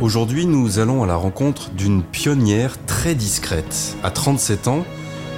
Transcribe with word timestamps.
Aujourd'hui, 0.00 0.44
nous 0.44 0.80
allons 0.80 1.04
à 1.04 1.06
la 1.06 1.14
rencontre 1.14 1.70
d'une 1.70 2.02
pionnière 2.02 2.84
très 2.84 3.14
discrète. 3.14 3.96
À 4.02 4.10
37 4.10 4.66
ans, 4.66 4.84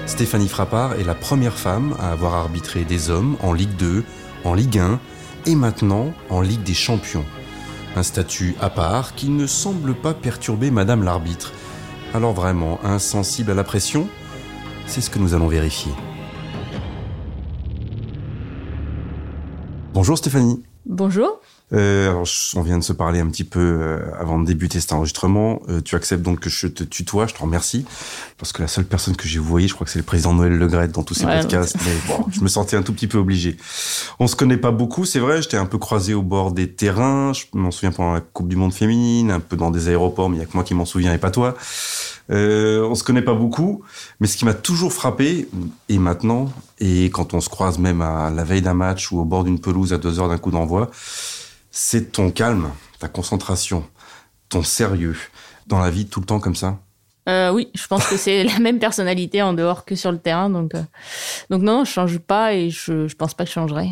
Stéphanie 0.06 0.48
Frappard 0.48 0.94
est 0.94 1.04
la 1.04 1.14
première 1.14 1.58
femme 1.58 1.94
à 2.00 2.10
avoir 2.10 2.34
arbitré 2.34 2.84
des 2.84 3.10
hommes 3.10 3.36
en 3.42 3.52
Ligue 3.52 3.76
2, 3.76 4.02
en 4.44 4.54
Ligue 4.54 4.78
1 4.78 4.98
et 5.44 5.54
maintenant 5.54 6.10
en 6.30 6.40
Ligue 6.40 6.62
des 6.62 6.74
Champions. 6.74 7.24
Un 7.96 8.02
statut 8.02 8.56
à 8.58 8.70
part 8.70 9.14
qui 9.14 9.28
ne 9.28 9.46
semble 9.46 9.94
pas 9.94 10.14
perturber 10.14 10.70
Madame 10.70 11.04
l'arbitre. 11.04 11.52
Alors 12.14 12.32
vraiment, 12.32 12.80
insensible 12.82 13.50
à 13.50 13.54
la 13.54 13.64
pression 13.64 14.08
C'est 14.86 15.02
ce 15.02 15.10
que 15.10 15.18
nous 15.18 15.34
allons 15.34 15.48
vérifier. 15.48 15.92
Bonjour 19.92 20.16
Stéphanie. 20.16 20.62
Bonjour. 20.86 21.40
Euh, 21.72 22.10
alors, 22.10 22.24
on 22.54 22.62
vient 22.62 22.78
de 22.78 22.84
se 22.84 22.92
parler 22.92 23.18
un 23.18 23.26
petit 23.26 23.42
peu 23.42 23.58
euh, 23.58 23.98
avant 24.20 24.38
de 24.38 24.46
débuter 24.46 24.78
cet 24.78 24.92
enregistrement. 24.92 25.60
Euh, 25.68 25.80
tu 25.80 25.96
acceptes 25.96 26.22
donc 26.22 26.38
que 26.38 26.48
je 26.48 26.68
te 26.68 26.84
tutoie, 26.84 27.26
je 27.26 27.34
te 27.34 27.42
remercie. 27.42 27.84
Parce 28.38 28.52
que 28.52 28.62
la 28.62 28.68
seule 28.68 28.84
personne 28.84 29.16
que 29.16 29.26
j'ai 29.26 29.40
voyée, 29.40 29.66
je 29.66 29.74
crois 29.74 29.84
que 29.84 29.90
c'est 29.90 29.98
le 29.98 30.04
président 30.04 30.32
Noël 30.32 30.56
Legrette 30.56 30.92
dans 30.92 31.02
tous 31.02 31.14
ces 31.14 31.24
podcasts. 31.24 31.76
Mais 31.84 31.96
bon, 32.06 32.26
je 32.30 32.40
me 32.40 32.46
sentais 32.46 32.76
un 32.76 32.82
tout 32.82 32.92
petit 32.92 33.08
peu 33.08 33.18
obligé. 33.18 33.56
On 34.20 34.28
se 34.28 34.36
connaît 34.36 34.58
pas 34.58 34.70
beaucoup, 34.70 35.04
c'est 35.04 35.18
vrai. 35.18 35.42
J'étais 35.42 35.56
un 35.56 35.66
peu 35.66 35.78
croisé 35.78 36.14
au 36.14 36.22
bord 36.22 36.52
des 36.52 36.70
terrains. 36.70 37.32
Je 37.32 37.46
m'en 37.54 37.72
souviens 37.72 37.90
pendant 37.90 38.12
la 38.12 38.20
Coupe 38.20 38.48
du 38.48 38.56
Monde 38.56 38.72
féminine, 38.72 39.32
un 39.32 39.40
peu 39.40 39.56
dans 39.56 39.72
des 39.72 39.88
aéroports, 39.88 40.30
mais 40.30 40.36
il 40.36 40.40
y 40.40 40.42
a 40.42 40.46
que 40.46 40.54
moi 40.54 40.62
qui 40.62 40.74
m'en 40.74 40.84
souviens 40.84 41.12
et 41.12 41.18
pas 41.18 41.32
toi. 41.32 41.56
Euh, 42.30 42.82
on 42.84 42.94
se 42.94 43.04
connaît 43.04 43.22
pas 43.22 43.34
beaucoup, 43.34 43.84
mais 44.20 44.26
ce 44.26 44.36
qui 44.36 44.44
m'a 44.44 44.54
toujours 44.54 44.92
frappé, 44.92 45.48
et 45.88 45.98
maintenant, 45.98 46.52
et 46.78 47.06
quand 47.06 47.34
on 47.34 47.40
se 47.40 47.48
croise 47.48 47.78
même 47.78 48.02
à 48.02 48.30
la 48.30 48.44
veille 48.44 48.62
d'un 48.62 48.74
match 48.74 49.12
ou 49.12 49.20
au 49.20 49.24
bord 49.24 49.44
d'une 49.44 49.60
pelouse 49.60 49.92
à 49.92 49.98
deux 49.98 50.18
heures 50.18 50.28
d'un 50.28 50.38
coup 50.38 50.50
d'envoi, 50.50 50.90
c'est 51.70 52.12
ton 52.12 52.30
calme, 52.30 52.70
ta 52.98 53.08
concentration, 53.08 53.84
ton 54.48 54.62
sérieux 54.62 55.16
dans 55.66 55.78
la 55.78 55.90
vie 55.90 56.06
tout 56.06 56.20
le 56.20 56.26
temps 56.26 56.40
comme 56.40 56.56
ça? 56.56 56.78
Euh, 57.28 57.50
oui, 57.50 57.68
je 57.74 57.86
pense 57.86 58.06
que 58.06 58.16
c'est 58.16 58.44
la 58.44 58.58
même 58.58 58.78
personnalité 58.78 59.42
en 59.42 59.52
dehors 59.52 59.84
que 59.84 59.94
sur 59.94 60.12
le 60.12 60.18
terrain. 60.18 60.48
Donc, 60.50 60.74
euh, 60.74 60.82
donc 61.50 61.62
non, 61.62 61.84
je 61.84 61.90
change 61.90 62.18
pas 62.18 62.54
et 62.54 62.70
je, 62.70 63.08
je 63.08 63.14
pense 63.16 63.34
pas 63.34 63.44
que 63.44 63.50
je 63.50 63.54
changerai. 63.54 63.90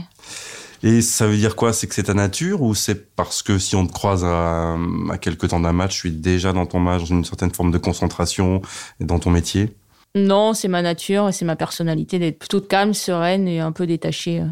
Et 0.87 1.01
ça 1.01 1.27
veut 1.27 1.39
dire 1.39 1.57
quoi? 1.57 1.73
C'est 1.73 1.87
que 1.87 1.95
c'est 1.95 2.05
ta 2.05 2.15
nature 2.15 2.61
ou 2.61 2.75
c'est 2.75 3.15
parce 3.17 3.43
que 3.43 3.59
si 3.59 3.75
on 3.75 3.87
te 3.87 3.93
croise 3.93 4.23
à, 4.23 4.77
à 5.11 5.19
quelques 5.19 5.49
temps 5.49 5.61
d'un 5.61 5.73
match, 5.73 6.03
tu 6.03 6.09
es 6.09 6.11
déjà 6.11 6.53
dans 6.53 6.67
ton 6.67 6.79
match, 6.79 7.01
dans 7.01 7.07
une 7.07 7.25
certaine 7.25 7.53
forme 7.55 7.71
de 7.71 7.79
concentration 7.79 8.61
dans 9.01 9.19
ton 9.19 9.31
métier? 9.31 9.75
Non, 10.15 10.53
c'est 10.53 10.69
ma 10.69 10.83
nature 10.83 11.27
et 11.31 11.33
c'est 11.33 11.47
ma 11.47 11.57
personnalité 11.57 12.19
d'être 12.19 12.39
plutôt 12.39 12.61
calme, 12.61 12.93
sereine 12.93 13.49
et 13.49 13.61
un 13.61 13.73
peu 13.73 13.87
détachée. 13.87 14.41
Euh. 14.41 14.49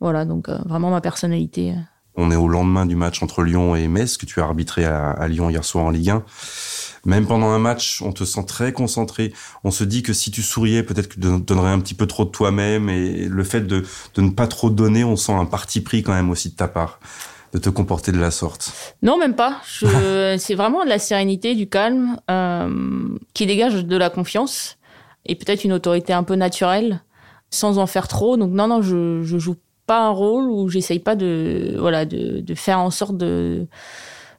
Voilà, 0.00 0.24
donc 0.24 0.48
vraiment 0.48 0.90
ma 0.90 1.02
personnalité. 1.02 1.74
On 2.16 2.30
est 2.30 2.36
au 2.36 2.48
lendemain 2.48 2.86
du 2.86 2.96
match 2.96 3.22
entre 3.22 3.42
Lyon 3.42 3.76
et 3.76 3.88
Metz, 3.88 4.16
que 4.16 4.24
tu 4.24 4.40
as 4.40 4.44
arbitré 4.44 4.86
à, 4.86 5.28
Lyon 5.28 5.50
hier 5.50 5.64
soir 5.64 5.84
en 5.84 5.90
Ligue 5.90 6.10
1. 6.10 6.24
Même 7.06 7.26
pendant 7.26 7.50
un 7.50 7.58
match, 7.58 8.02
on 8.02 8.12
te 8.12 8.24
sent 8.24 8.44
très 8.46 8.72
concentré. 8.72 9.32
On 9.64 9.70
se 9.70 9.84
dit 9.84 10.02
que 10.02 10.12
si 10.12 10.30
tu 10.30 10.42
souriais, 10.42 10.82
peut-être 10.82 11.08
que 11.08 11.14
tu 11.14 11.20
donnerais 11.20 11.70
un 11.70 11.78
petit 11.78 11.94
peu 11.94 12.06
trop 12.06 12.24
de 12.24 12.30
toi-même. 12.30 12.90
Et 12.90 13.26
le 13.28 13.44
fait 13.44 13.62
de, 13.62 13.84
ne 14.18 14.30
pas 14.30 14.48
trop 14.48 14.70
donner, 14.70 15.04
on 15.04 15.16
sent 15.16 15.32
un 15.32 15.46
parti 15.46 15.80
pris 15.80 16.02
quand 16.02 16.12
même 16.12 16.30
aussi 16.30 16.50
de 16.50 16.56
ta 16.56 16.68
part 16.68 17.00
de 17.52 17.58
te 17.58 17.70
comporter 17.70 18.10
de 18.10 18.18
la 18.18 18.32
sorte 18.32 18.72
Non, 19.02 19.18
même 19.18 19.36
pas. 19.36 19.62
c'est 20.38 20.54
vraiment 20.54 20.84
de 20.84 20.88
la 20.88 20.98
sérénité, 20.98 21.54
du 21.54 21.68
calme, 21.68 22.18
euh, 22.28 23.08
qui 23.34 23.46
dégage 23.46 23.84
de 23.84 23.96
la 23.96 24.10
confiance 24.10 24.76
et 25.24 25.36
peut-être 25.36 25.64
une 25.64 25.72
autorité 25.72 26.12
un 26.12 26.24
peu 26.24 26.34
naturelle, 26.34 27.02
sans 27.50 27.78
en 27.78 27.86
faire 27.86 28.08
trop. 28.08 28.36
Donc 28.36 28.50
non, 28.50 28.66
non, 28.66 28.82
je, 28.82 29.22
je 29.22 29.38
joue 29.38 29.56
pas 29.86 30.06
un 30.06 30.10
rôle 30.10 30.50
où 30.50 30.68
j'essaye 30.68 30.98
pas 30.98 31.14
de 31.14 31.76
voilà 31.78 32.04
de, 32.04 32.40
de, 32.40 32.54
faire 32.54 32.80
en 32.80 32.90
sorte 32.90 33.16
de 33.16 33.66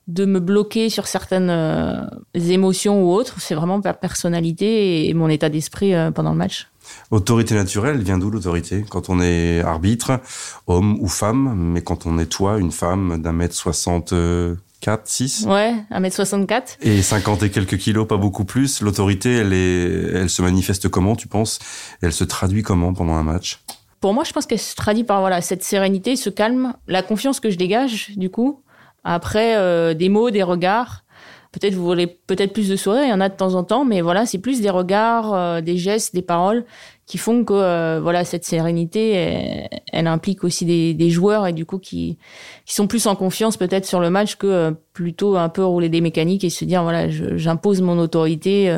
de 0.07 0.25
me 0.25 0.39
bloquer 0.39 0.89
sur 0.89 1.07
certaines 1.07 1.49
euh, 1.49 2.05
émotions 2.33 3.03
ou 3.03 3.11
autres. 3.11 3.39
C'est 3.39 3.55
vraiment 3.55 3.79
ma 3.83 3.93
personnalité 3.93 5.07
et 5.09 5.13
mon 5.13 5.27
état 5.29 5.49
d'esprit 5.49 5.93
euh, 5.93 6.11
pendant 6.11 6.31
le 6.31 6.37
match. 6.37 6.69
Autorité 7.11 7.53
naturelle, 7.53 8.01
vient 8.01 8.17
d'où 8.17 8.29
l'autorité? 8.29 8.85
Quand 8.89 9.09
on 9.09 9.19
est 9.19 9.59
arbitre, 9.59 10.21
homme 10.67 10.97
ou 11.01 11.07
femme, 11.09 11.53
mais 11.55 11.81
quand 11.81 12.05
on 12.05 12.17
est 12.17 12.27
toi, 12.27 12.57
une 12.59 12.71
femme 12.71 13.21
d'un 13.21 13.33
mètre 13.33 13.53
64, 13.53 15.01
6 15.05 15.45
Ouais, 15.47 15.73
un 15.91 15.99
mètre 15.99 16.15
64. 16.15 16.77
Et 16.81 17.01
50 17.01 17.43
et 17.43 17.49
quelques 17.49 17.77
kilos, 17.77 18.07
pas 18.07 18.15
beaucoup 18.15 18.45
plus. 18.45 18.79
L'autorité, 18.79 19.33
elle, 19.35 19.51
est, 19.51 20.13
elle 20.13 20.29
se 20.29 20.41
manifeste 20.41 20.87
comment, 20.87 21.17
tu 21.17 21.27
penses? 21.27 21.59
Elle 22.01 22.13
se 22.13 22.23
traduit 22.23 22.63
comment 22.63 22.93
pendant 22.93 23.15
un 23.15 23.23
match? 23.23 23.59
Pour 23.99 24.13
moi, 24.13 24.23
je 24.23 24.31
pense 24.31 24.45
qu'elle 24.45 24.59
se 24.59 24.75
traduit 24.75 25.03
par 25.03 25.19
voilà 25.19 25.41
cette 25.41 25.63
sérénité, 25.63 26.15
ce 26.15 26.29
calme, 26.29 26.73
la 26.87 27.01
confiance 27.01 27.41
que 27.41 27.49
je 27.49 27.57
dégage 27.57 28.11
du 28.15 28.29
coup. 28.29 28.61
Après, 29.09 29.55
euh, 29.55 29.93
des 29.93 30.09
mots, 30.09 30.31
des 30.31 30.43
regards. 30.43 31.05
Peut-être 31.53 31.73
vous 31.75 31.85
voulez 31.85 32.07
peut-être 32.07 32.51
plus 32.51 32.67
de 32.67 32.75
sourires, 32.75 33.05
il 33.05 33.09
y 33.09 33.13
en 33.13 33.21
a 33.21 33.29
de 33.29 33.35
temps 33.35 33.55
en 33.55 33.63
temps, 33.63 33.85
mais 33.85 34.01
voilà, 34.01 34.25
c'est 34.25 34.37
plus 34.37 34.59
des 34.59 34.69
regards, 34.69 35.33
euh, 35.33 35.61
des 35.61 35.77
gestes, 35.77 36.13
des 36.13 36.21
paroles 36.21 36.65
qui 37.05 37.17
font 37.17 37.45
que 37.45 37.53
euh, 37.53 38.01
voilà 38.03 38.25
cette 38.25 38.43
sérénité, 38.43 39.65
elle, 39.93 40.07
implique 40.07 40.43
aussi 40.43 40.65
des, 40.65 41.09
joueurs 41.09 41.47
et 41.47 41.53
du 41.53 41.65
coup 41.65 41.79
qui 41.79 42.17
sont 42.65 42.85
plus 42.85 43.07
en 43.07 43.15
confiance 43.15 43.55
peut-être 43.55 43.85
sur 43.85 44.01
le 44.01 44.09
match 44.09 44.35
que 44.35 44.75
plutôt 44.91 45.37
un 45.37 45.47
peu 45.47 45.63
rouler 45.63 45.87
des 45.87 46.01
mécaniques 46.01 46.43
et 46.43 46.49
se 46.49 46.65
dire 46.65 46.83
voilà, 46.83 47.07
j'impose 47.09 47.81
mon 47.81 47.97
autorité 47.97 48.77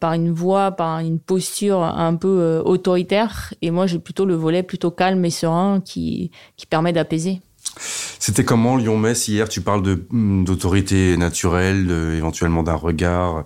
par 0.00 0.12
une 0.12 0.32
voix, 0.32 0.72
par 0.72 0.98
une 0.98 1.20
posture 1.20 1.84
un 1.84 2.16
peu 2.16 2.60
autoritaire. 2.64 3.54
Et 3.62 3.70
moi, 3.70 3.86
j'ai 3.86 4.00
plutôt 4.00 4.24
le 4.24 4.34
volet 4.34 4.64
plutôt 4.64 4.90
calme 4.90 5.24
et 5.24 5.30
serein 5.30 5.80
qui 5.80 6.32
permet 6.68 6.92
d'apaiser. 6.92 7.40
C'était 8.18 8.44
comment 8.44 8.76
Lyon-Metz 8.76 9.26
hier 9.26 9.48
Tu 9.48 9.60
parles 9.60 9.82
de 9.82 10.06
hmm, 10.10 10.44
d'autorité 10.44 11.16
naturelle, 11.16 11.90
éventuellement 12.16 12.62
d'un 12.62 12.76
regard 12.76 13.44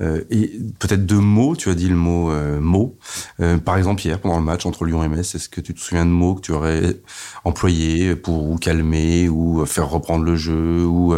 euh, 0.00 0.22
et 0.30 0.52
peut-être 0.78 1.06
de 1.06 1.14
mots. 1.14 1.56
Tu 1.56 1.70
as 1.70 1.74
dit 1.74 1.88
le 1.88 1.96
mot 1.96 2.30
euh, 2.30 2.60
mot. 2.60 2.98
Euh, 3.40 3.58
par 3.58 3.78
exemple 3.78 4.04
hier 4.04 4.20
pendant 4.20 4.38
le 4.38 4.44
match 4.44 4.66
entre 4.66 4.84
Lyon 4.84 5.02
et 5.02 5.08
Metz, 5.08 5.34
est-ce 5.34 5.48
que 5.48 5.62
tu 5.62 5.72
te 5.72 5.80
souviens 5.80 6.04
de 6.04 6.10
mots 6.10 6.34
que 6.34 6.42
tu 6.42 6.52
aurais 6.52 7.00
employés 7.44 8.16
pour 8.16 8.50
ou 8.50 8.56
calmer 8.56 9.28
ou 9.28 9.64
faire 9.64 9.88
reprendre 9.88 10.24
le 10.24 10.36
jeu 10.36 10.84
ou 10.84 11.14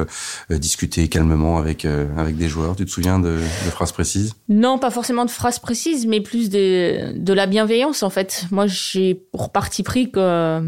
discuter 0.51 1.09
calmement 1.09 1.59
avec 1.59 1.85
avec 1.85 2.37
des 2.37 2.49
joueurs? 2.49 2.77
Tu 2.77 2.85
te 2.85 2.91
souviens 2.91 3.19
de, 3.19 3.39
de, 3.39 3.71
phrases 3.71 3.93
précises? 3.93 4.35
Non, 4.49 4.79
pas 4.79 4.91
forcément 4.91 5.25
de 5.25 5.31
phrases 5.31 5.59
précises, 5.59 6.07
mais 6.07 6.21
plus 6.21 6.49
de 6.49 7.13
de 7.19 7.33
la 7.33 7.47
bienveillance 7.47 8.03
en 8.03 8.11
fait. 8.11 8.47
Moi, 8.51 8.67
j'ai 8.67 9.15
pour 9.15 9.51
parti 9.51 9.83
pris 9.83 10.13
que 10.13 10.61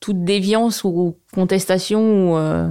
toute 0.00 0.24
déviance 0.24 0.84
ou 0.84 1.16
contestation 1.34 2.00
ou 2.32 2.36
euh, 2.36 2.68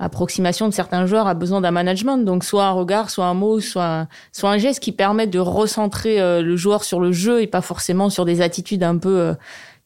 approximation 0.00 0.68
de 0.68 0.74
certains 0.74 1.06
joueurs 1.06 1.26
a 1.26 1.34
besoin 1.34 1.60
d'un 1.60 1.70
management. 1.70 2.18
Donc 2.18 2.44
soit 2.44 2.64
un 2.64 2.72
regard, 2.72 3.10
soit 3.10 3.26
un 3.26 3.34
mot, 3.34 3.60
soit 3.60 4.08
un 4.42 4.58
geste 4.58 4.80
qui 4.80 4.92
permet 4.92 5.26
de 5.26 5.38
recentrer 5.38 6.20
euh, 6.20 6.42
le 6.42 6.56
joueur 6.56 6.84
sur 6.84 7.00
le 7.00 7.12
jeu 7.12 7.42
et 7.42 7.46
pas 7.46 7.60
forcément 7.60 8.10
sur 8.10 8.24
des 8.24 8.40
attitudes 8.40 8.82
un 8.82 8.98
peu 8.98 9.20
euh, 9.20 9.34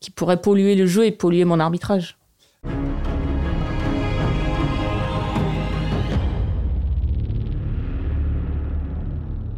qui 0.00 0.10
pourraient 0.10 0.40
polluer 0.40 0.74
le 0.74 0.86
jeu 0.86 1.06
et 1.06 1.12
polluer 1.12 1.44
mon 1.44 1.60
arbitrage. 1.60 2.16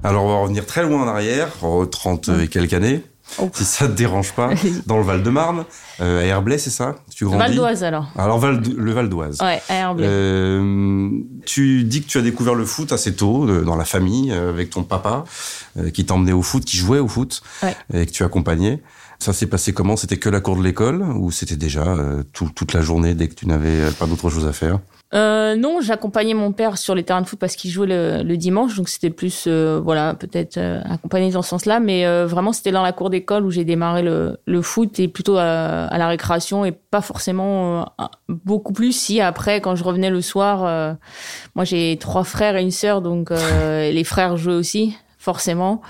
Alors 0.02 0.24
on 0.24 0.28
va 0.28 0.40
revenir 0.40 0.66
très 0.66 0.82
loin 0.82 1.02
en 1.02 1.08
arrière, 1.08 1.52
30 1.90 2.28
et 2.42 2.48
quelques 2.48 2.74
années. 2.74 3.02
Oh. 3.38 3.50
Si 3.52 3.64
ça 3.64 3.86
te 3.88 3.92
dérange 3.92 4.32
pas, 4.32 4.50
dans 4.86 4.98
le 4.98 5.04
Val-de-Marne, 5.04 5.64
euh, 6.00 6.20
à 6.20 6.24
Herblay, 6.24 6.58
c'est 6.58 6.70
ça 6.70 6.96
Tu 7.14 7.24
grandis 7.24 7.38
Val 7.38 7.54
d'Oise 7.54 7.84
alors. 7.84 8.10
Alors 8.16 8.40
le 8.40 8.92
Val 8.92 9.08
d'Oise. 9.08 9.38
Ouais, 9.40 9.62
à 9.68 9.74
Herblay. 9.74 10.06
Euh, 10.08 11.10
tu 11.46 11.84
dis 11.84 12.02
que 12.02 12.08
tu 12.08 12.18
as 12.18 12.22
découvert 12.22 12.54
le 12.54 12.64
foot 12.64 12.92
assez 12.92 13.14
tôt, 13.14 13.46
dans 13.62 13.76
la 13.76 13.84
famille, 13.84 14.32
euh, 14.32 14.50
avec 14.50 14.70
ton 14.70 14.82
papa, 14.82 15.24
euh, 15.78 15.90
qui 15.90 16.04
t'emmenait 16.04 16.32
au 16.32 16.42
foot, 16.42 16.64
qui 16.64 16.76
jouait 16.76 16.98
au 16.98 17.08
foot, 17.08 17.42
ouais. 17.62 17.76
et 17.92 18.06
que 18.06 18.10
tu 18.10 18.22
accompagnais. 18.24 18.82
Ça 19.18 19.32
s'est 19.32 19.46
passé 19.46 19.72
comment? 19.72 19.96
C'était 19.96 20.16
que 20.16 20.28
la 20.28 20.40
cour 20.40 20.56
de 20.56 20.62
l'école 20.62 21.02
ou 21.02 21.30
c'était 21.30 21.56
déjà 21.56 21.86
euh, 21.86 22.22
toute 22.32 22.72
la 22.72 22.82
journée 22.82 23.14
dès 23.14 23.28
que 23.28 23.34
tu 23.34 23.46
n'avais 23.46 23.90
pas 23.92 24.06
d'autre 24.06 24.28
chose 24.28 24.46
à 24.46 24.52
faire? 24.52 24.80
Euh, 25.14 25.54
non, 25.54 25.80
j'accompagnais 25.80 26.34
mon 26.34 26.50
père 26.52 26.76
sur 26.76 26.94
les 26.94 27.04
terrains 27.04 27.22
de 27.22 27.26
foot 27.26 27.38
parce 27.38 27.54
qu'il 27.54 27.70
jouait 27.70 27.86
le, 27.86 28.36
dimanche, 28.36 28.74
donc 28.74 28.88
c'était 28.88 29.10
plus, 29.10 29.44
euh, 29.46 29.80
voilà, 29.82 30.14
peut-être 30.14 30.56
euh, 30.56 30.82
accompagné 30.84 31.30
dans 31.30 31.42
ce 31.42 31.50
sens-là, 31.50 31.78
mais 31.78 32.04
euh, 32.04 32.26
vraiment 32.26 32.52
c'était 32.52 32.72
dans 32.72 32.82
la 32.82 32.92
cour 32.92 33.10
d'école 33.10 33.44
où 33.44 33.50
j'ai 33.50 33.64
démarré 33.64 34.02
le, 34.02 34.38
le, 34.44 34.62
foot 34.62 34.98
et 34.98 35.06
plutôt 35.06 35.36
à, 35.36 35.84
à, 35.84 35.98
la 35.98 36.08
récréation 36.08 36.64
et 36.64 36.72
pas 36.72 37.00
forcément 37.00 37.86
beaucoup 38.28 38.72
plus. 38.72 38.92
Si 38.92 39.20
après, 39.20 39.60
quand 39.60 39.76
je 39.76 39.84
revenais 39.84 40.10
le 40.10 40.20
soir, 40.20 40.96
moi 41.54 41.64
j'ai 41.64 41.96
trois 42.00 42.24
frères 42.24 42.56
et 42.56 42.62
une 42.62 42.72
sœur, 42.72 43.00
donc 43.00 43.30
les 43.30 44.04
frères 44.04 44.36
jouaient 44.36 44.54
aussi 44.54 44.96
forcément. 45.18 45.80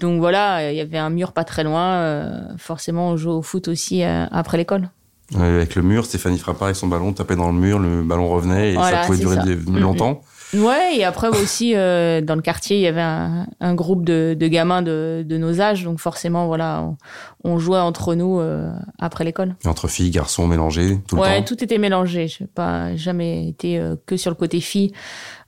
Donc 0.00 0.20
voilà, 0.20 0.70
il 0.70 0.76
y 0.76 0.80
avait 0.80 0.98
un 0.98 1.10
mur 1.10 1.32
pas 1.32 1.44
très 1.44 1.64
loin. 1.64 2.56
forcément, 2.58 3.10
on 3.10 3.16
jouait 3.16 3.32
au 3.32 3.42
foot 3.42 3.68
aussi 3.68 4.02
après 4.02 4.58
l'école. 4.58 4.90
Avec 5.34 5.74
le 5.74 5.82
mur, 5.82 6.04
Stéphanie 6.04 6.38
Frappard 6.38 6.66
avec 6.68 6.76
son 6.76 6.86
ballon 6.86 7.12
tapait 7.12 7.36
dans 7.36 7.48
le 7.48 7.58
mur, 7.58 7.78
le 7.78 8.02
ballon 8.02 8.28
revenait 8.28 8.72
et 8.72 8.74
ça 8.76 9.02
pouvait 9.06 9.18
durer 9.18 9.56
longtemps. 9.80 10.22
Ouais, 10.54 10.96
et 10.96 11.04
après 11.04 11.26
aussi 11.26 11.74
euh, 11.74 12.20
dans 12.20 12.36
le 12.36 12.40
quartier, 12.40 12.76
il 12.76 12.82
y 12.82 12.86
avait 12.86 13.00
un, 13.00 13.48
un 13.60 13.74
groupe 13.74 14.04
de, 14.04 14.36
de, 14.38 14.46
gamins 14.46 14.80
de, 14.80 15.24
de, 15.26 15.36
nos 15.38 15.60
âges, 15.60 15.82
donc 15.82 15.98
forcément 15.98 16.46
voilà, 16.46 16.82
on, 16.82 16.96
on 17.42 17.58
jouait 17.58 17.80
entre 17.80 18.14
nous 18.14 18.38
euh, 18.38 18.70
après 19.00 19.24
l'école. 19.24 19.56
Entre 19.64 19.88
filles, 19.88 20.10
garçons 20.10 20.46
mélangés 20.46 21.00
tout 21.08 21.16
le 21.16 21.22
temps. 21.22 21.28
Ouais, 21.28 21.44
tout 21.44 21.62
était 21.64 21.78
mélangé. 21.78 22.28
Je 22.28 22.44
n'ai 22.44 22.46
pas 22.46 22.94
jamais 22.94 23.48
été 23.48 23.78
euh, 23.78 23.96
que 24.06 24.16
sur 24.16 24.30
le 24.30 24.36
côté 24.36 24.60
filles 24.60 24.92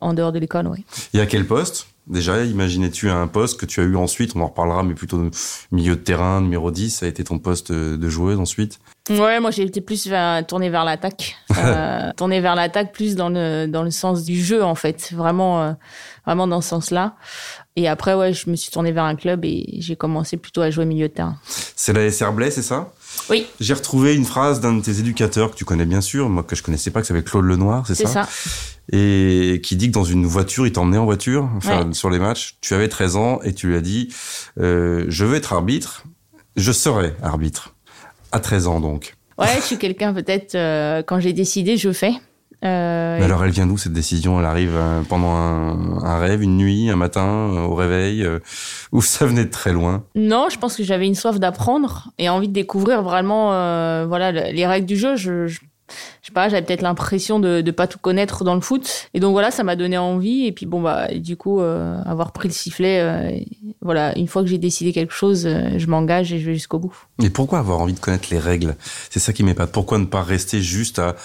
en 0.01 0.15
dehors 0.15 0.33
de 0.33 0.41
l'école, 0.41 0.67
ouais. 0.67 0.85
Et 1.15 1.21
à 1.21 1.27
quel 1.27 1.47
poste? 1.47 1.87
Déjà, 2.09 2.45
imaginais-tu 2.45 3.11
un 3.11 3.27
poste 3.27 3.61
que 3.61 3.67
tu 3.67 3.81
as 3.81 3.85
eu 3.85 3.97
ensuite, 3.97 4.35
on 4.35 4.41
en 4.41 4.49
reparlera, 4.49 4.83
mais 4.83 4.95
plutôt 4.95 5.31
milieu 5.73 5.97
de 5.97 6.01
terrain, 6.01 6.41
numéro 6.41 6.71
10, 6.71 6.91
ça 6.91 7.07
a 7.07 7.09
été 7.09 7.23
ton 7.25 7.39
poste 7.39 7.71
de 7.73 8.09
joueuse 8.09 8.39
ensuite? 8.39 8.79
Ouais, 9.11 9.41
moi 9.41 9.51
j'ai 9.51 9.63
été 9.63 9.81
plus 9.81 10.09
tournée 10.47 10.69
vers 10.69 10.85
l'attaque, 10.85 11.37
euh, 11.59 12.11
tournée 12.17 12.41
vers 12.41 12.55
l'attaque 12.55 12.93
plus 12.93 13.15
dans 13.15 13.31
le 13.31 13.67
dans 13.67 13.83
le 13.83 13.91
sens 13.91 14.25
du 14.25 14.43
jeu 14.43 14.63
en 14.63 14.75
fait, 14.75 15.13
vraiment 15.15 15.63
euh, 15.63 15.73
vraiment 16.27 16.47
dans 16.47 16.61
ce 16.61 16.69
sens-là. 16.69 17.15
Et 17.77 17.89
après 17.89 18.15
ouais, 18.15 18.33
je 18.33 18.51
me 18.51 18.57
suis 18.57 18.71
tournée 18.71 18.93
vers 18.93 19.05
un 19.05 19.17
club 19.17 19.45
et 19.45 19.77
j'ai 19.79 19.97
commencé 19.97 20.37
plutôt 20.37 20.61
à 20.61 20.71
jouer 20.71 20.85
milieu 20.85 21.09
de 21.09 21.15
terrain. 21.15 21.37
C'est 21.45 21.93
la 21.93 22.11
SR 22.11 22.33
Blais, 22.33 22.51
c'est 22.51 22.63
ça? 22.63 22.93
Oui. 23.31 23.47
J'ai 23.61 23.75
retrouvé 23.75 24.15
une 24.15 24.27
phrase 24.27 24.61
d'un 24.61 24.75
de 24.75 24.83
tes 24.83 24.99
éducateurs 24.99 25.53
que 25.53 25.57
tu 25.57 25.65
connais 25.65 25.87
bien 25.87 26.03
sûr, 26.03 26.29
moi 26.29 26.43
que 26.43 26.55
je 26.55 26.63
connaissais 26.63 26.91
pas, 26.91 27.01
que 27.01 27.07
s'appelait 27.07 27.25
Claude 27.25 27.45
Lenoir, 27.45 27.87
c'est 27.87 27.95
ça? 27.95 28.07
C'est 28.07 28.13
ça. 28.13 28.29
Et 28.91 29.61
qui 29.63 29.77
dit 29.77 29.89
que 29.89 29.93
dans 29.93 30.05
une 30.05 30.25
voiture, 30.25 30.67
il 30.67 30.73
t'emmenait 30.73 30.99
en 30.99 31.05
voiture, 31.05 31.51
enfin 31.57 31.93
sur 31.93 32.09
les 32.09 32.19
matchs. 32.19 32.57
Tu 32.61 32.73
avais 32.75 32.89
13 32.89 33.17
ans 33.17 33.41
et 33.43 33.53
tu 33.53 33.69
lui 33.69 33.77
as 33.77 33.83
dit 33.83 34.09
euh, 34.59 35.05
je 35.09 35.25
veux 35.25 35.37
être 35.37 35.53
arbitre, 35.53 36.05
je 36.57 36.73
serai 36.73 37.15
arbitre. 37.23 37.75
À 38.33 38.41
13 38.41 38.67
ans, 38.67 38.81
donc. 38.81 39.15
Ouais, 39.39 39.55
je 39.57 39.63
suis 39.63 39.79
quelqu'un, 39.79 40.13
peut-être, 40.13 40.55
euh, 40.55 41.03
quand 41.03 41.21
j'ai 41.21 41.33
décidé, 41.33 41.77
je 41.77 41.93
fais. 41.93 42.13
Euh, 42.65 43.19
Mais 43.19 43.25
alors, 43.25 43.45
elle 43.45 43.53
vient 43.53 43.67
d'où 43.67 43.79
cette 43.79 43.93
décision? 43.93 44.41
Elle 44.41 44.47
arrive 44.47 44.75
euh, 44.75 45.01
pendant 45.09 45.31
un, 45.31 46.03
un, 46.05 46.19
rêve, 46.19 46.43
une 46.43 46.57
nuit, 46.57 46.91
un 46.91 46.97
matin, 46.97 47.25
au 47.25 47.75
réveil, 47.75 48.27
ou 48.91 49.01
ça 49.01 49.27
venait 49.27 49.45
de 49.45 49.51
très 49.51 49.73
loin? 49.73 50.05
Non, 50.17 50.49
je 50.51 50.59
pense 50.59 50.77
que 50.77 50.83
j'avais 50.83 51.07
une 51.07 51.15
soif 51.15 51.39
d'apprendre 51.39 52.11
et 52.19 52.29
envie 52.29 52.49
de 52.49 52.53
découvrir 52.53 53.03
vraiment, 53.03 53.47
voilà, 54.07 54.33
les 54.33 54.67
règles 54.67 54.87
du 54.87 54.97
jeu. 54.97 55.15
Je, 55.15 55.47
je 55.47 55.61
je 56.23 56.29
sais 56.29 56.33
pas, 56.33 56.49
j'avais 56.49 56.63
peut-être 56.63 56.83
l'impression 56.83 57.41
de 57.41 57.63
ne 57.63 57.71
pas 57.71 57.87
tout 57.87 57.99
connaître 57.99 58.45
dans 58.45 58.55
le 58.55 58.61
foot. 58.61 59.09
Et 59.15 59.21
donc 59.21 59.33
voilà, 59.33 59.51
ça 59.51 59.65
m'a 59.65 59.77
donné 59.77 59.99
envie. 59.99 60.47
Et 60.47 60.53
puis 60.53 60.67
bon, 60.67 60.81
bah, 60.81 61.09
du 61.15 61.37
coup, 61.37 61.61
euh, 61.61 61.97
avoir 62.05 62.33
pris 62.33 62.49
le 62.49 62.55
sifflet, 62.55 63.01
euh, 63.01 63.31
voilà, 63.81 64.17
une 64.19 64.29
fois 64.29 64.43
que 64.43 64.49
j'ai 64.49 64.59
décidé 64.59 64.93
quelque 64.93 65.13
chose, 65.13 65.47
euh, 65.47 65.79
je 65.79 65.87
m'engage 65.87 66.33
et 66.33 66.39
je 66.39 66.47
vais 66.47 66.55
jusqu'au 66.55 66.79
bout. 66.79 66.95
Et 67.23 67.31
pourquoi 67.31 67.59
avoir 67.59 67.81
envie 67.81 67.95
de 67.95 68.01
connaître 68.01 68.29
les 68.31 68.39
règles? 68.39 68.77
C'est 69.11 69.21
ça 69.21 69.33
qui 69.33 69.43
m'épate. 69.43 69.73
Pourquoi 69.73 69.99
ne 69.99 70.05
pas 70.05 70.23
rester 70.23 70.61
juste 70.61 70.99
à, 70.99 71.17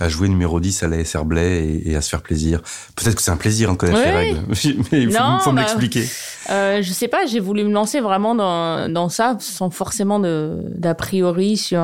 à 0.00 0.08
jouer 0.08 0.28
numéro 0.28 0.60
10 0.60 0.82
à 0.82 0.88
la 0.88 1.04
SR 1.04 1.24
Blais 1.24 1.82
et, 1.84 1.96
à 1.96 2.00
se 2.00 2.08
faire 2.08 2.22
plaisir? 2.22 2.62
Peut-être 2.94 3.16
que 3.16 3.22
c'est 3.22 3.30
un 3.30 3.36
plaisir 3.36 3.72
de 3.72 3.76
connaître 3.76 4.00
les 4.00 4.10
règles, 4.10 4.40
mais 4.92 5.02
il 5.02 5.12
faut, 5.12 5.18
faut 5.40 5.52
bah, 5.52 5.62
m'expliquer. 5.62 6.06
Je 6.48 6.92
sais 6.92 7.08
pas, 7.08 7.26
j'ai 7.26 7.40
voulu 7.40 7.64
me 7.64 7.72
lancer 7.72 8.00
vraiment 8.00 8.34
dans, 8.34 8.92
dans 8.92 9.08
ça 9.08 9.36
sans 9.40 9.70
forcément 9.70 10.20
d'a 10.20 10.94
priori 10.94 11.56
sur 11.56 11.80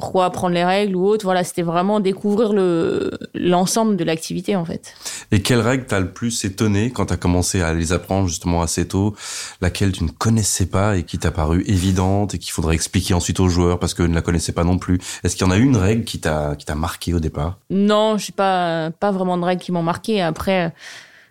pourquoi 0.00 0.24
apprendre 0.24 0.54
les 0.54 0.64
règles 0.64 0.96
ou 0.96 1.06
autre. 1.06 1.24
Voilà, 1.24 1.44
c'était 1.44 1.62
vraiment 1.62 2.00
découvrir 2.00 2.54
le 2.54 3.10
l'ensemble 3.34 3.96
de 3.96 4.04
l'activité 4.04 4.56
en 4.56 4.64
fait. 4.64 4.94
Et 5.30 5.42
quelle 5.42 5.60
règle 5.60 5.84
t'as 5.86 6.00
le 6.00 6.10
plus 6.10 6.44
étonné 6.44 6.90
quand 6.90 7.06
t'as 7.06 7.18
commencé 7.18 7.60
à 7.60 7.74
les 7.74 7.92
apprendre 7.92 8.26
justement 8.26 8.62
assez 8.62 8.88
tôt, 8.88 9.14
laquelle 9.60 9.92
tu 9.92 10.04
ne 10.04 10.08
connaissais 10.08 10.66
pas 10.66 10.96
et 10.96 11.02
qui 11.02 11.18
t'a 11.18 11.30
paru 11.30 11.62
évidente 11.66 12.34
et 12.34 12.38
qu'il 12.38 12.52
faudrait 12.52 12.74
expliquer 12.74 13.12
ensuite 13.12 13.40
aux 13.40 13.48
joueurs 13.48 13.78
parce 13.78 13.92
que 13.92 14.02
ne 14.02 14.14
la 14.14 14.22
connaissaient 14.22 14.52
pas 14.52 14.64
non 14.64 14.78
plus? 14.78 14.98
Est-ce 15.22 15.36
qu'il 15.36 15.46
y 15.46 15.48
en 15.48 15.52
a 15.52 15.58
une 15.58 15.76
règle 15.76 16.04
qui 16.04 16.18
t'a 16.18 16.56
qui 16.56 16.64
t'a 16.64 16.74
marqué 16.74 17.12
au 17.12 17.20
départ? 17.20 17.58
Non, 17.68 18.16
je 18.16 18.26
sais 18.26 18.32
pas 18.32 18.90
pas 18.90 19.10
vraiment 19.10 19.36
de 19.36 19.44
règles 19.44 19.62
qui 19.62 19.70
m'ont 19.70 19.82
marqué. 19.82 20.22
Après 20.22 20.72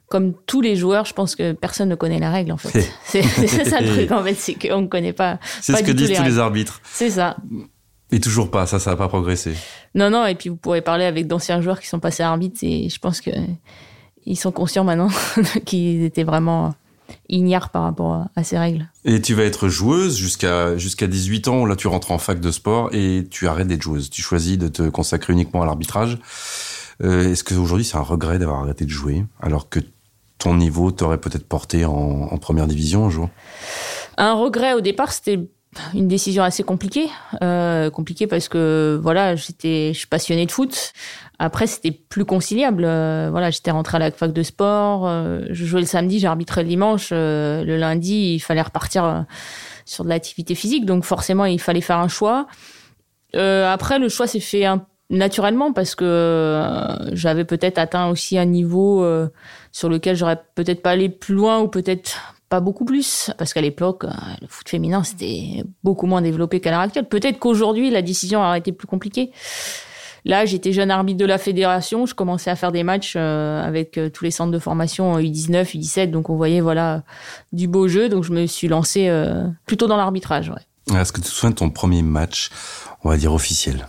comme 0.09 0.33
tous 0.45 0.61
les 0.61 0.75
joueurs, 0.75 1.05
je 1.05 1.13
pense 1.13 1.35
que 1.35 1.53
personne 1.53 1.89
ne 1.89 1.95
connaît 1.95 2.19
la 2.19 2.31
règle 2.31 2.51
en 2.51 2.57
fait. 2.57 2.91
c'est 3.03 3.23
ça 3.23 3.81
le 3.81 3.89
truc 3.89 4.11
en 4.11 4.23
fait, 4.23 4.35
c'est 4.35 4.55
qu'on 4.55 4.81
ne 4.81 4.87
connaît 4.87 5.13
pas. 5.13 5.39
C'est 5.61 5.75
ce 5.75 5.83
que 5.83 5.91
disent 5.91 6.13
tous 6.15 6.23
les 6.23 6.37
arbitres. 6.37 6.81
C'est 6.83 7.11
ça. 7.11 7.37
Et 8.11 8.19
toujours 8.19 8.49
pas, 8.49 8.65
ça, 8.65 8.79
ça 8.79 8.91
n'a 8.91 8.95
pas 8.97 9.07
progressé. 9.07 9.53
Non, 9.93 10.09
non, 10.09 10.25
et 10.25 10.35
puis 10.35 10.49
vous 10.49 10.55
pourrez 10.55 10.81
parler 10.81 11.05
avec 11.05 11.27
d'anciens 11.27 11.61
joueurs 11.61 11.79
qui 11.79 11.87
sont 11.87 11.99
passés 11.99 12.23
arbitres 12.23 12.59
et 12.63 12.89
je 12.89 12.99
pense 12.99 13.21
que 13.21 13.31
ils 14.25 14.35
sont 14.37 14.51
conscients 14.51 14.83
maintenant 14.83 15.09
qu'ils 15.65 16.03
étaient 16.03 16.23
vraiment 16.23 16.73
ignares 17.27 17.69
par 17.69 17.83
rapport 17.83 18.25
à 18.35 18.43
ces 18.43 18.57
règles. 18.57 18.87
Et 19.05 19.21
tu 19.21 19.33
vas 19.33 19.43
être 19.43 19.67
joueuse 19.67 20.17
jusqu'à 20.17 20.77
jusqu'à 20.77 21.07
18 21.07 21.47
ans, 21.47 21.65
là 21.65 21.75
tu 21.75 21.87
rentres 21.87 22.11
en 22.11 22.17
fac 22.17 22.39
de 22.39 22.51
sport 22.51 22.89
et 22.91 23.25
tu 23.29 23.47
arrêtes 23.47 23.67
d'être 23.67 23.81
joueuse. 23.81 24.09
Tu 24.09 24.21
choisis 24.21 24.57
de 24.57 24.67
te 24.67 24.89
consacrer 24.89 25.33
uniquement 25.33 25.61
à 25.61 25.65
l'arbitrage. 25.65 26.17
Euh, 27.03 27.31
Est-ce 27.31 27.43
qu'aujourd'hui 27.43 27.85
c'est 27.85 27.97
un 27.97 28.01
regret 28.01 28.39
d'avoir 28.39 28.59
arrêté 28.61 28.85
de 28.85 28.89
jouer 28.89 29.25
alors 29.39 29.69
que 29.69 29.79
ton 30.37 30.55
niveau 30.55 30.91
t'aurait 30.91 31.19
peut-être 31.19 31.47
porté 31.47 31.85
en, 31.85 31.91
en 31.93 32.37
première 32.37 32.67
division 32.67 33.05
un 33.05 33.09
jour? 33.09 33.29
Un 34.17 34.33
regret 34.33 34.73
au 34.73 34.81
départ, 34.81 35.11
c'était 35.11 35.39
une 35.93 36.07
décision 36.07 36.43
assez 36.43 36.63
compliquée, 36.63 37.09
euh, 37.43 37.89
compliquée 37.89 38.27
parce 38.27 38.47
que 38.49 38.99
voilà, 39.01 39.35
j'étais, 39.35 39.91
je 39.93 39.99
suis 39.99 40.07
passionnée 40.07 40.45
de 40.45 40.51
foot. 40.51 40.93
Après, 41.37 41.67
c'était 41.67 41.91
plus 41.91 42.25
conciliable. 42.25 42.83
Euh, 42.85 43.29
voilà, 43.31 43.49
j'étais 43.49 43.71
rentrée 43.71 43.97
à 43.97 43.99
la 43.99 44.11
fac 44.11 44.33
de 44.33 44.43
sport. 44.43 45.07
Euh, 45.07 45.41
je 45.49 45.65
jouais 45.65 45.81
le 45.81 45.85
samedi, 45.85 46.19
j'arbitrais 46.19 46.63
le 46.63 46.69
dimanche. 46.69 47.09
Euh, 47.11 47.63
le 47.63 47.77
lundi, 47.77 48.33
il 48.35 48.39
fallait 48.39 48.61
repartir 48.61 49.05
euh, 49.05 49.21
sur 49.85 50.03
de 50.03 50.09
l'activité 50.09 50.55
physique, 50.55 50.85
donc 50.85 51.03
forcément, 51.03 51.45
il 51.45 51.61
fallait 51.61 51.81
faire 51.81 51.99
un 51.99 52.09
choix. 52.09 52.47
après, 53.33 53.99
le 53.99 54.09
choix 54.09 54.27
s'est 54.27 54.39
fait 54.39 54.65
naturellement 55.09 55.71
parce 55.73 55.95
que 55.95 56.63
j'avais 57.13 57.45
peut-être 57.45 57.79
atteint 57.79 58.09
aussi 58.09 58.37
un 58.37 58.45
niveau 58.45 59.03
sur 59.71 59.89
lequel 59.89 60.15
j'aurais 60.15 60.39
peut-être 60.53 60.83
pas 60.83 60.91
allé 60.91 61.09
plus 61.09 61.33
loin 61.33 61.59
ou 61.59 61.67
peut-être 61.67 62.38
pas 62.49 62.59
beaucoup 62.59 62.83
plus, 62.83 63.31
parce 63.37 63.53
qu'à 63.53 63.61
l'époque, 63.61 64.03
euh, 64.03 64.09
le 64.41 64.47
foot 64.47 64.67
féminin, 64.67 65.03
c'était 65.03 65.63
beaucoup 65.83 66.07
moins 66.07 66.21
développé 66.21 66.59
qu'à 66.59 66.71
l'heure 66.71 66.79
actuelle. 66.79 67.07
Peut-être 67.07 67.39
qu'aujourd'hui, 67.39 67.91
la 67.91 68.01
décision 68.01 68.41
aurait 68.41 68.59
été 68.59 68.71
plus 68.71 68.87
compliquée. 68.87 69.31
Là, 70.25 70.45
j'étais 70.45 70.73
jeune 70.73 70.91
arbitre 70.91 71.19
de 71.19 71.25
la 71.25 71.37
fédération, 71.37 72.05
je 72.05 72.13
commençais 72.13 72.49
à 72.49 72.55
faire 72.55 72.71
des 72.73 72.83
matchs 72.83 73.13
euh, 73.15 73.63
avec 73.63 73.97
euh, 73.97 74.09
tous 74.09 74.25
les 74.25 74.31
centres 74.31 74.51
de 74.51 74.59
formation 74.59 75.17
U19, 75.17 75.77
U17, 75.77 76.11
donc 76.11 76.29
on 76.29 76.35
voyait 76.35 76.59
voilà 76.59 77.03
du 77.53 77.67
beau 77.67 77.87
jeu, 77.87 78.09
donc 78.09 78.23
je 78.23 78.33
me 78.33 78.45
suis 78.45 78.67
lancé 78.67 79.09
plutôt 79.65 79.87
dans 79.87 79.97
l'arbitrage. 79.97 80.51
Est-ce 80.93 81.13
que 81.13 81.21
tu 81.21 81.27
te 81.27 81.31
souviens 81.31 81.51
ton 81.51 81.69
premier 81.69 82.01
match, 82.01 82.49
on 83.03 83.09
va 83.09 83.17
dire 83.17 83.33
officiel? 83.33 83.87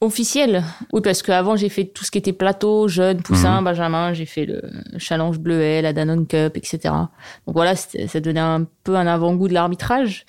Officiel. 0.00 0.64
Oui, 0.92 1.00
parce 1.02 1.22
qu'avant, 1.22 1.56
j'ai 1.56 1.68
fait 1.68 1.84
tout 1.84 2.04
ce 2.04 2.10
qui 2.10 2.18
était 2.18 2.32
plateau, 2.32 2.88
jeune, 2.88 3.22
poussin, 3.22 3.58
mhm. 3.58 3.64
benjamin. 3.64 4.12
J'ai 4.12 4.26
fait 4.26 4.46
le 4.46 4.62
challenge 4.98 5.38
bleuet, 5.38 5.82
la 5.82 5.92
Danone 5.92 6.26
Cup, 6.26 6.56
etc. 6.56 6.78
Donc 7.46 7.54
voilà, 7.54 7.74
ça 7.76 8.20
donnait 8.20 8.40
un 8.40 8.66
peu 8.84 8.96
un 8.96 9.06
avant-goût 9.06 9.48
de 9.48 9.54
l'arbitrage. 9.54 10.26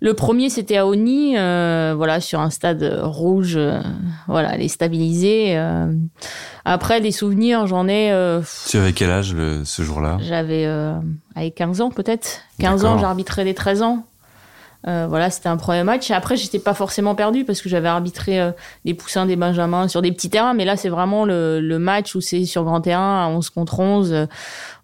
Le 0.00 0.12
premier, 0.12 0.50
c'était 0.50 0.76
à 0.76 0.86
Oni, 0.86 1.38
euh, 1.38 1.94
voilà, 1.96 2.20
sur 2.20 2.40
un 2.40 2.50
stade 2.50 3.00
rouge, 3.02 3.54
euh, 3.56 3.80
voilà, 4.26 4.56
les 4.56 4.68
stabilisés. 4.68 5.56
Euh. 5.56 5.86
Après, 6.64 7.00
des 7.00 7.12
souvenirs, 7.12 7.66
j'en 7.66 7.88
ai. 7.88 8.12
tu 8.68 8.76
avais 8.76 8.92
quel 8.92 9.10
âge 9.10 9.34
ce 9.64 9.82
jour-là? 9.82 10.18
J'avais 10.20 10.66
avec 11.34 11.54
15 11.54 11.80
ans 11.80 11.90
peut-être. 11.90 12.42
15 12.60 12.84
ans, 12.84 12.98
j'arbitrais 12.98 13.44
des 13.44 13.54
13 13.54 13.82
ans. 13.82 14.06
Euh, 14.86 15.06
voilà, 15.08 15.30
c'était 15.30 15.48
un 15.48 15.56
premier 15.56 15.82
match. 15.82 16.10
Après, 16.10 16.36
j'étais 16.36 16.58
pas 16.58 16.74
forcément 16.74 17.14
perdu 17.14 17.44
parce 17.44 17.62
que 17.62 17.68
j'avais 17.68 17.88
arbitré 17.88 18.40
euh, 18.40 18.52
des 18.84 18.92
poussins, 18.92 19.24
des 19.24 19.36
benjamins 19.36 19.88
sur 19.88 20.02
des 20.02 20.12
petits 20.12 20.28
terrains. 20.28 20.52
Mais 20.52 20.64
là, 20.64 20.76
c'est 20.76 20.90
vraiment 20.90 21.24
le, 21.24 21.60
le, 21.60 21.78
match 21.78 22.14
où 22.14 22.20
c'est 22.20 22.44
sur 22.44 22.64
grand 22.64 22.80
terrain, 22.82 23.24
à 23.24 23.28
11 23.28 23.50
contre 23.50 23.80
11. 23.80 24.26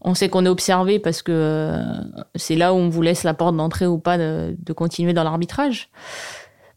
on 0.00 0.14
sait 0.14 0.28
qu'on 0.30 0.46
est 0.46 0.48
observé 0.48 0.98
parce 0.98 1.22
que 1.22 1.32
euh, 1.32 1.82
c'est 2.34 2.56
là 2.56 2.72
où 2.72 2.76
on 2.76 2.88
vous 2.88 3.02
laisse 3.02 3.24
la 3.24 3.34
porte 3.34 3.56
d'entrée 3.56 3.86
ou 3.86 3.98
pas 3.98 4.16
de, 4.16 4.56
de 4.58 4.72
continuer 4.72 5.12
dans 5.12 5.24
l'arbitrage. 5.24 5.90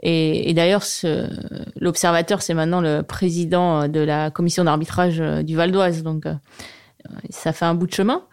Et, 0.01 0.49
et 0.49 0.53
d'ailleurs, 0.53 0.83
l'observateur, 1.79 2.41
c'est 2.41 2.53
maintenant 2.53 2.81
le 2.81 3.03
président 3.03 3.87
de 3.87 4.01
la 4.01 4.31
commission 4.31 4.65
d'arbitrage 4.65 5.19
du 5.19 5.55
Val 5.55 5.71
d'Oise. 5.71 6.03
Donc, 6.03 6.25
ça 7.29 7.53
fait 7.53 7.65
un 7.65 7.73
bout 7.73 7.87
de 7.87 7.93
chemin. 7.93 8.23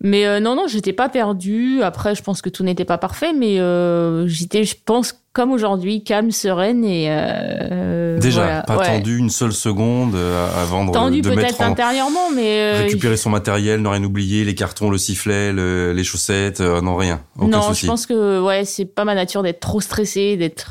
Mais 0.00 0.26
euh, 0.26 0.40
non, 0.40 0.56
non, 0.56 0.66
j'étais 0.66 0.92
pas 0.92 1.08
perdue. 1.08 1.82
Après, 1.82 2.14
je 2.14 2.22
pense 2.22 2.42
que 2.42 2.48
tout 2.48 2.64
n'était 2.64 2.84
pas 2.84 2.98
parfait, 2.98 3.32
mais 3.32 3.60
euh, 3.60 4.26
j'étais, 4.26 4.64
je 4.64 4.74
pense, 4.84 5.14
comme 5.32 5.52
aujourd'hui, 5.52 6.02
calme, 6.02 6.30
sereine 6.30 6.84
et 6.84 7.06
euh, 7.08 8.18
déjà 8.18 8.62
pas 8.62 8.84
tendu 8.84 9.16
une 9.16 9.30
seule 9.30 9.52
seconde 9.52 10.14
avant 10.14 10.84
de, 10.84 10.92
tendu 10.92 11.22
peut-être 11.22 11.60
intérieurement, 11.60 12.30
mais 12.34 12.82
récupérer 12.82 13.16
son 13.16 13.30
matériel, 13.30 13.82
ne 13.82 13.88
rien 13.88 14.04
oublier, 14.04 14.44
les 14.44 14.54
cartons, 14.54 14.90
le 14.90 14.98
sifflet, 14.98 15.52
les 15.52 16.04
chaussettes, 16.04 16.60
non 16.60 16.96
rien. 16.96 17.22
Aucun 17.38 17.48
non, 17.48 17.72
je 17.72 17.86
pense 17.86 18.06
que 18.06 18.40
ouais, 18.40 18.64
c'est 18.64 18.84
pas 18.84 19.04
ma 19.04 19.14
nature 19.14 19.42
d'être 19.42 19.60
trop 19.60 19.80
stressée, 19.80 20.36
d'être 20.36 20.70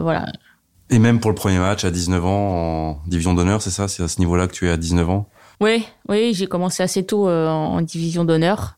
voilà. 0.00 0.26
Et 0.90 0.98
même 0.98 1.18
pour 1.18 1.30
le 1.30 1.34
premier 1.34 1.58
match 1.58 1.84
à 1.84 1.90
19 1.90 2.24
ans 2.24 2.30
en 2.30 3.00
division 3.06 3.34
d'honneur, 3.34 3.62
c'est 3.62 3.70
ça, 3.70 3.88
c'est 3.88 4.02
à 4.02 4.08
ce 4.08 4.20
niveau-là 4.20 4.46
que 4.46 4.52
tu 4.52 4.68
es 4.68 4.70
à 4.70 4.76
19 4.76 5.08
ans? 5.08 5.28
Oui, 5.64 5.86
oui, 6.10 6.34
j'ai 6.34 6.46
commencé 6.46 6.82
assez 6.82 7.06
tôt 7.06 7.26
euh, 7.26 7.48
en, 7.48 7.80
division 7.80 8.26
d'honneur. 8.26 8.76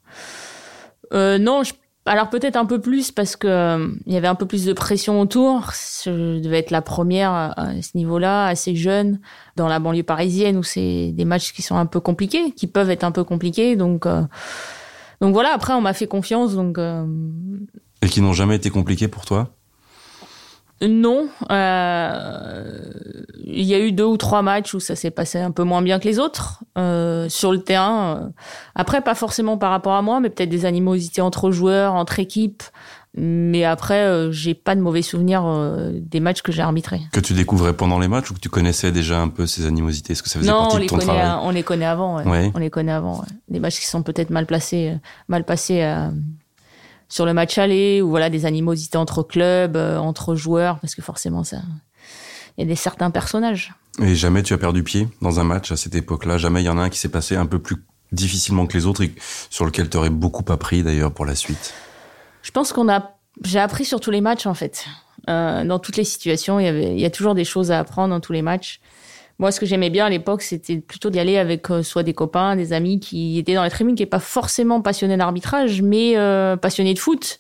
euh, 1.12 1.37
Non, 1.37 1.62
alors 2.05 2.31
peut-être 2.31 2.55
un 2.55 2.64
peu 2.64 2.81
plus 2.81 3.11
parce 3.11 3.35
que 3.35 3.49
euh, 3.49 3.88
il 4.07 4.12
y 4.12 4.16
avait 4.16 4.28
un 4.28 4.37
peu 4.37 4.47
plus 4.47 4.64
de 4.64 4.73
pression 4.73 5.21
autour. 5.21 5.73
Je 6.05 6.38
devais 6.38 6.61
être 6.61 6.71
la 6.71 6.83
première 6.83 7.33
à 7.33 7.83
ce 7.83 7.97
niveau-là, 7.97 8.47
assez 8.47 8.76
jeune, 8.76 9.19
dans 9.57 9.66
la 9.66 9.81
banlieue 9.81 10.05
parisienne 10.05 10.57
où 10.59 10.62
c'est 10.62 11.11
des 11.11 11.25
matchs 11.25 11.52
qui 11.52 11.62
sont 11.62 11.75
un 11.75 11.87
peu 11.87 11.99
compliqués, 11.99 12.52
qui 12.52 12.69
peuvent 12.69 12.90
être 12.90 13.02
un 13.02 13.11
peu 13.11 13.25
compliqués. 13.25 13.75
Donc, 13.75 14.07
donc 14.07 15.33
voilà. 15.33 15.50
Après, 15.52 15.73
on 15.73 15.81
m'a 15.81 15.93
fait 15.93 16.07
confiance. 16.07 16.52
Et 18.02 18.09
qui 18.09 18.21
n'ont 18.21 18.33
jamais 18.33 18.55
été 18.55 18.71
compliqués 18.71 19.09
pour 19.09 19.25
toi? 19.25 19.56
Non, 20.83 21.28
euh, 21.50 22.64
il 23.45 23.62
y 23.62 23.75
a 23.75 23.78
eu 23.78 23.92
deux 23.92 24.04
ou 24.04 24.18
trois 24.18 24.42
matchs 24.42 24.75
où 24.75 24.80
ça 24.80 24.95
s'est 24.95 25.11
passé 25.11 25.38
un 25.38 25.50
peu 25.50 25.62
moins 25.62 25.80
bien 25.80 25.99
que 25.99 26.06
les 26.06 26.18
autres 26.18 26.64
euh, 26.76 27.30
sur 27.30 27.50
le 27.50 27.62
terrain. 27.62 28.16
Euh, 28.16 28.28
après, 28.75 29.00
pas 29.00 29.14
forcément 29.14 29.56
par 29.56 29.71
rapport 29.71 29.95
à 29.95 30.02
moi, 30.02 30.21
mais 30.21 30.28
peut-être 30.28 30.50
des 30.50 30.66
animosités 30.66 31.23
entre 31.23 31.50
joueurs, 31.50 31.95
entre 31.95 32.18
équipes. 32.18 32.62
Mais 33.18 33.64
après, 33.64 34.30
j'ai 34.30 34.52
pas 34.52 34.75
de 34.75 34.83
mauvais 34.83 35.00
souvenirs 35.00 35.47
des 35.95 36.21
matchs 36.21 36.42
que 36.42 36.52
j'ai 36.52 36.61
arbitrés. 36.61 37.00
Que 37.12 37.21
tu 37.21 37.33
découvrais 37.33 37.73
pendant 37.73 37.99
les 37.99 38.09
matchs 38.09 38.30
ou 38.30 38.35
que 38.35 38.40
tu 38.40 38.50
connaissais 38.50 38.92
déjà 38.92 39.18
un 39.18 39.28
peu 39.28 39.47
ces 39.47 39.64
animosités? 39.64 40.12
Est-ce 40.12 40.23
que 40.23 40.28
ça 40.28 40.38
faisait 40.38 40.50
non, 40.50 40.68
partie 40.68 40.80
de 40.80 40.87
ton 40.87 40.99
travail? 40.99 41.26
Non, 41.26 41.40
on 41.45 41.50
les 41.50 41.62
connaît 41.62 41.87
avant. 41.87 42.23
On 42.26 42.59
les 42.59 42.68
connaît 42.68 42.92
avant. 42.92 43.25
Des 43.49 43.59
matchs 43.59 43.78
qui 43.78 43.87
sont 43.87 44.02
peut-être 44.02 44.28
mal 44.28 44.45
placés, 44.45 44.99
mal 45.28 45.45
passés 45.45 45.83
sur 47.09 47.27
le 47.27 47.35
match 47.35 47.59
aller 47.59 48.03
ou 48.03 48.11
voilà 48.11 48.31
des 48.31 48.47
animosités 48.47 48.99
entre 48.99 49.23
clubs, 49.23 49.77
euh, 49.77 49.99
entre 49.99 50.35
joueurs, 50.35 50.79
parce 50.81 50.95
que 50.95 51.03
forcément 51.03 51.45
ça, 51.45 51.59
il 52.57 52.63
y 52.63 52.65
a 52.65 52.67
des 52.67 52.77
certains 52.77 53.11
personnages. 53.11 53.75
Et 54.01 54.15
jamais 54.15 54.43
tu 54.43 54.53
as 54.53 54.59
perdu 54.59 54.83
pied 54.83 55.09
dans 55.23 55.41
un 55.41 55.45
match 55.45 55.73
à 55.73 55.77
cette 55.77 55.95
époque-là. 55.95 56.39
Jamais 56.39 56.63
il 56.63 56.67
y 56.67 56.69
en 56.69 56.79
a 56.79 56.83
un 56.83 56.91
qui 56.91 56.99
s'est 56.99 57.09
passé 57.09 57.37
un 57.37 57.47
peu 57.47 57.59
plus 57.59 57.77
difficilement 58.13 58.67
que 58.67 58.77
les 58.77 58.87
autres 58.87 59.03
et 59.03 59.15
sur 59.51 59.65
lequel 59.65 59.89
tu 59.89 59.97
aurais 59.97 60.11
beaucoup 60.11 60.45
appris 60.53 60.83
d'ailleurs 60.83 61.13
pour 61.13 61.27
la 61.27 61.35
suite. 61.35 61.75
Je 62.43 62.51
pense 62.51 62.73
qu'on 62.73 62.89
a, 62.89 63.17
j'ai 63.45 63.59
appris 63.59 63.85
sur 63.85 64.01
tous 64.01 64.11
les 64.11 64.21
matchs 64.21 64.47
en 64.47 64.55
fait. 64.55 64.87
Euh, 65.29 65.65
dans 65.65 65.79
toutes 65.79 65.97
les 65.97 66.05
situations, 66.05 66.61
il 66.61 66.65
y 66.65 66.69
avait, 66.69 66.93
il 66.93 67.01
y 67.01 67.05
a 67.05 67.11
toujours 67.11 67.35
des 67.35 67.45
choses 67.45 67.71
à 67.71 67.81
apprendre 67.81 68.11
dans 68.11 68.21
tous 68.21 68.33
les 68.33 68.43
matchs. 68.43 68.81
Moi, 69.38 69.52
ce 69.52 69.61
que 69.61 69.66
j'aimais 69.66 69.90
bien 69.90 70.07
à 70.07 70.11
l'époque, 70.11 70.40
c'était 70.43 70.78
plutôt 70.78 71.11
d'y 71.11 71.19
aller 71.19 71.37
avec 71.37 71.71
euh, 71.71 71.83
soit 71.83 72.02
des 72.02 72.14
copains, 72.14 72.57
des 72.57 72.73
amis 72.73 73.00
qui 73.00 73.38
étaient 73.38 73.55
dans 73.55 73.64
les 73.64 73.71
tribunes, 73.71 73.95
qui 73.95 74.02
n'étaient 74.02 74.11
pas 74.11 74.19
forcément 74.19 74.81
passionnés 74.81 75.16
d'arbitrage, 75.16 75.83
mais 75.83 76.16
euh, 76.16 76.57
passionnés 76.57 76.95
de 76.95 76.99
foot 76.99 77.38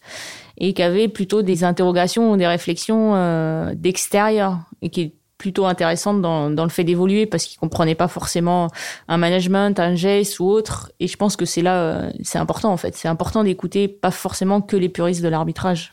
et 0.58 0.74
qui 0.74 0.82
avaient 0.82 1.08
plutôt 1.08 1.42
des 1.42 1.64
interrogations 1.64 2.32
ou 2.32 2.36
des 2.36 2.46
réflexions 2.46 3.14
euh, 3.14 3.74
d'extérieur 3.74 4.58
et 4.82 4.90
qui 4.90 5.00
est 5.02 5.12
plutôt 5.38 5.66
intéressante 5.66 6.22
dans, 6.22 6.50
dans 6.50 6.64
le 6.64 6.70
fait 6.70 6.84
d'évoluer 6.84 7.26
parce 7.26 7.44
qu'ils 7.44 7.58
comprenaient 7.58 7.94
pas 7.94 8.08
forcément 8.08 8.68
un 9.08 9.18
management, 9.18 9.78
un 9.78 9.94
geste 9.94 10.40
ou 10.40 10.46
autre. 10.46 10.92
Et 10.98 11.08
je 11.08 11.16
pense 11.16 11.36
que 11.36 11.44
c'est 11.44 11.60
là, 11.60 12.10
c'est 12.22 12.38
important 12.38 12.72
en 12.72 12.78
fait. 12.78 12.96
C'est 12.96 13.08
important 13.08 13.44
d'écouter 13.44 13.86
pas 13.86 14.10
forcément 14.10 14.62
que 14.62 14.76
les 14.76 14.88
puristes 14.88 15.22
de 15.22 15.28
l'arbitrage. 15.28 15.92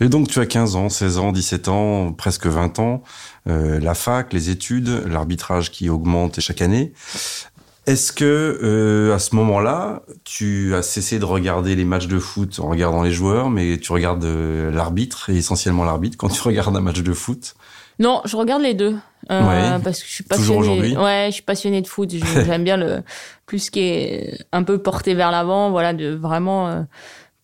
Et 0.00 0.08
donc 0.08 0.28
tu 0.28 0.40
as 0.40 0.46
15 0.46 0.76
ans, 0.76 0.88
16 0.88 1.18
ans, 1.18 1.32
17 1.32 1.68
ans, 1.68 2.12
presque 2.12 2.46
20 2.46 2.78
ans, 2.78 3.02
euh, 3.48 3.78
la 3.80 3.94
fac, 3.94 4.32
les 4.32 4.50
études, 4.50 5.04
l'arbitrage 5.06 5.70
qui 5.70 5.90
augmente 5.90 6.40
chaque 6.40 6.62
année. 6.62 6.92
Est-ce 7.86 8.12
que 8.12 8.58
euh, 8.62 9.14
à 9.14 9.18
ce 9.18 9.34
moment-là, 9.36 10.02
tu 10.24 10.74
as 10.74 10.82
cessé 10.82 11.18
de 11.18 11.24
regarder 11.24 11.74
les 11.74 11.84
matchs 11.84 12.06
de 12.06 12.18
foot 12.18 12.60
en 12.60 12.68
regardant 12.68 13.02
les 13.02 13.10
joueurs, 13.10 13.50
mais 13.50 13.78
tu 13.78 13.92
regardes 13.92 14.24
euh, 14.24 14.70
l'arbitre 14.70 15.30
et 15.30 15.36
essentiellement 15.36 15.84
l'arbitre 15.84 16.16
quand 16.16 16.28
tu 16.28 16.40
regardes 16.46 16.76
un 16.76 16.80
match 16.80 17.00
de 17.00 17.12
foot? 17.12 17.54
Non, 17.98 18.22
je 18.24 18.36
regarde 18.36 18.62
les 18.62 18.74
deux. 18.74 18.96
Euh, 19.30 19.78
parce 19.80 20.00
que 20.00 20.06
je 20.06 20.12
suis 20.12 20.24
passionnée. 20.24 20.96
Ouais, 20.96 21.26
je 21.28 21.34
suis 21.34 21.42
passionnée 21.42 21.82
de 21.82 21.86
foot. 21.86 22.10
J'aime 22.46 22.64
bien 22.64 22.76
le 22.76 23.02
plus 23.46 23.70
qui 23.70 23.80
est 23.80 24.38
un 24.52 24.62
peu 24.62 24.78
porté 24.78 25.14
vers 25.14 25.30
l'avant, 25.30 25.70
voilà, 25.70 25.92
de 25.92 26.14
vraiment 26.14 26.86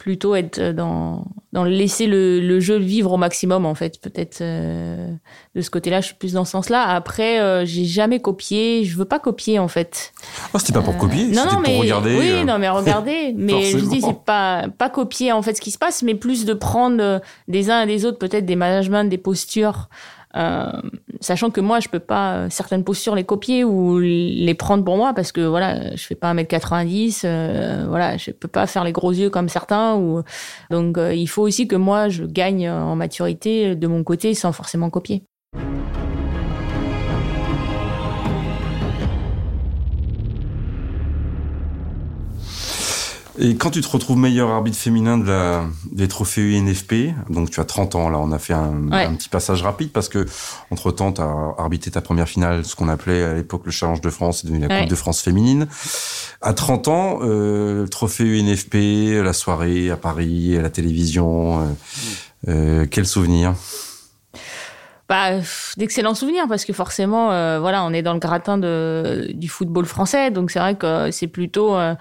plutôt 0.07 0.37
être 0.37 0.71
dans 0.71 1.25
dans 1.53 1.65
laisser 1.65 2.07
le, 2.07 2.39
le 2.39 2.61
jeu 2.61 2.77
vivre 2.77 3.13
au 3.13 3.17
maximum 3.17 3.67
en 3.67 3.75
fait 3.75 4.01
peut-être 4.01 4.39
euh, 4.41 5.11
de 5.57 5.61
ce 5.61 5.69
côté-là 5.69 6.01
je 6.01 6.07
suis 6.07 6.15
plus 6.15 6.35
dans 6.35 6.45
ce 6.45 6.53
sens-là. 6.53 6.83
Après 6.83 7.41
euh, 7.41 7.65
j'ai 7.65 7.85
jamais 7.85 8.21
copié 8.21 8.85
je 8.85 8.97
veux 8.97 9.05
pas 9.05 9.19
copier 9.19 9.59
en 9.59 9.67
fait. 9.67 10.13
Oh, 10.55 10.61
c'était 10.61 10.75
pas 10.75 10.83
pour 10.83 10.97
copier 10.97 11.25
euh, 11.25 11.35
non 11.35 11.47
non 11.47 11.59
mais 11.61 11.73
pour 11.73 11.81
regarder 11.81 12.17
oui 12.17 12.45
non 12.45 12.61
mais 12.61 12.69
regarder 12.69 13.33
mais 13.37 13.65
je 13.65 13.79
dis 13.79 14.01
c'est 14.01 14.23
pas 14.25 14.67
pas 14.79 14.91
copier 14.91 15.33
en 15.33 15.43
fait 15.43 15.55
ce 15.55 15.61
qui 15.61 15.73
se 15.73 15.79
passe 15.79 16.05
mais 16.05 16.15
plus 16.15 16.45
de 16.45 16.55
prendre 16.55 17.21
des 17.49 17.69
uns 17.69 17.83
et 17.83 17.87
des 17.87 18.05
autres 18.05 18.19
peut-être 18.19 18.47
des 18.47 18.55
managements 18.55 19.03
des 19.03 19.19
postures 19.19 19.89
euh, 20.35 20.71
sachant 21.21 21.51
que 21.51 21.61
moi, 21.61 21.81
je 21.81 21.89
peux 21.89 22.01
pas 22.01 22.35
euh, 22.35 22.47
certaines 22.51 22.85
postures 22.85 23.15
les 23.15 23.25
copier 23.25 23.65
ou 23.65 23.99
les 23.99 24.55
prendre 24.55 24.85
pour 24.85 24.97
moi 24.97 25.15
parce 25.15 25.33
que 25.33 25.41
voilà, 25.41 25.95
je 25.95 26.05
fais 26.05 26.15
pas 26.15 26.35
1m90, 26.35 27.23
euh, 27.25 27.87
voilà, 27.89 28.17
je 28.17 28.31
peux 28.33 28.49
pas 28.49 28.67
faire 28.67 28.85
les 28.85 28.93
gros 28.93 29.13
yeux 29.13 29.31
comme 29.31 29.49
certains. 29.49 29.97
Ou 29.97 30.23
donc, 30.71 30.99
il 30.99 31.27
faut 31.27 31.43
aussi 31.43 31.69
que 31.69 31.77
moi, 31.77 32.09
je 32.09 32.25
gagne 32.25 32.69
en 32.69 32.97
maturité 32.97 33.75
de 33.77 33.87
mon 33.87 34.03
côté 34.05 34.35
sans 34.35 34.53
forcément 34.53 34.91
copier. 34.91 35.23
Et 43.39 43.57
quand 43.57 43.71
tu 43.71 43.81
te 43.81 43.89
retrouves 43.89 44.17
meilleur 44.17 44.51
arbitre 44.51 44.79
féminin 44.79 45.19
de 45.19 45.27
la, 45.27 45.65
des 45.93 46.09
trophées 46.09 46.57
UNFP, 46.57 47.15
donc 47.29 47.51
tu 47.51 47.61
as 47.61 47.65
30 47.65 47.95
ans, 47.95 48.09
là 48.09 48.19
on 48.19 48.33
a 48.33 48.39
fait 48.39 48.55
un, 48.55 48.91
un 48.91 49.15
petit 49.15 49.29
passage 49.29 49.63
rapide 49.63 49.91
parce 49.93 50.09
que 50.09 50.27
entre 50.71 50.91
temps 50.91 51.13
tu 51.13 51.21
as 51.21 51.55
arbitré 51.59 51.91
ta 51.91 52.01
première 52.01 52.29
finale, 52.29 52.65
ce 52.65 52.75
qu'on 52.75 52.89
appelait 52.89 53.23
à 53.23 53.35
l'époque 53.35 53.63
le 53.67 53.73
Challenge 53.73 54.01
de 54.01 54.11
France, 54.11 54.41
c'est 54.41 54.47
devenu 54.47 54.67
la 54.67 54.81
Coupe 54.81 54.91
de 54.91 54.95
France 54.95 55.21
féminine. 55.21 55.67
À 56.41 56.53
30 56.55 56.89
ans, 56.89 57.19
euh, 57.23 57.83
le 57.83 57.89
trophée 57.89 58.25
UNFP, 58.25 59.23
la 59.23 59.33
soirée 59.33 59.91
à 59.91 59.97
Paris, 59.97 60.57
à 60.57 60.63
la 60.63 60.71
télévision, 60.71 61.61
euh, 61.61 61.65
euh, 62.49 62.87
quel 62.91 63.07
souvenir? 63.07 63.55
Bah, 65.09 65.39
d'excellents 65.77 66.15
souvenirs 66.15 66.47
parce 66.49 66.65
que 66.65 66.73
forcément, 66.73 67.31
euh, 67.31 67.61
voilà, 67.61 67.85
on 67.85 67.93
est 67.93 68.03
dans 68.03 68.13
le 68.13 68.19
gratin 68.19 68.59
de, 68.59 69.31
du 69.35 69.49
football 69.49 69.85
français, 69.85 70.33
donc 70.33 70.51
c'est 70.51 70.59
vrai 70.59 70.75
que 70.75 71.13
c'est 71.13 71.29
plutôt, 71.29 71.77
euh, 71.77 71.95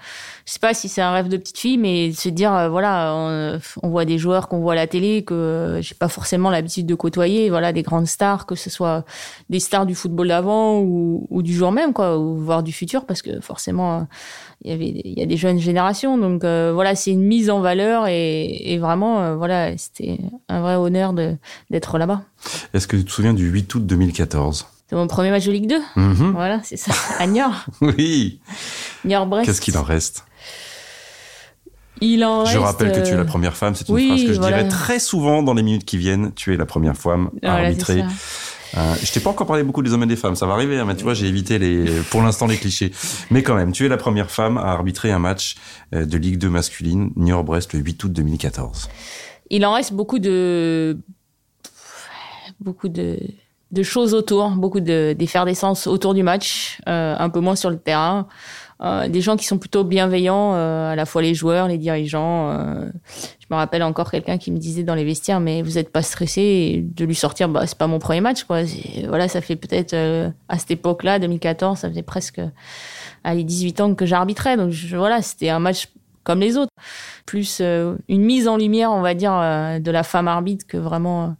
je 0.44 0.52
sais 0.52 0.58
pas 0.58 0.74
si 0.74 0.88
c'est 0.88 1.02
un 1.02 1.12
rêve 1.12 1.28
de 1.28 1.36
petite 1.36 1.58
fille, 1.58 1.78
mais 1.78 2.10
se 2.10 2.28
dire, 2.28 2.52
euh, 2.52 2.68
voilà, 2.68 3.14
on, 3.14 3.88
voit 3.88 4.04
des 4.04 4.18
joueurs 4.18 4.48
qu'on 4.48 4.58
voit 4.58 4.72
à 4.72 4.76
la 4.76 4.86
télé 4.88 5.22
que 5.22 5.78
j'ai 5.82 5.94
pas 5.94 6.08
forcément 6.08 6.50
l'habitude 6.50 6.86
de 6.86 6.96
côtoyer, 6.96 7.48
voilà, 7.48 7.72
des 7.72 7.82
grandes 7.82 8.08
stars, 8.08 8.44
que 8.44 8.56
ce 8.56 8.70
soit 8.70 9.04
des 9.50 9.60
stars 9.60 9.86
du 9.86 9.94
football 9.94 10.26
d'avant 10.26 10.80
ou, 10.80 11.42
du 11.42 11.54
jour 11.54 11.70
même, 11.70 11.92
quoi, 11.92 12.18
ou 12.18 12.36
voire 12.36 12.64
du 12.64 12.72
futur, 12.72 13.06
parce 13.06 13.22
que 13.22 13.40
forcément, 13.40 14.08
il 14.64 14.72
y 14.72 14.74
avait, 14.74 14.88
il 14.88 15.16
y 15.16 15.22
a 15.22 15.26
des 15.26 15.36
jeunes 15.36 15.60
générations, 15.60 16.18
donc 16.18 16.42
voilà, 16.42 16.96
c'est 16.96 17.12
une 17.12 17.22
mise 17.22 17.50
en 17.50 17.60
valeur 17.60 18.08
et, 18.08 18.72
et 18.72 18.78
vraiment, 18.78 19.36
voilà, 19.36 19.76
c'était 19.78 20.18
un 20.48 20.60
vrai 20.60 20.74
honneur 20.74 21.12
d'être 21.70 21.98
là-bas. 21.98 22.22
Est-ce 22.74 22.86
que 22.86 22.96
tu 22.96 23.04
te 23.04 23.10
souviens 23.10 23.34
du 23.34 23.48
8 23.48 23.74
août 23.74 23.86
2014 23.86 24.66
C'est 24.88 24.96
mon 24.96 25.06
premier 25.06 25.30
match 25.30 25.46
de 25.46 25.52
Ligue 25.52 25.68
2. 25.68 25.78
Mhm. 25.96 26.32
Voilà, 26.32 26.60
c'est 26.64 26.76
ça. 26.76 26.92
À 27.18 27.26
Niort. 27.26 27.66
oui. 27.80 28.40
Niort-Brest. 29.04 29.46
Qu'est-ce 29.46 29.60
qu'il 29.60 29.76
en 29.78 29.82
reste 29.82 30.24
il 32.02 32.24
en 32.24 32.44
je 32.44 32.58
rappelle 32.58 32.92
que 32.92 33.00
tu 33.00 33.12
es 33.12 33.16
la 33.16 33.22
euh, 33.22 33.24
première 33.24 33.56
femme, 33.56 33.74
c'est 33.74 33.88
une 33.88 33.98
phrase 33.98 34.24
que 34.24 34.32
je 34.34 34.38
dirais 34.40 34.68
très 34.68 34.98
souvent 34.98 35.42
dans 35.42 35.54
les 35.54 35.62
minutes 35.62 35.86
qui 35.86 35.96
viennent. 35.96 36.32
Tu 36.34 36.52
es 36.52 36.56
la 36.58 36.66
première 36.66 36.96
femme 36.96 37.30
à 37.42 37.54
arbitrer. 37.54 38.04
Euh, 38.76 38.94
je 39.02 39.10
t'ai 39.10 39.20
pas 39.20 39.30
encore 39.30 39.46
parlé 39.46 39.62
beaucoup 39.62 39.82
des 39.82 39.92
hommes 39.92 40.02
et 40.02 40.06
des 40.06 40.16
femmes, 40.16 40.36
ça 40.36 40.44
va 40.44 40.54
arriver, 40.54 40.78
hein, 40.78 40.84
mais 40.86 40.96
tu 40.96 41.04
vois, 41.04 41.14
j'ai 41.14 41.26
évité 41.26 41.58
les, 41.58 41.86
pour 42.10 42.22
l'instant 42.22 42.46
les 42.46 42.56
clichés. 42.56 42.92
Mais 43.30 43.42
quand 43.42 43.54
même, 43.54 43.72
tu 43.72 43.86
es 43.86 43.88
la 43.88 43.96
première 43.96 44.30
femme 44.30 44.58
à 44.58 44.72
arbitrer 44.72 45.12
un 45.12 45.18
match 45.18 45.54
euh, 45.94 46.04
de 46.04 46.18
Ligue 46.18 46.38
2 46.38 46.50
masculine, 46.50 47.10
Niort-Brest, 47.16 47.72
le 47.72 47.80
8 47.80 48.04
août 48.04 48.12
2014. 48.12 48.90
Il 49.50 49.64
en 49.64 49.72
reste 49.72 49.92
beaucoup 49.92 50.18
de 50.18 50.98
beaucoup 52.60 52.88
de, 52.88 53.18
de 53.72 53.82
choses 53.82 54.14
autour, 54.14 54.50
beaucoup 54.50 54.80
d'effervescence 54.80 55.86
autour 55.86 56.14
du 56.14 56.22
match, 56.22 56.78
euh, 56.88 57.14
un 57.18 57.30
peu 57.30 57.40
moins 57.40 57.56
sur 57.56 57.70
le 57.70 57.78
terrain. 57.78 58.26
Euh, 58.82 59.08
des 59.08 59.22
gens 59.22 59.36
qui 59.36 59.46
sont 59.46 59.56
plutôt 59.56 59.84
bienveillants, 59.84 60.54
euh, 60.54 60.92
à 60.92 60.96
la 60.96 61.06
fois 61.06 61.22
les 61.22 61.34
joueurs, 61.34 61.66
les 61.66 61.78
dirigeants. 61.78 62.50
Euh. 62.50 62.90
je 63.40 63.46
me 63.50 63.56
rappelle 63.56 63.82
encore 63.82 64.10
quelqu'un 64.10 64.36
qui 64.36 64.52
me 64.52 64.58
disait 64.58 64.82
dans 64.82 64.94
les 64.94 65.04
vestiaires, 65.04 65.40
mais 65.40 65.62
vous 65.62 65.72
n'êtes 65.72 65.90
pas 65.90 66.02
stressé 66.02 66.84
de 66.84 67.04
lui 67.06 67.14
sortir, 67.14 67.48
bah 67.48 67.66
c'est 67.66 67.78
pas 67.78 67.86
mon 67.86 67.98
premier 67.98 68.20
match, 68.20 68.44
quoi. 68.44 68.60
Voilà, 69.08 69.28
ça 69.28 69.40
fait 69.40 69.56
peut-être 69.56 69.94
euh, 69.94 70.28
à 70.48 70.58
cette 70.58 70.72
époque-là, 70.72 71.18
2014, 71.18 71.78
ça 71.78 71.88
faisait 71.88 72.02
presque 72.02 72.40
allez 73.24 73.44
18 73.44 73.80
ans 73.80 73.94
que 73.94 74.04
j'arbitrais, 74.04 74.58
donc 74.58 74.70
je, 74.70 74.94
voilà, 74.96 75.22
c'était 75.22 75.48
un 75.48 75.58
match 75.58 75.88
comme 76.22 76.40
les 76.40 76.56
autres, 76.58 76.72
plus 77.24 77.60
une 77.60 78.22
mise 78.22 78.48
en 78.48 78.56
lumière, 78.56 78.90
on 78.90 79.00
va 79.00 79.14
dire, 79.14 79.30
de 79.80 79.90
la 79.92 80.02
femme 80.02 80.26
arbitre 80.26 80.66
que 80.66 80.76
vraiment 80.76 81.36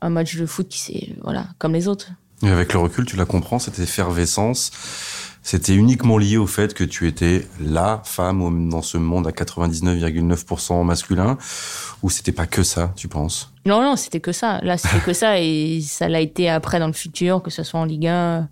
un 0.00 0.10
match 0.10 0.36
de 0.36 0.46
foot 0.46 0.68
qui 0.68 0.78
c'est 0.78 1.08
voilà 1.22 1.46
comme 1.58 1.72
les 1.72 1.88
autres. 1.88 2.10
Et 2.42 2.48
avec 2.48 2.72
le 2.72 2.78
recul, 2.78 3.04
tu 3.04 3.16
la 3.16 3.24
comprends 3.24 3.58
cette 3.58 3.80
effervescence. 3.80 4.70
c'était 5.42 5.74
uniquement 5.74 6.18
lié 6.18 6.36
au 6.36 6.46
fait 6.46 6.72
que 6.72 6.84
tu 6.84 7.08
étais 7.08 7.46
la 7.60 8.00
femme 8.04 8.68
dans 8.68 8.82
ce 8.82 8.96
monde 8.96 9.26
à 9.26 9.30
99,9% 9.30 10.84
masculin 10.84 11.36
ou 12.02 12.10
c'était 12.10 12.32
pas 12.32 12.46
que 12.46 12.62
ça, 12.62 12.92
tu 12.94 13.08
penses? 13.08 13.52
Non, 13.66 13.82
non, 13.82 13.96
c'était 13.96 14.20
que 14.20 14.32
ça. 14.32 14.60
Là, 14.62 14.78
c'était 14.78 15.00
que 15.04 15.12
ça 15.12 15.40
et 15.40 15.80
ça 15.80 16.08
l'a 16.08 16.20
été 16.20 16.48
après 16.48 16.78
dans 16.78 16.86
le 16.86 16.92
futur, 16.92 17.42
que 17.42 17.50
ce 17.50 17.64
soit 17.64 17.80
en 17.80 17.84
Ligue 17.84 18.06
1 18.06 18.48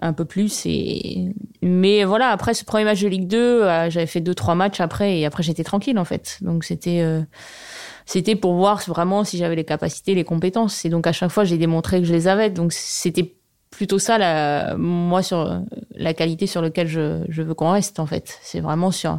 un 0.00 0.12
peu 0.12 0.24
plus 0.26 0.62
et 0.66 1.32
mais 1.62 2.04
voilà 2.04 2.28
après 2.28 2.52
ce 2.52 2.64
premier 2.64 2.84
match 2.84 3.00
de 3.00 3.08
Ligue 3.08 3.28
2 3.28 3.38
euh, 3.38 3.90
j'avais 3.90 4.06
fait 4.06 4.20
deux 4.20 4.34
trois 4.34 4.54
matchs 4.54 4.80
après 4.80 5.18
et 5.18 5.24
après 5.24 5.42
j'étais 5.42 5.64
tranquille 5.64 5.98
en 5.98 6.04
fait 6.04 6.36
donc 6.42 6.64
c'était 6.64 7.00
euh, 7.00 7.22
c'était 8.06 8.36
pour 8.36 8.54
voir 8.54 8.80
vraiment 8.86 9.24
si 9.24 9.36
j'avais 9.36 9.56
les 9.56 9.64
capacités 9.64 10.14
les 10.14 10.24
compétences 10.24 10.84
et 10.84 10.88
donc 10.88 11.06
à 11.06 11.12
chaque 11.12 11.30
fois 11.30 11.44
j'ai 11.44 11.58
démontré 11.58 12.00
que 12.00 12.06
je 12.06 12.12
les 12.12 12.28
avais 12.28 12.48
donc 12.50 12.72
c'était 12.72 13.34
plutôt 13.76 13.98
ça, 13.98 14.18
la, 14.18 14.74
moi, 14.76 15.22
sur 15.22 15.60
la 15.94 16.14
qualité 16.14 16.46
sur 16.46 16.62
laquelle 16.62 16.88
je, 16.88 17.22
je 17.28 17.42
veux 17.42 17.54
qu'on 17.54 17.70
reste, 17.70 18.00
en 18.00 18.06
fait. 18.06 18.38
C'est 18.42 18.60
vraiment 18.60 18.90
sur, 18.90 19.18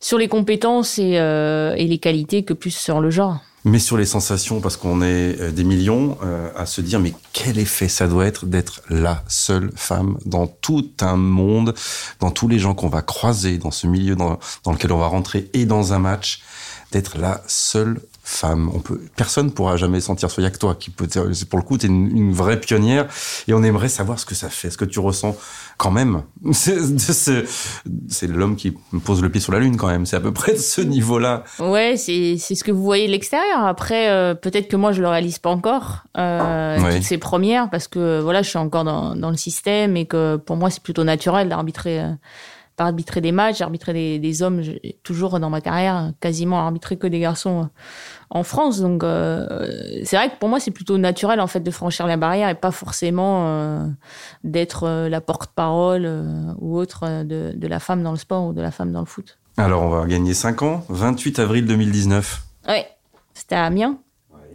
sur 0.00 0.18
les 0.18 0.28
compétences 0.28 0.98
et, 0.98 1.18
euh, 1.18 1.74
et 1.76 1.86
les 1.86 1.98
qualités 1.98 2.42
que 2.42 2.54
plus 2.54 2.74
sur 2.74 3.00
le 3.00 3.10
genre. 3.10 3.40
Mais 3.66 3.78
sur 3.78 3.96
les 3.96 4.04
sensations, 4.04 4.60
parce 4.60 4.76
qu'on 4.76 5.00
est 5.00 5.40
euh, 5.40 5.50
des 5.50 5.64
millions 5.64 6.18
euh, 6.22 6.50
à 6.54 6.66
se 6.66 6.82
dire, 6.82 7.00
mais 7.00 7.14
quel 7.32 7.58
effet 7.58 7.88
ça 7.88 8.06
doit 8.06 8.26
être 8.26 8.44
d'être 8.44 8.82
la 8.90 9.22
seule 9.26 9.70
femme 9.74 10.18
dans 10.26 10.46
tout 10.46 10.90
un 11.00 11.16
monde, 11.16 11.74
dans 12.20 12.30
tous 12.30 12.46
les 12.46 12.58
gens 12.58 12.74
qu'on 12.74 12.88
va 12.88 13.00
croiser, 13.00 13.56
dans 13.56 13.70
ce 13.70 13.86
milieu 13.86 14.16
dans, 14.16 14.38
dans 14.64 14.72
lequel 14.72 14.92
on 14.92 14.98
va 14.98 15.06
rentrer 15.06 15.48
et 15.54 15.64
dans 15.64 15.94
un 15.94 15.98
match, 15.98 16.42
d'être 16.94 17.18
la 17.18 17.42
seule 17.48 18.00
femme. 18.22 18.70
On 18.72 18.78
peut, 18.78 19.00
personne 19.16 19.50
pourra 19.50 19.76
jamais 19.76 20.00
sentir 20.00 20.30
ça. 20.30 20.40
Il 20.40 20.44
y 20.44 20.46
a 20.46 20.50
que 20.50 20.58
toi 20.58 20.76
qui 20.76 20.90
peut. 20.90 21.08
C'est 21.32 21.48
pour 21.48 21.58
le 21.58 21.64
coup, 21.64 21.76
tu 21.76 21.86
es 21.86 21.88
une, 21.88 22.32
vraie 22.32 22.58
pionnière 22.58 23.06
et 23.48 23.52
on 23.52 23.62
aimerait 23.62 23.88
savoir 23.88 24.18
ce 24.18 24.24
que 24.24 24.34
ça 24.34 24.48
fait, 24.48 24.70
ce 24.70 24.78
que 24.78 24.84
tu 24.84 25.00
ressens 25.00 25.36
quand 25.76 25.90
même. 25.90 26.22
C'est 26.52 28.26
l'homme 28.28 28.54
qui 28.54 28.74
pose 29.04 29.22
le 29.22 29.28
pied 29.28 29.40
sur 29.40 29.52
la 29.52 29.58
lune 29.58 29.76
quand 29.76 29.88
même. 29.88 30.06
C'est 30.06 30.16
à 30.16 30.20
peu 30.20 30.32
près 30.32 30.52
de 30.52 30.58
ce 30.58 30.80
niveau-là. 30.80 31.42
Ouais, 31.58 31.96
c'est 31.96 32.36
ce 32.38 32.64
que 32.64 32.70
vous 32.70 32.84
voyez 32.84 33.06
de 33.06 33.12
l'extérieur. 33.12 33.66
Après, 33.66 34.08
euh, 34.08 34.34
peut-être 34.34 34.68
que 34.68 34.76
moi 34.76 34.92
je 34.92 35.02
le 35.02 35.08
réalise 35.08 35.38
pas 35.38 35.50
encore. 35.50 36.04
Euh, 36.16 36.78
Toutes 36.92 37.02
ces 37.02 37.18
premières 37.18 37.70
parce 37.70 37.88
que 37.88 38.20
voilà, 38.20 38.42
je 38.42 38.48
suis 38.48 38.58
encore 38.58 38.84
dans, 38.84 39.16
dans 39.16 39.30
le 39.30 39.36
système 39.36 39.96
et 39.96 40.06
que 40.06 40.36
pour 40.36 40.56
moi 40.56 40.70
c'est 40.70 40.82
plutôt 40.82 41.04
naturel 41.04 41.48
d'arbitrer. 41.48 42.00
Euh, 42.00 42.12
pas 42.76 42.84
arbitrer 42.84 43.20
des 43.20 43.32
matchs, 43.32 43.58
j'ai 43.58 43.64
arbitré 43.64 43.92
des, 43.92 44.18
des 44.18 44.42
hommes, 44.42 44.62
toujours 45.02 45.38
dans 45.38 45.50
ma 45.50 45.60
carrière, 45.60 46.12
quasiment 46.20 46.60
arbitré 46.60 46.96
que 46.96 47.06
des 47.06 47.20
garçons 47.20 47.62
euh, 47.62 47.66
en 48.30 48.42
France. 48.42 48.80
Donc 48.80 49.04
euh, 49.04 49.46
c'est 50.04 50.16
vrai 50.16 50.30
que 50.30 50.38
pour 50.38 50.48
moi 50.48 50.60
c'est 50.60 50.70
plutôt 50.70 50.98
naturel 50.98 51.40
en 51.40 51.46
fait 51.46 51.60
de 51.60 51.70
franchir 51.70 52.06
la 52.06 52.16
barrière 52.16 52.48
et 52.48 52.54
pas 52.54 52.72
forcément 52.72 53.46
euh, 53.46 53.86
d'être 54.42 54.88
la 55.08 55.20
porte-parole 55.20 56.08
ou 56.58 56.76
autre 56.76 57.22
de, 57.24 57.52
de, 57.54 57.66
la 57.68 57.78
femme 57.78 58.02
dans 58.02 58.12
le 58.12 58.18
sport 58.18 58.46
ou 58.46 58.52
de 58.52 58.60
la 58.60 58.70
femme 58.70 58.92
dans 58.92 59.00
le 59.00 59.06
foot. 59.06 59.38
Alors 59.56 59.82
on 59.82 59.90
va 59.90 60.06
gagner 60.06 60.34
5 60.34 60.62
ans, 60.62 60.84
28 60.88 61.38
avril 61.38 61.66
2019. 61.66 62.42
Oui, 62.68 62.82
c'était 63.34 63.54
à 63.54 63.64
Amiens, 63.64 63.98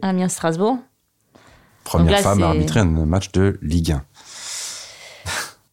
Amiens-Strasbourg. 0.01 0.77
Première 1.85 2.19
femme 2.19 2.43
à 2.43 2.49
arbitrer 2.49 2.81
un 2.81 2.85
match 2.85 3.31
de 3.31 3.57
Ligue 3.61 3.93
1. 3.93 4.03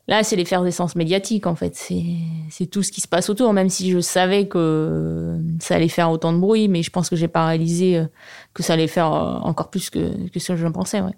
Là, 0.08 0.22
c'est 0.22 0.36
l'effervescence 0.36 0.94
médiatique, 0.94 1.46
en 1.48 1.56
fait. 1.56 1.74
C'est 1.74 2.66
tout 2.66 2.84
ce 2.84 2.92
qui 2.92 3.00
se 3.00 3.08
passe 3.08 3.28
autour, 3.28 3.52
même 3.52 3.68
si 3.68 3.90
je 3.90 3.98
savais 3.98 4.46
que 4.46 5.36
ça 5.60 5.74
allait 5.74 5.88
faire 5.88 6.10
autant 6.12 6.32
de 6.32 6.38
bruit, 6.38 6.68
mais 6.68 6.84
je 6.84 6.90
pense 6.90 7.10
que 7.10 7.16
j'ai 7.16 7.26
pas 7.26 7.46
réalisé 7.46 7.98
euh, 7.98 8.06
que 8.54 8.62
ça 8.62 8.74
allait 8.74 8.86
faire 8.86 9.12
euh, 9.12 9.38
encore 9.38 9.68
plus 9.68 9.90
que, 9.90 10.28
que 10.28 10.38
ce 10.38 10.52
que 10.52 10.56
je 10.56 10.66
pensais, 10.68 11.00
ouais. 11.00 11.16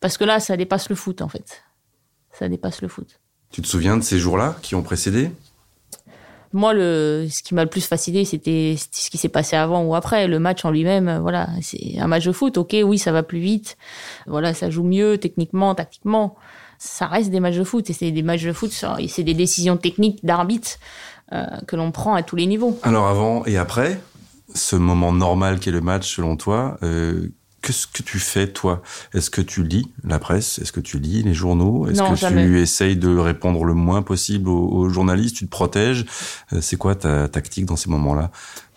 Parce 0.00 0.18
que 0.18 0.24
là, 0.24 0.40
ça 0.40 0.56
dépasse 0.56 0.88
le 0.88 0.96
foot, 0.96 1.22
en 1.22 1.28
fait. 1.28 1.62
Ça 2.32 2.48
dépasse 2.48 2.82
le 2.82 2.88
foot. 2.88 3.20
Tu 3.50 3.62
te 3.62 3.68
souviens 3.68 3.96
de 3.96 4.02
ces 4.02 4.18
jours-là 4.18 4.56
qui 4.60 4.74
ont 4.74 4.82
précédé? 4.82 5.30
Moi, 6.52 6.74
le, 6.74 7.28
ce 7.30 7.44
qui 7.44 7.54
m'a 7.54 7.62
le 7.62 7.70
plus 7.70 7.86
fasciné, 7.86 8.24
c'était 8.24 8.76
ce 8.76 9.08
qui 9.08 9.18
s'est 9.18 9.28
passé 9.28 9.54
avant 9.54 9.84
ou 9.84 9.94
après. 9.94 10.26
Le 10.26 10.40
match 10.40 10.64
en 10.64 10.72
lui-même, 10.72 11.18
voilà, 11.18 11.48
c'est 11.62 11.98
un 11.98 12.08
match 12.08 12.24
de 12.24 12.32
foot. 12.32 12.58
Ok, 12.58 12.76
oui, 12.84 12.98
ça 12.98 13.12
va 13.12 13.22
plus 13.22 13.38
vite. 13.38 13.76
Voilà, 14.26 14.52
ça 14.52 14.68
joue 14.68 14.84
mieux 14.84 15.16
techniquement, 15.18 15.74
tactiquement 15.76 16.36
ça 16.84 17.06
reste 17.06 17.30
des 17.30 17.40
matchs 17.40 17.56
de 17.56 17.64
foot 17.64 17.88
et 17.88 17.92
c'est 17.92 18.10
des 18.10 18.22
matchs 18.22 18.44
de 18.44 18.52
foot, 18.52 18.72
c'est 19.08 19.22
des 19.22 19.34
décisions 19.34 19.76
techniques 19.76 20.24
d'arbitre 20.24 20.78
euh, 21.32 21.46
que 21.66 21.76
l'on 21.76 21.90
prend 21.90 22.14
à 22.14 22.22
tous 22.22 22.36
les 22.36 22.46
niveaux. 22.46 22.78
Alors 22.82 23.06
avant 23.06 23.44
et 23.46 23.56
après, 23.56 24.00
ce 24.54 24.76
moment 24.76 25.12
normal 25.12 25.58
qui 25.58 25.70
est 25.70 25.72
le 25.72 25.80
match 25.80 26.14
selon 26.14 26.36
toi, 26.36 26.76
euh, 26.82 27.28
qu'est-ce 27.62 27.86
que 27.86 28.02
tu 28.02 28.18
fais 28.18 28.48
toi? 28.48 28.82
Est-ce 29.14 29.30
que 29.30 29.40
tu 29.40 29.64
lis 29.64 29.88
la 30.04 30.18
presse? 30.18 30.58
Est-ce 30.58 30.72
que 30.72 30.80
tu 30.80 30.98
lis 30.98 31.22
les 31.22 31.34
journaux? 31.34 31.88
Est-ce 31.88 32.02
que 32.02 32.28
tu 32.28 32.60
essayes 32.60 32.96
de 32.96 33.16
répondre 33.16 33.64
le 33.64 33.74
moins 33.74 34.02
possible 34.02 34.50
aux, 34.50 34.88
journalistes? 34.90 35.36
Tu 35.36 35.46
te 35.46 35.50
protèges? 35.50 36.04
Euh, 36.52 36.60
C'est 36.60 36.76
quoi 36.76 36.94
ta 36.94 37.28
tactique 37.28 37.64
dans 37.64 37.76
ces 37.76 37.88
moments-là 37.88 38.30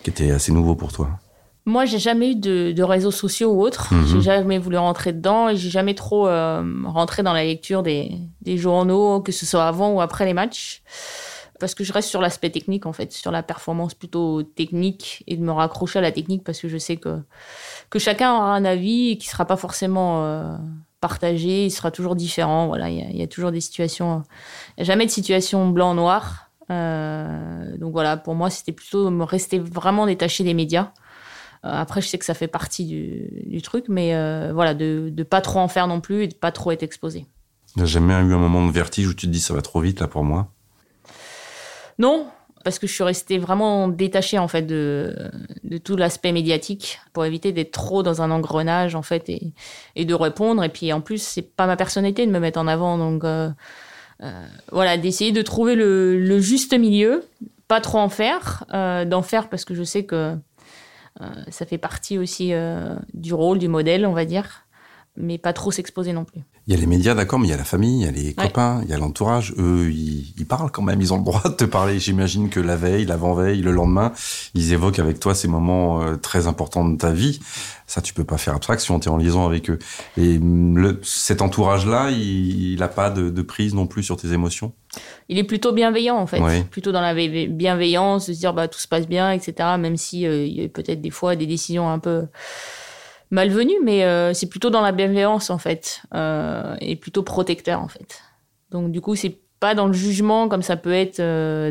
qui 0.04 0.10
était 0.10 0.32
assez 0.32 0.54
nouveau 0.54 0.76
pour 0.76 0.94
toi? 0.94 1.20
Moi, 1.68 1.84
j'ai 1.84 2.00
jamais 2.00 2.32
eu 2.32 2.36
de, 2.36 2.72
de, 2.72 2.84
réseaux 2.84 3.12
sociaux 3.12 3.52
ou 3.52 3.62
autres. 3.62 3.94
Mhm. 3.94 4.08
J'ai 4.08 4.22
jamais 4.22 4.58
voulu 4.58 4.78
rentrer 4.78 5.12
dedans 5.12 5.50
et 5.50 5.58
j'ai 5.58 5.70
jamais 5.70 5.96
trop 5.96 6.26
euh, 6.26 6.64
rentré 6.86 7.24
dans 7.24 7.34
la 7.34 7.44
lecture 7.44 7.84
des, 7.84 8.12
des, 8.42 8.58
journaux, 8.58 9.20
que 9.20 9.34
ce 9.34 9.46
soit 9.46 9.68
avant 9.68 9.92
ou 9.92 10.00
après 10.00 10.26
les 10.26 10.34
matchs. 10.34 10.82
Parce 11.60 11.76
que 11.76 11.84
je 11.84 11.92
reste 11.92 12.08
sur 12.08 12.22
l'aspect 12.22 12.52
technique, 12.52 12.86
en 12.86 12.94
fait, 12.94 13.12
sur 13.12 13.32
la 13.32 13.44
performance 13.44 13.96
plutôt 13.96 14.44
technique 14.44 15.26
et 15.28 15.36
de 15.36 15.44
me 15.44 15.52
raccrocher 15.52 16.00
à 16.00 16.02
la 16.02 16.14
technique 16.14 16.46
parce 16.46 16.62
que 16.62 16.70
je 16.70 16.78
sais 16.78 16.96
que, 16.96 17.20
que 17.90 18.00
chacun 18.00 18.34
aura 18.34 18.56
un 18.56 18.64
avis 18.64 19.12
et 19.12 19.18
qui 19.18 19.28
sera 19.28 19.44
pas 19.44 19.58
forcément 19.58 20.24
euh, 20.24 20.56
partagé, 21.02 21.66
il 21.66 21.72
sera 21.72 21.92
toujours 21.92 22.16
différent. 22.16 22.68
Voilà, 22.68 22.90
il 22.90 23.14
y, 23.14 23.18
y, 23.18 23.24
a 23.24 23.28
toujours 23.28 23.52
des 23.52 23.60
situations, 23.60 24.24
n'y 24.78 24.84
a 24.84 24.86
jamais 24.86 25.06
de 25.06 25.12
situation 25.12 25.68
blanc-noir. 25.68 26.48
Euh, 26.70 27.78
donc 27.78 27.92
voilà, 27.92 28.18
pour 28.18 28.36
moi, 28.36 28.50
c'était 28.50 28.72
plutôt 28.72 29.10
me 29.10 29.24
rester 29.24 29.60
vraiment 29.60 30.06
détaché 30.06 30.44
des 30.44 30.54
médias. 30.54 30.92
Euh, 31.66 31.70
après, 31.72 32.02
je 32.02 32.08
sais 32.08 32.18
que 32.18 32.26
ça 32.26 32.34
fait 32.34 32.48
partie 32.48 32.86
du, 32.86 33.62
truc, 33.62 33.86
mais 33.90 34.16
euh, 34.16 34.52
voilà, 34.54 34.74
de 34.74 35.12
ne 35.16 35.24
pas 35.24 35.42
trop 35.42 35.60
en 35.60 35.68
faire 35.68 35.88
non 35.88 36.02
plus 36.02 36.24
et 36.24 36.28
de 36.28 36.36
pas 36.36 36.52
trop 36.52 36.72
être 36.72 36.84
exposé. 36.84 37.26
T'as 37.76 37.86
jamais 37.86 38.14
eu 38.14 38.34
un 38.34 38.38
moment 38.38 38.66
de 38.66 38.72
vertige 38.72 39.08
où 39.08 39.14
tu 39.14 39.28
te 39.28 39.32
dis 39.32 39.40
ça 39.40 39.54
va 39.54 39.62
trop 39.62 39.82
vite 39.82 40.00
là 40.00 40.08
pour 40.08 40.24
moi? 40.24 40.52
Non, 42.00 42.28
parce 42.64 42.80
que 42.80 42.88
je 42.88 42.94
suis 42.94 43.04
restée 43.04 43.38
vraiment 43.38 43.88
détachée 43.88 44.38
en 44.38 44.48
fait 44.48 44.62
de, 44.62 45.16
de 45.64 45.78
tout 45.78 45.96
l'aspect 45.96 46.32
médiatique 46.32 47.00
pour 47.14 47.26
éviter 47.26 47.52
d'être 47.52 47.72
trop 47.72 48.04
dans 48.04 48.22
un 48.22 48.32
engrenage 48.32 48.96
en 48.96 49.02
fait 49.02 49.30
et, 49.30 49.54
et 49.96 50.06
de 50.06 50.14
répondre. 50.14 50.64
Et 50.64 50.70
puis 50.70 50.94
en 50.94 51.02
plus, 51.02 51.22
c'est 51.22 51.42
pas 51.42 51.66
ma 51.66 51.76
personnalité 51.76 52.26
de 52.26 52.32
me 52.32 52.40
mettre 52.40 52.60
en 52.60 52.68
avant, 52.68 52.98
donc 52.98 53.24
euh, 53.24 53.50
voilà, 54.72 54.98
d'essayer 54.98 55.32
de 55.32 55.42
trouver 55.42 55.76
le, 55.76 56.20
le, 56.20 56.40
juste 56.40 56.78
milieu, 56.78 57.26
pas 57.68 57.82
trop 57.82 58.00
en 58.00 58.10
faire, 58.10 58.66
d'en 58.72 59.22
faire 59.22 59.50
parce 59.50 59.66
que 59.66 59.76
je 59.76 59.84
sais 59.84 60.06
que 60.06 60.36
ça 61.50 61.66
fait 61.66 61.78
partie 61.78 62.18
aussi 62.18 62.54
euh, 62.54 62.96
du 63.14 63.34
rôle, 63.34 63.60
du 63.60 63.68
modèle, 63.68 64.06
on 64.06 64.14
va 64.14 64.26
dire, 64.26 64.66
mais 65.16 65.38
pas 65.38 65.54
trop 65.54 65.72
s'exposer 65.72 66.14
non 66.14 66.26
plus. 66.26 66.42
Il 66.68 66.74
y 66.74 66.78
a 66.78 66.80
les 66.80 66.86
médias, 66.86 67.16
d'accord, 67.16 67.40
mais 67.40 67.48
il 67.48 67.52
y 67.52 67.54
a 67.54 67.58
la 67.58 67.64
famille, 67.64 68.02
il 68.02 68.06
y 68.06 68.08
a 68.08 68.12
les 68.12 68.34
copains, 68.34 68.82
il 68.84 68.90
y 68.90 68.94
a 68.94 68.98
l'entourage. 68.98 69.54
Eux, 69.58 69.90
ils, 69.90 70.46
parlent 70.46 70.70
quand 70.70 70.82
même, 70.82 71.00
ils 71.00 71.14
ont 71.14 71.18
le 71.18 71.24
droit 71.24 71.42
de 71.46 71.54
te 71.54 71.64
parler. 71.64 71.98
J'imagine 71.98 72.50
que 72.50 72.60
la 72.60 72.76
veille, 72.76 73.06
l'avant-veille, 73.06 73.62
le 73.62 73.72
lendemain, 73.72 74.12
ils 74.54 74.74
évoquent 74.74 75.00
avec 75.00 75.20
toi 75.20 75.34
ces 75.34 75.48
moments 75.48 76.02
euh, 76.02 76.18
très 76.18 76.46
importants 76.46 76.88
de 76.88 76.98
ta 76.98 77.12
vie. 77.12 77.40
Ça, 77.88 78.02
tu 78.02 78.14
peux 78.14 78.26
pas 78.26 78.38
faire 78.38 78.54
abstraction, 78.54 79.00
tu 79.00 79.08
es 79.08 79.12
en 79.12 79.16
liaison 79.16 79.46
avec 79.46 79.70
eux. 79.70 79.80
Et 80.18 80.38
le, 80.40 81.00
cet 81.04 81.42
entourage-là, 81.42 82.12
il 82.12 82.76
n'a 82.78 82.90
pas 82.90 83.10
de, 83.10 83.30
de, 83.30 83.42
prise 83.42 83.74
non 83.74 83.88
plus 83.88 84.04
sur 84.04 84.18
tes 84.18 84.34
émotions? 84.34 84.74
Il 85.30 85.38
est 85.38 85.44
plutôt 85.44 85.72
bienveillant, 85.72 86.18
en 86.18 86.28
fait. 86.28 86.42
Plutôt 86.70 86.92
dans 86.92 87.02
la 87.02 87.14
bienveillance, 87.14 88.28
de 88.28 88.34
se 88.34 88.40
dire 88.40 88.54
bah, 88.54 88.68
tout 88.68 88.80
se 88.80 88.88
passe 88.88 89.08
bien, 89.08 89.32
etc. 89.32 89.54
Même 89.78 89.98
si 89.98 90.26
euh, 90.26 90.46
il 90.46 90.62
y 90.62 90.66
a 90.66 90.70
peut-être 90.70 91.02
des 91.02 91.10
fois 91.10 91.36
des 91.36 91.46
décisions 91.46 91.90
un 91.90 92.00
peu 92.00 92.28
malvenu, 93.32 93.74
mais 93.84 94.04
euh, 94.06 94.34
c'est 94.34 94.48
plutôt 94.48 94.70
dans 94.70 94.82
la 94.82 94.92
bienveillance 94.92 95.50
en 95.50 95.58
fait, 95.58 96.02
euh, 96.14 96.76
et 96.80 96.96
plutôt 96.96 97.24
protecteur 97.24 97.82
en 97.82 97.88
fait. 97.88 98.22
Donc 98.72 98.92
du 98.92 99.02
coup, 99.02 99.16
c'est 99.16 99.38
pas 99.60 99.76
dans 99.76 99.88
le 99.88 99.94
jugement 99.94 100.48
comme 100.48 100.62
ça 100.62 100.78
peut 100.78 100.94
être 100.94 101.18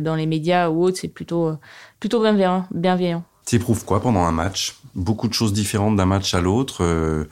dans 0.00 0.16
les 0.16 0.26
médias 0.26 0.68
ou 0.68 0.82
autres, 0.82 0.98
c'est 0.98 1.08
plutôt 1.08 1.52
plutôt 2.00 2.20
bienveillant. 2.20 2.66
bienveillant. 2.72 3.24
T'éprouves 3.46 3.85
quoi 3.85 4.02
pendant 4.02 4.24
un 4.24 4.32
match? 4.32 4.76
Beaucoup 4.94 5.28
de 5.28 5.32
choses 5.32 5.54
différentes 5.54 5.96
d'un 5.96 6.04
match 6.04 6.35
à 6.35 6.40
l'autre. 6.40 7.26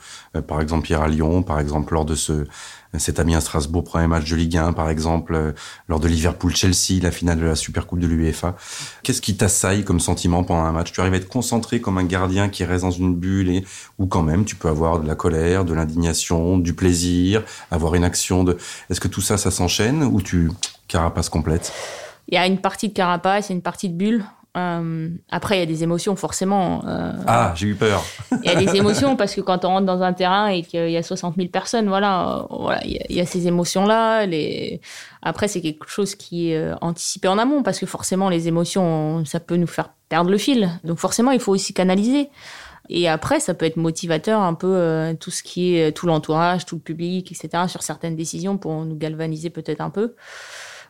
par 0.47 0.61
exemple, 0.61 0.89
hier 0.89 1.01
à 1.01 1.07
Lyon, 1.07 1.43
par 1.43 1.59
exemple 1.59 1.93
lors 1.93 2.05
de 2.05 2.15
ce 2.15 2.45
cet 2.99 3.19
ami 3.19 3.35
à 3.35 3.41
Strasbourg, 3.41 3.83
premier 3.83 4.07
match 4.07 4.29
de 4.29 4.35
Ligue 4.35 4.57
1, 4.57 4.73
par 4.73 4.89
exemple, 4.89 5.35
euh, 5.35 5.51
lors 5.87 5.99
de 5.99 6.07
Liverpool-Chelsea, 6.07 7.01
la 7.01 7.11
finale 7.11 7.39
de 7.39 7.45
la 7.45 7.55
Supercoupe 7.55 7.99
de 7.99 8.07
l'UEFA. 8.07 8.55
Qu'est-ce 9.03 9.21
qui 9.21 9.37
t'assaille 9.37 9.83
comme 9.83 9.99
sentiment 9.99 10.43
pendant 10.43 10.63
un 10.63 10.71
match? 10.71 10.91
Tu 10.91 11.01
arrives 11.01 11.13
à 11.13 11.17
être 11.17 11.27
concentré 11.27 11.81
comme 11.81 11.97
un 11.97 12.03
gardien 12.03 12.49
qui 12.49 12.63
reste 12.63 12.83
dans 12.83 12.91
une 12.91 13.15
bulle 13.15 13.49
et 13.49 13.65
ou 13.99 14.07
quand 14.07 14.23
même 14.23 14.45
tu 14.45 14.55
peux 14.55 14.69
avoir 14.69 14.99
de 14.99 15.07
la 15.07 15.15
colère, 15.15 15.65
de 15.65 15.73
l'indignation, 15.73 16.57
du 16.57 16.73
plaisir, 16.73 17.43
avoir 17.71 17.95
une 17.95 18.03
action 18.03 18.43
de. 18.43 18.57
Est-ce 18.89 18.99
que 18.99 19.07
tout 19.07 19.21
ça, 19.21 19.37
ça 19.37 19.51
s'enchaîne 19.51 20.03
ou 20.03 20.21
tu 20.21 20.51
carapace 20.87 21.29
complète 21.29 21.73
Il 22.27 22.35
y 22.35 22.37
a 22.37 22.45
une 22.45 22.59
partie 22.59 22.89
de 22.89 22.93
carapace, 22.93 23.47
il 23.47 23.51
y 23.51 23.53
a 23.53 23.55
une 23.55 23.61
partie 23.61 23.89
de 23.89 23.95
bulle. 23.95 24.23
Euh, 24.55 25.09
après, 25.29 25.57
il 25.57 25.59
y 25.59 25.63
a 25.63 25.65
des 25.65 25.83
émotions, 25.83 26.15
forcément. 26.15 26.83
Euh, 26.87 27.11
ah, 27.27 27.53
j'ai 27.55 27.67
eu 27.67 27.75
peur. 27.75 28.03
Il 28.43 28.49
y 28.49 28.53
a 28.53 28.55
des 28.55 28.75
émotions 28.75 29.15
parce 29.15 29.35
que 29.35 29.41
quand 29.41 29.65
on 29.65 29.69
rentre 29.69 29.85
dans 29.85 30.01
un 30.01 30.13
terrain 30.13 30.47
et 30.47 30.63
qu'il 30.63 30.89
y 30.89 30.97
a 30.97 31.03
60 31.03 31.35
000 31.35 31.49
personnes, 31.49 31.87
voilà, 31.87 32.45
voilà, 32.49 32.79
il 32.85 33.15
y, 33.15 33.19
a, 33.19 33.25
ces 33.25 33.47
émotions-là. 33.47 34.25
Les... 34.25 34.79
Après, 35.21 35.47
c'est 35.47 35.61
quelque 35.61 35.89
chose 35.89 36.15
qui 36.15 36.51
est 36.51 36.71
anticipé 36.81 37.27
en 37.27 37.37
amont 37.37 37.63
parce 37.63 37.79
que 37.79 37.85
forcément, 37.85 38.29
les 38.29 38.47
émotions, 38.47 39.25
ça 39.25 39.39
peut 39.39 39.57
nous 39.57 39.67
faire 39.67 39.89
perdre 40.07 40.29
le 40.29 40.37
fil. 40.37 40.69
Donc 40.83 40.99
forcément, 40.99 41.31
il 41.31 41.39
faut 41.39 41.51
aussi 41.51 41.73
canaliser. 41.73 42.29
Et 42.87 43.09
après, 43.09 43.39
ça 43.39 43.55
peut 43.55 43.65
être 43.65 43.77
motivateur 43.77 44.41
un 44.41 44.53
peu 44.53 45.15
tout 45.19 45.31
ce 45.31 45.43
qui 45.43 45.75
est 45.75 45.91
tout 45.91 46.05
l'entourage, 46.05 46.65
tout 46.65 46.75
le 46.75 46.81
public, 46.81 47.31
etc. 47.31 47.63
sur 47.67 47.81
certaines 47.81 48.15
décisions 48.15 48.57
pour 48.57 48.85
nous 48.85 48.95
galvaniser 48.95 49.49
peut-être 49.49 49.81
un 49.81 49.89
peu. 49.89 50.13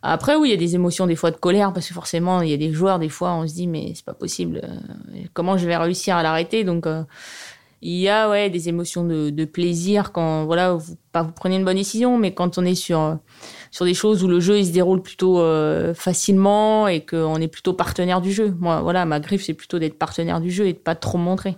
Après, 0.08 0.36
oui, 0.36 0.50
il 0.50 0.52
y 0.52 0.54
a 0.54 0.58
des 0.58 0.76
émotions 0.76 1.08
des 1.08 1.16
fois 1.16 1.32
de 1.32 1.38
colère 1.38 1.74
parce 1.74 1.88
que 1.88 1.94
forcément, 1.94 2.42
il 2.42 2.50
y 2.50 2.54
a 2.54 2.58
des 2.58 2.72
joueurs, 2.72 3.00
des 3.00 3.10
fois, 3.10 3.34
on 3.34 3.48
se 3.48 3.56
dit, 3.56 3.66
mais 3.66 3.94
c'est 3.96 4.06
pas 4.06 4.14
possible. 4.14 4.62
Euh, 4.64 5.24
comment 5.34 5.58
je 5.58 5.66
vais 5.66 5.76
réussir 5.76 6.16
à 6.16 6.22
l'arrêter? 6.22 6.64
Donc, 6.64 6.86
euh, 6.86 7.04
il 7.82 7.98
y 7.98 8.08
a 8.08 8.30
ouais 8.30 8.52
des 8.52 8.70
émotions 8.70 9.04
de, 9.04 9.46
plaisir 9.46 10.12
quand 10.12 10.46
voilà 10.46 10.74
vous 10.74 10.96
pas 11.12 11.24
vous 11.24 11.32
prenez 11.32 11.56
une 11.56 11.66
bonne 11.66 11.78
décision, 11.78 12.18
mais 12.18 12.34
quand 12.34 12.58
on 12.58 12.66
est 12.66 12.76
sur 12.76 13.18
sur 13.70 13.86
des 13.86 13.94
choses 13.94 14.24
où 14.24 14.28
le 14.28 14.40
jeu 14.40 14.58
il 14.58 14.66
se 14.66 14.72
déroule 14.72 15.02
plutôt 15.02 15.40
euh, 15.40 15.94
facilement 15.94 16.88
et 16.88 17.06
qu'on 17.06 17.36
est 17.36 17.48
plutôt 17.48 17.74
partenaire 17.74 18.22
du 18.22 18.32
jeu. 18.32 18.56
Moi, 18.60 18.82
voilà, 18.82 19.06
ma 19.06 19.20
griffe 19.20 19.44
c'est 19.44 19.54
plutôt 19.54 19.78
d'être 19.78 20.00
partenaire 20.00 20.42
du 20.42 20.50
jeu 20.50 20.68
et 20.68 20.74
de 20.74 20.78
pas 20.78 20.96
trop 20.96 21.18
montrer. 21.18 21.58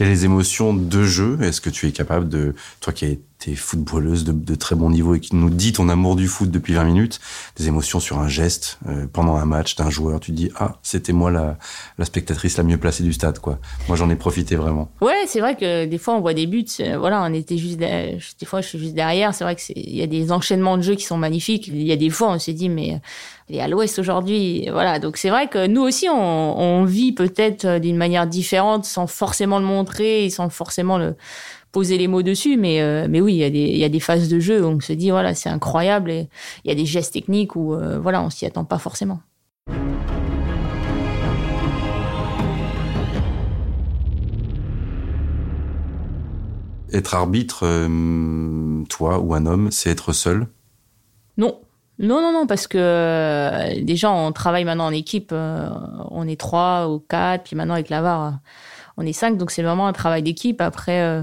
Et 0.00 0.04
les 0.04 0.24
émotions 0.24 0.74
de 0.74 1.04
jeu, 1.04 1.38
est-ce 1.42 1.60
que 1.60 1.70
tu 1.70 1.86
es 1.86 1.92
capable 1.92 2.28
de, 2.28 2.54
toi 2.80 2.92
qui 2.92 3.04
es 3.04 3.20
footballeuse 3.54 4.24
de, 4.24 4.54
très 4.54 4.74
bon 4.74 4.90
niveau 4.90 5.14
et 5.14 5.20
qui 5.20 5.34
nous 5.34 5.50
dit 5.50 5.72
ton 5.72 5.88
amour 5.88 6.16
du 6.16 6.28
foot 6.28 6.50
depuis 6.50 6.74
20 6.74 6.84
minutes, 6.84 7.20
des 7.56 7.68
émotions 7.68 8.00
sur 8.00 8.18
un 8.18 8.28
geste 8.28 8.78
euh, 8.86 9.06
pendant 9.10 9.36
un 9.36 9.46
match 9.46 9.76
d'un 9.76 9.90
joueur, 9.90 10.20
tu 10.20 10.32
te 10.32 10.36
dis 10.36 10.50
ah 10.56 10.76
c'était 10.82 11.12
moi 11.12 11.30
la, 11.30 11.58
la 11.98 12.04
spectatrice 12.04 12.56
la 12.56 12.64
mieux 12.64 12.76
placée 12.76 13.02
du 13.02 13.12
stade 13.12 13.38
quoi. 13.38 13.58
Moi 13.88 13.96
j'en 13.96 14.10
ai 14.10 14.16
profité 14.16 14.56
vraiment. 14.56 14.90
Ouais 15.00 15.24
c'est 15.26 15.40
vrai 15.40 15.56
que 15.56 15.86
des 15.86 15.98
fois 15.98 16.14
on 16.14 16.20
voit 16.20 16.34
des 16.34 16.46
buts, 16.46 16.66
euh, 16.80 16.98
voilà 16.98 17.22
on 17.22 17.32
était 17.32 17.58
juste 17.58 17.78
des 17.78 18.18
fois 18.44 18.60
je 18.60 18.68
suis 18.68 18.78
juste 18.78 18.94
derrière, 18.94 19.34
c'est 19.34 19.44
vrai 19.44 19.56
que 19.56 19.62
il 19.74 19.96
y 19.96 20.02
a 20.02 20.06
des 20.06 20.32
enchaînements 20.32 20.76
de 20.76 20.82
jeux 20.82 20.94
qui 20.94 21.04
sont 21.04 21.18
magnifiques. 21.18 21.68
Il 21.68 21.82
y 21.82 21.92
a 21.92 21.96
des 21.96 22.10
fois 22.10 22.30
on 22.30 22.38
s'est 22.38 22.52
dit 22.52 22.68
mais 22.68 23.00
il 23.50 23.56
est 23.56 23.60
à 23.60 23.68
l'ouest 23.68 23.98
aujourd'hui. 23.98 24.68
Voilà, 24.70 25.00
donc 25.00 25.16
c'est 25.16 25.28
vrai 25.28 25.48
que 25.48 25.66
nous 25.66 25.82
aussi, 25.82 26.08
on, 26.08 26.84
vit 26.84 27.12
peut-être 27.12 27.64
euh, 27.64 27.78
d'une 27.78 27.96
manière 27.96 28.26
différente, 28.26 28.84
sans 28.84 29.06
forcément 29.06 29.58
le 29.58 29.64
montrer 29.64 30.24
et 30.24 30.30
sans 30.30 30.48
forcément 30.48 30.98
le 30.98 31.16
poser 31.72 31.98
les 31.98 32.08
mots 32.08 32.22
dessus. 32.22 32.56
Mais, 32.56 32.80
euh, 32.80 33.06
mais 33.08 33.20
oui, 33.20 33.34
il 33.34 33.38
y, 33.38 33.44
a 33.44 33.50
des, 33.50 33.58
il 33.58 33.78
y 33.78 33.84
a 33.84 33.88
des 33.88 34.00
phases 34.00 34.28
de 34.28 34.38
jeu 34.40 34.64
où 34.64 34.68
on 34.68 34.80
se 34.80 34.92
dit, 34.92 35.10
voilà, 35.10 35.34
c'est 35.34 35.48
incroyable. 35.48 36.10
Et 36.10 36.28
il 36.64 36.68
y 36.68 36.70
a 36.72 36.74
des 36.74 36.86
gestes 36.86 37.12
techniques 37.12 37.56
où, 37.56 37.74
euh, 37.74 37.98
voilà, 37.98 38.22
on 38.22 38.30
s'y 38.30 38.46
attend 38.46 38.64
pas 38.64 38.78
forcément. 38.78 39.20
Être 46.92 47.14
arbitre, 47.14 47.64
toi 48.88 49.20
ou 49.20 49.34
un 49.34 49.46
homme, 49.46 49.70
c'est 49.70 49.90
être 49.90 50.12
seul? 50.12 50.48
Non, 51.36 51.60
non, 52.00 52.22
non, 52.22 52.32
non, 52.32 52.46
parce 52.46 52.66
que 52.66 52.78
euh, 52.78 53.82
déjà, 53.82 54.10
on 54.10 54.32
travaille 54.32 54.64
maintenant 54.64 54.86
en 54.86 54.92
équipe. 54.92 55.32
Euh, 55.32 55.68
on 56.10 56.26
est 56.26 56.40
trois 56.40 56.88
ou 56.88 56.98
quatre, 56.98 57.44
puis 57.44 57.56
maintenant 57.56 57.74
avec 57.74 57.90
l'AVAR, 57.90 58.38
on 59.00 59.06
est 59.06 59.12
cinq. 59.12 59.36
Donc, 59.36 59.50
c'est 59.50 59.62
vraiment 59.62 59.86
un 59.86 59.92
travail 59.92 60.22
d'équipe. 60.22 60.60
Après, 60.60 61.00
euh, 61.02 61.22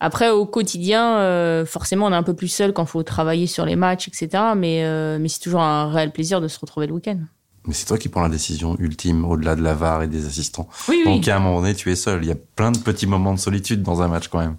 après, 0.00 0.30
au 0.30 0.46
quotidien, 0.46 1.64
forcément, 1.64 2.06
on 2.06 2.12
est 2.12 2.16
un 2.16 2.22
peu 2.22 2.34
plus 2.34 2.48
seul 2.48 2.72
quand 2.72 2.84
il 2.84 2.88
faut 2.88 3.02
travailler 3.02 3.46
sur 3.46 3.64
les 3.64 3.76
matchs, 3.76 4.08
etc. 4.08 4.42
Mais, 4.56 5.18
mais 5.18 5.28
c'est 5.28 5.40
toujours 5.40 5.62
un 5.62 5.90
réel 5.90 6.12
plaisir 6.12 6.40
de 6.40 6.48
se 6.48 6.58
retrouver 6.58 6.86
le 6.86 6.94
week-end. 6.94 7.18
Mais 7.66 7.74
c'est 7.74 7.86
toi 7.86 7.98
qui 7.98 8.08
prends 8.08 8.22
la 8.22 8.28
décision 8.28 8.76
ultime, 8.78 9.24
au-delà 9.24 9.56
de 9.56 9.62
l'AVAR 9.62 10.02
et 10.02 10.06
des 10.06 10.26
assistants. 10.26 10.68
Oui, 10.88 11.02
Donc, 11.04 11.26
à 11.28 11.36
un 11.36 11.40
moment 11.40 11.60
donné, 11.60 11.74
tu 11.74 11.90
es 11.90 11.96
seul. 11.96 12.22
Il 12.22 12.28
y 12.28 12.32
a 12.32 12.36
plein 12.56 12.70
de 12.70 12.78
petits 12.78 13.06
moments 13.06 13.34
de 13.34 13.38
solitude 13.38 13.82
dans 13.82 14.02
un 14.02 14.08
match 14.08 14.28
quand 14.28 14.38
même 14.38 14.56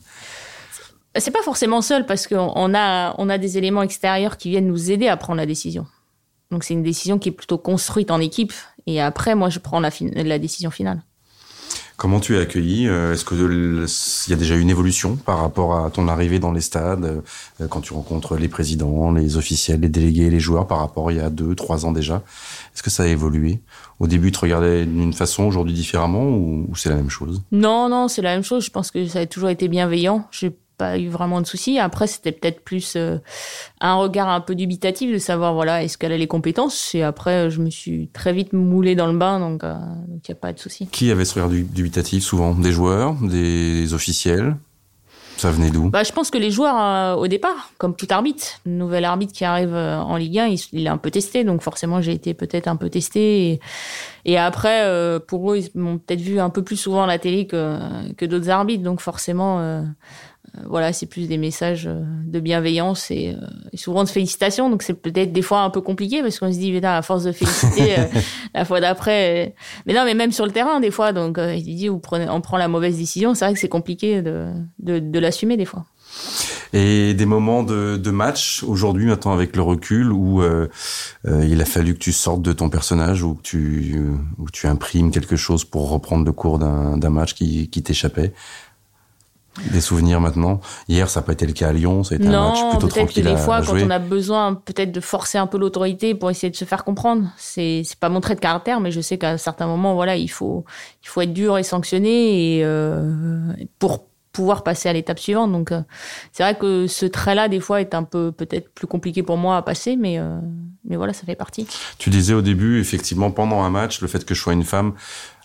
c'est 1.18 1.32
pas 1.32 1.42
forcément 1.42 1.82
seul 1.82 2.06
parce 2.06 2.28
qu'on 2.28 2.74
a, 2.74 3.16
on 3.18 3.30
a 3.30 3.38
des 3.38 3.58
éléments 3.58 3.82
extérieurs 3.82 4.38
qui 4.38 4.50
viennent 4.50 4.68
nous 4.68 4.92
aider 4.92 5.08
à 5.08 5.18
prendre 5.18 5.38
la 5.38 5.46
décision. 5.46 5.86
Donc 6.52 6.64
c'est 6.64 6.74
une 6.74 6.84
décision 6.84 7.20
qui 7.20 7.30
est 7.30 7.34
plutôt 7.34 7.58
construite 7.58 8.12
en 8.12 8.20
équipe 8.20 8.54
et 8.86 9.02
après 9.02 9.36
moi 9.36 9.50
je 9.50 9.60
prends 9.60 9.80
la, 9.80 9.90
la 10.16 10.40
décision 10.40 10.72
finale. 10.72 11.04
Comment 12.00 12.22
tu 12.22 12.38
es 12.38 12.40
accueilli 12.40 12.88
euh, 12.88 13.12
Est-ce 13.12 13.26
qu'il 13.26 14.32
y 14.32 14.34
a 14.34 14.38
déjà 14.38 14.56
une 14.56 14.70
évolution 14.70 15.18
par 15.18 15.42
rapport 15.42 15.76
à 15.76 15.92
ton 15.92 16.08
arrivée 16.08 16.40
dans 16.40 16.54
les 16.54 16.62
stades 16.62 17.22
euh, 17.60 17.68
quand 17.68 17.82
tu 17.82 17.94
rencontres 17.94 18.38
les 18.38 18.48
présidents, 18.48 19.12
les 19.12 19.36
officiels, 19.36 19.82
les 19.82 19.90
délégués, 19.90 20.30
les 20.30 20.40
joueurs 20.40 20.66
par 20.66 20.80
rapport 20.80 21.10
à 21.10 21.12
il 21.12 21.18
y 21.18 21.20
a 21.20 21.30
deux, 21.30 21.56
trois 21.56 21.86
ans 21.86 21.92
déjà? 21.92 22.24
Est-ce 22.74 22.84
que 22.84 22.90
ça 22.90 23.04
a 23.04 23.08
évolué? 23.08 23.60
Au 24.00 24.08
début, 24.08 24.32
tu 24.32 24.40
regardais 24.40 24.86
d'une 24.86 25.12
façon, 25.12 25.44
aujourd'hui 25.44 25.74
différemment 25.74 26.24
ou, 26.24 26.70
c'est 26.74 26.88
la 26.88 26.96
même 26.96 27.10
chose? 27.10 27.42
Non, 27.52 27.90
non, 27.90 28.08
c'est 28.08 28.22
la 28.22 28.34
même 28.34 28.46
chose. 28.46 28.64
Je 28.64 28.72
pense 28.72 28.92
que 28.92 29.06
ça 29.06 29.20
a 29.20 29.26
toujours 29.26 29.50
été 29.50 29.68
bienveillant. 29.68 30.26
Pas 30.80 30.98
eu 30.98 31.10
vraiment 31.10 31.42
de 31.42 31.46
soucis. 31.46 31.78
Après, 31.78 32.08
c'était 32.08 32.32
peut-être 32.32 32.62
plus 32.62 32.96
euh, 32.96 33.18
un 33.82 33.96
regard 33.96 34.30
un 34.30 34.42
peu 34.42 34.56
dubitatif 34.56 35.12
de 35.12 35.18
savoir, 35.20 35.54
voilà, 35.54 35.84
est-ce 35.84 35.98
qu'elle 35.98 36.14
a 36.14 36.18
les 36.18 36.26
compétences? 36.26 36.96
Et 36.96 37.04
après, 37.04 37.52
je 37.52 37.60
me 37.60 37.70
suis 37.70 38.08
très 38.08 38.34
vite 38.34 38.54
moulé 38.54 38.96
dans 38.96 39.08
le 39.08 39.18
bain, 39.18 39.40
donc 39.40 39.60
il 39.64 39.68
euh, 39.68 39.76
n'y 40.28 40.32
a 40.32 40.36
pas 40.36 40.54
de 40.54 40.60
souci. 40.60 40.88
Qui 40.88 41.12
avait 41.12 41.26
ce 41.26 41.36
regard 41.36 41.50
dubitatif 41.50 42.24
souvent? 42.24 42.56
Des 42.56 42.72
joueurs, 42.72 43.16
des 43.22 43.94
officiels? 43.94 44.56
Ça 45.36 45.52
venait 45.52 45.70
d'où? 45.70 45.90
Bah, 45.90 46.04
Je 46.04 46.12
pense 46.12 46.32
que 46.32 46.38
les 46.38 46.52
joueurs, 46.52 46.76
euh, 46.78 47.16
au 47.16 47.28
départ, 47.28 47.72
comme 47.78 47.96
tout 47.96 48.08
arbitre, 48.10 48.60
nouvel 48.66 49.06
arbitre 49.06 49.34
qui 49.34 49.46
arrive 49.46 49.74
en 49.74 50.18
Ligue 50.18 50.40
1, 50.40 50.48
il, 50.48 50.60
il 50.74 50.86
est 50.86 50.90
un 50.90 50.98
peu 50.98 51.12
testé. 51.12 51.44
Donc 51.44 51.62
forcément, 51.62 52.02
j'ai 52.02 52.14
été 52.14 52.34
peut-être 52.34 52.68
un 52.68 52.76
peu 52.76 52.90
testé. 52.90 53.52
Et, 53.52 53.60
et 54.26 54.38
après, 54.38 54.86
pour 55.28 55.54
eux, 55.54 55.58
ils 55.58 55.80
m'ont 55.80 55.98
peut-être 55.98 56.20
vu 56.20 56.42
un 56.42 56.50
peu 56.50 56.62
plus 56.62 56.76
souvent 56.76 57.04
à 57.04 57.08
la 57.08 57.20
télé 57.20 57.48
que, 57.48 57.78
que 58.16 58.26
d'autres 58.26 58.50
arbitres. 58.50 58.84
Donc 58.84 59.00
forcément, 59.00 59.62
euh, 59.62 59.82
voilà, 60.68 60.94
c'est 60.94 61.06
plus 61.06 61.28
des 61.28 61.38
messages 61.38 61.88
euh, 61.88 62.04
de 62.26 62.40
bienveillance 62.40 63.12
et, 63.12 63.36
euh, 63.36 63.48
et 63.72 63.78
souvent 63.78 64.04
de 64.04 64.10
félicitations. 64.10 64.70
Donc 64.70 64.84
c'est 64.84 64.94
peut-être 64.94 65.32
des 65.32 65.42
fois 65.42 65.62
un 65.62 65.70
peu 65.70 65.82
compliqué 65.82 66.22
parce 66.22 66.40
qu'on 66.40 66.52
se 66.52 66.58
dit, 66.58 66.78
à 66.84 67.02
force 67.02 67.24
de 67.24 67.32
féliciter, 67.32 67.96
la 68.54 68.66
fois 68.66 68.80
d'après. 68.80 69.56
Mais 69.86 69.94
non, 69.94 70.06
mais 70.06 70.14
même 70.14 70.32
sur 70.32 70.46
le 70.46 70.52
terrain, 70.52 70.80
des 70.80 70.92
fois. 70.92 71.14
Donc 71.14 71.40
il 71.40 71.76
dit, 71.76 71.88
vous 71.88 72.00
prenez, 72.00 72.30
on 72.30 72.42
prend 72.42 72.58
la 72.58 72.68
mauvaise 72.68 72.98
décision. 72.98 73.34
C'est 73.36 73.46
vrai 73.46 73.54
que 73.54 73.60
c'est 73.60 73.70
compliqué 73.70 74.22
de, 74.22 74.48
de, 74.80 75.00
de 75.00 75.20
l'assumer 75.20 75.58
des 75.58 75.66
fois. 75.66 75.86
Et 76.74 77.14
des 77.16 77.26
moments 77.26 77.64
de, 77.64 77.98
de 77.98 78.12
match 78.12 78.64
aujourd'hui, 78.64 79.08
maintenant 79.08 79.32
avec 79.32 79.56
le 79.56 79.62
recul, 79.64 80.12
où 80.12 80.42
euh, 80.42 80.68
il 81.26 81.62
a 81.62 81.66
fallu 81.66 81.94
que 81.94 82.00
tu 82.00 82.12
sortes 82.12 82.44
de 82.44 82.54
ton 82.54 82.70
personnage 82.70 83.24
ou 83.24 83.36
que 83.36 83.42
tu, 83.42 84.00
où 84.38 84.50
tu 84.52 84.68
imprimes 84.68 85.12
quelque 85.12 85.36
chose 85.36 85.66
pour 85.66 85.90
reprendre 85.90 86.26
le 86.26 86.32
cours 86.32 86.60
d'un 86.60 87.10
match 87.10 87.34
qui, 87.34 87.70
qui 87.70 87.82
t'échappait 87.82 88.34
des 89.72 89.82
souvenirs 89.82 90.22
maintenant 90.22 90.60
Hier, 90.88 91.10
ça 91.10 91.20
n'a 91.20 91.26
pas 91.26 91.34
été 91.34 91.46
le 91.46 91.54
cas 91.54 91.70
à 91.70 91.74
Lyon, 91.74 92.04
ça 92.04 92.16
a 92.16 92.18
été 92.18 92.28
un 92.28 92.50
match 92.50 92.60
plutôt 92.72 92.88
tranquille 92.88 93.24
que 93.24 93.30
des 93.30 93.38
fois, 93.38 93.62
quand 93.62 93.76
on 93.76 93.90
a 93.90 94.00
besoin 94.00 94.56
peut-être 94.56 94.92
de 94.92 95.00
forcer 95.00 95.38
un 95.38 95.48
peu 95.48 95.58
l'autorité 95.58 96.16
pour 96.16 96.30
essayer 96.30 96.50
de 96.50 96.56
se 96.56 96.66
faire 96.66 96.84
comprendre, 96.84 97.30
c'est 97.38 97.82
c'est 97.86 98.00
pas 98.00 98.10
mon 98.10 98.22
trait 98.22 98.36
de 98.36 98.40
caractère, 98.40 98.80
mais 98.80 98.92
je 98.92 99.02
sais 99.02 99.18
qu'à 99.18 99.38
certains 99.38 99.68
moments, 99.68 99.94
voilà, 99.94 100.16
il 100.16 100.30
faut 100.30 100.66
il 101.04 101.08
faut 101.08 101.22
être 101.22 101.34
dur 101.34 101.58
et 101.58 101.64
sanctionner 101.64 102.58
et 102.58 102.64
euh, 102.64 103.54
pour 103.80 104.06
pouvoir 104.32 104.64
passer 104.64 104.90
à 104.90 104.94
l'étape 104.94 105.20
suivante. 105.20 105.52
Donc 105.52 105.72
euh, 105.72 105.82
c'est 106.32 106.44
vrai 106.44 106.56
que 106.56 106.88
ce 106.88 107.06
trait-là, 107.06 107.50
des 107.50 107.60
fois, 107.60 107.82
est 107.82 107.94
un 107.94 108.04
peu 108.04 108.32
peut-être 108.32 108.74
plus 108.74 108.88
compliqué 108.88 109.24
pour 109.24 109.38
moi 109.38 109.58
à 109.58 109.62
passer, 109.62 109.96
mais 109.96 110.20
euh, 110.20 110.40
mais 110.88 110.96
voilà, 110.96 111.14
ça 111.14 111.26
fait 111.26 111.36
partie. 111.36 111.68
Tu 111.98 112.10
disais 112.10 112.34
au 112.34 112.42
début, 112.42 112.80
effectivement, 112.80 113.32
pendant 113.32 113.62
un 113.62 113.70
match, 113.70 114.02
le 114.02 114.08
fait 114.08 114.26
que 114.26 114.34
je 114.34 114.42
sois 114.42 114.54
une 114.54 114.64
femme 114.64 114.94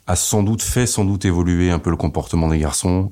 a 0.07 0.17
sans 0.17 0.43
doute 0.43 0.62
fait 0.62 0.87
sans 0.87 1.05
doute 1.05 1.25
évoluer 1.25 1.71
un 1.71 1.79
peu 1.79 1.90
le 1.90 1.97
comportement 1.97 2.49
des 2.49 2.59
garçons. 2.59 3.11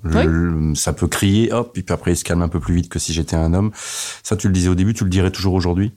ça 0.75 0.93
peut 0.93 1.09
crier, 1.09 1.53
hop, 1.53 1.73
puis 1.73 1.85
après 1.89 2.13
il 2.13 2.17
se 2.17 2.25
calme 2.25 2.43
un 2.43 2.49
peu 2.49 2.61
plus 2.61 2.75
vite 2.75 2.89
que 2.89 2.99
si 2.99 3.13
j'étais 3.13 3.37
un 3.37 3.55
homme. 3.55 3.71
Ça, 4.23 4.37
tu 4.37 4.49
le 4.49 4.53
disais 4.53 4.69
au 4.69 4.75
début, 4.75 4.95
tu 4.95 5.05
le 5.05 5.11
dirais 5.11 5.31
toujours 5.31 5.55
aujourd'hui? 5.55 5.93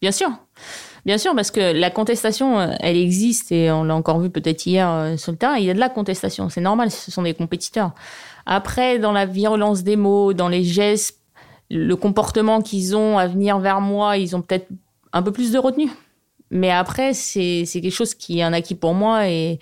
Bien 0.00 0.12
sûr. 0.12 0.30
Bien 1.06 1.16
sûr, 1.16 1.34
parce 1.34 1.50
que 1.50 1.72
la 1.72 1.90
contestation, 1.90 2.58
euh, 2.58 2.74
elle 2.80 2.96
existe 2.96 3.52
et 3.52 3.70
on 3.70 3.84
l'a 3.84 3.94
encore 3.94 4.20
vu 4.20 4.28
peut-être 4.28 4.66
hier 4.66 4.88
euh, 4.90 5.16
sur 5.16 5.32
le 5.32 5.38
terrain. 5.38 5.56
Il 5.56 5.64
y 5.64 5.70
a 5.70 5.74
de 5.74 5.78
la 5.78 5.88
contestation, 5.88 6.50
c'est 6.50 6.60
normal, 6.60 6.90
ce 6.90 7.10
sont 7.10 7.22
des 7.22 7.32
compétiteurs. 7.32 7.92
Après, 8.44 8.98
dans 8.98 9.12
la 9.12 9.24
virulence 9.24 9.82
des 9.82 9.96
mots, 9.96 10.34
dans 10.34 10.48
les 10.48 10.62
gestes, 10.62 11.18
le 11.70 11.94
comportement 11.94 12.60
qu'ils 12.60 12.96
ont 12.96 13.16
à 13.16 13.26
venir 13.26 13.60
vers 13.60 13.80
moi, 13.80 14.18
ils 14.18 14.36
ont 14.36 14.42
peut-être 14.42 14.66
un 15.12 15.22
peu 15.22 15.32
plus 15.32 15.52
de 15.52 15.58
retenue. 15.58 15.90
Mais 16.50 16.70
après, 16.70 17.14
c'est 17.14 17.64
quelque 17.72 17.90
chose 17.90 18.14
qui 18.14 18.40
est 18.40 18.42
un 18.42 18.52
acquis 18.52 18.74
pour 18.74 18.92
moi 18.92 19.28
et 19.28 19.60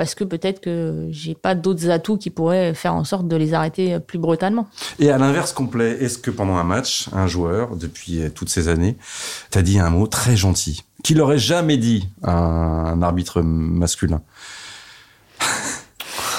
parce 0.00 0.14
que 0.14 0.24
peut-être 0.24 0.62
que 0.62 1.08
j'ai 1.10 1.34
pas 1.34 1.54
d'autres 1.54 1.90
atouts 1.90 2.16
qui 2.16 2.30
pourraient 2.30 2.72
faire 2.72 2.94
en 2.94 3.04
sorte 3.04 3.28
de 3.28 3.36
les 3.36 3.52
arrêter 3.52 4.00
plus 4.00 4.18
brutalement. 4.18 4.66
Et 4.98 5.10
à 5.10 5.18
l'inverse 5.18 5.52
complet, 5.52 5.98
est-ce 6.00 6.16
que 6.16 6.30
pendant 6.30 6.56
un 6.56 6.64
match, 6.64 7.10
un 7.12 7.26
joueur, 7.26 7.76
depuis 7.76 8.22
toutes 8.34 8.48
ces 8.48 8.68
années, 8.68 8.96
t'a 9.50 9.60
dit 9.60 9.78
un 9.78 9.90
mot 9.90 10.06
très 10.06 10.38
gentil, 10.38 10.84
qu'il 11.04 11.20
aurait 11.20 11.36
jamais 11.36 11.76
dit 11.76 12.08
à 12.22 12.32
un 12.32 13.02
arbitre 13.02 13.42
masculin? 13.42 14.22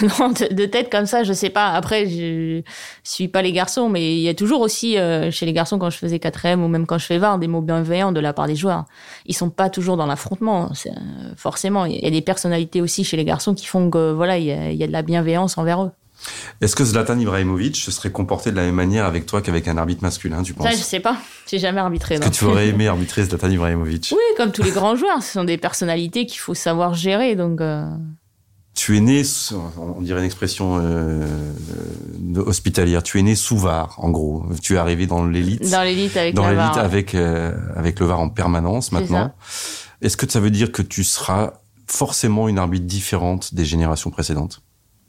Non, 0.02 0.30
de, 0.30 0.66
tête 0.66 0.92
comme 0.92 1.06
ça, 1.06 1.24
je 1.24 1.34
sais 1.34 1.50
pas. 1.50 1.70
Après, 1.70 2.08
je 2.08 2.62
suis 3.04 3.28
pas 3.28 3.42
les 3.42 3.52
garçons, 3.52 3.90
mais 3.90 4.16
il 4.16 4.22
y 4.22 4.30
a 4.30 4.34
toujours 4.34 4.62
aussi 4.62 4.98
euh, 4.98 5.32
chez 5.32 5.46
les 5.46 5.54
garçons 5.54 5.80
quand 5.80 5.90
je 5.90 5.98
faisais 5.98 6.20
4 6.20 6.58
ou 6.58 6.68
même 6.68 6.86
quand 6.86 6.98
je 6.98 7.06
fais 7.06 7.18
VAR 7.18 7.40
des 7.40 7.48
mots 7.48 7.62
bienveillants 7.62 8.12
de 8.12 8.20
la 8.20 8.34
part 8.34 8.48
des 8.48 8.56
joueurs. 8.56 8.86
Ils 9.26 9.36
sont 9.36 9.50
pas 9.50 9.70
toujours 9.70 9.98
dans 9.98 10.06
l'affrontement, 10.06 10.72
euh, 10.86 10.90
forcément. 11.36 11.86
Il 11.86 12.02
y 12.02 12.08
a 12.08 12.12
des 12.12 12.22
personnalités 12.22 12.82
aussi 12.82 13.04
chez 13.04 13.18
les 13.18 13.26
garçons 13.26 13.54
qui 13.54 13.66
font 13.66 13.90
que 13.90 14.12
voilà, 14.12 14.38
il 14.38 14.46
y 14.46 14.52
a, 14.52 14.72
y 14.72 14.84
a 14.84 14.88
de 14.88 14.92
la 14.92 15.02
bienveillance 15.02 15.58
envers 15.58 15.84
eux. 15.84 15.92
Est-ce 16.62 16.76
que 16.76 16.84
Zlatan 16.84 17.18
Ibrahimovic 17.18 17.76
se 17.78 17.92
serait 17.92 18.12
comporté 18.12 18.52
de 18.52 18.56
la 18.56 18.64
même 18.64 18.76
manière 18.76 19.06
avec 19.06 19.26
toi 19.26 19.42
qu'avec 19.42 19.68
un 19.68 19.78
arbitre 19.78 20.04
masculin, 20.04 20.44
tu 20.44 20.54
penses? 20.54 20.68
Ça, 20.68 20.78
je 20.78 20.84
sais 20.84 21.00
pas. 21.00 21.18
J'ai 21.48 21.60
jamais 21.60 21.80
arbitré. 21.80 22.16
Est-ce 22.16 22.30
que 22.30 22.36
tu 22.36 22.46
aurais 22.46 22.68
aimé 22.68 22.88
arbitrer 22.88 23.24
Zlatan 23.24 23.50
Ibrahimovic? 23.50 24.10
Oui, 24.12 24.36
comme 24.38 24.52
tous 24.52 24.64
les 24.64 24.72
grands 24.72 24.96
joueurs. 24.96 25.24
Ce 25.24 25.34
sont 25.34 25.44
des 25.44 25.58
personnalités 25.58 26.26
qu'il 26.26 26.40
faut 26.40 26.54
savoir 26.54 26.94
gérer. 26.94 27.36
Donc. 27.36 27.62
Euh. 27.62 27.88
Tu 28.74 28.98
es 28.98 29.02
né, 29.02 29.24
on 29.78 30.02
dirait 30.02 30.20
une 30.20 30.26
expression 30.26 30.80
euh, 30.82 31.26
hospitalière, 32.38 33.04
tu 33.04 33.20
es 33.20 33.22
né 33.22 33.36
sous 33.36 33.58
VAR, 33.58 33.96
en 33.98 34.10
gros. 34.10 34.46
Tu 34.62 34.76
es 34.76 34.78
arrivé 34.78 35.08
dans 35.08 35.26
l'élite. 35.26 35.70
Dans 35.70 35.84
l'élite 35.84 36.16
avec 36.16 36.36
Dans 36.36 36.50
l'élite 36.50 36.78
avec, 36.78 37.14
euh, 37.14 37.54
avec 37.76 38.00
le 38.00 38.06
VAR 38.06 38.20
en 38.20 38.30
permanence 38.30 38.92
maintenant. 38.92 39.34
Est-ce 40.02 40.18
que 40.18 40.30
ça 40.30 40.40
veut 40.40 40.52
dire 40.52 40.72
que 40.72 40.82
tu 40.82 41.04
seras 41.04 41.54
forcément 41.86 42.48
une 42.48 42.58
arbitre 42.58 42.86
différente 42.86 43.54
des 43.54 43.66
générations 43.66 44.10
précédentes? 44.10 44.62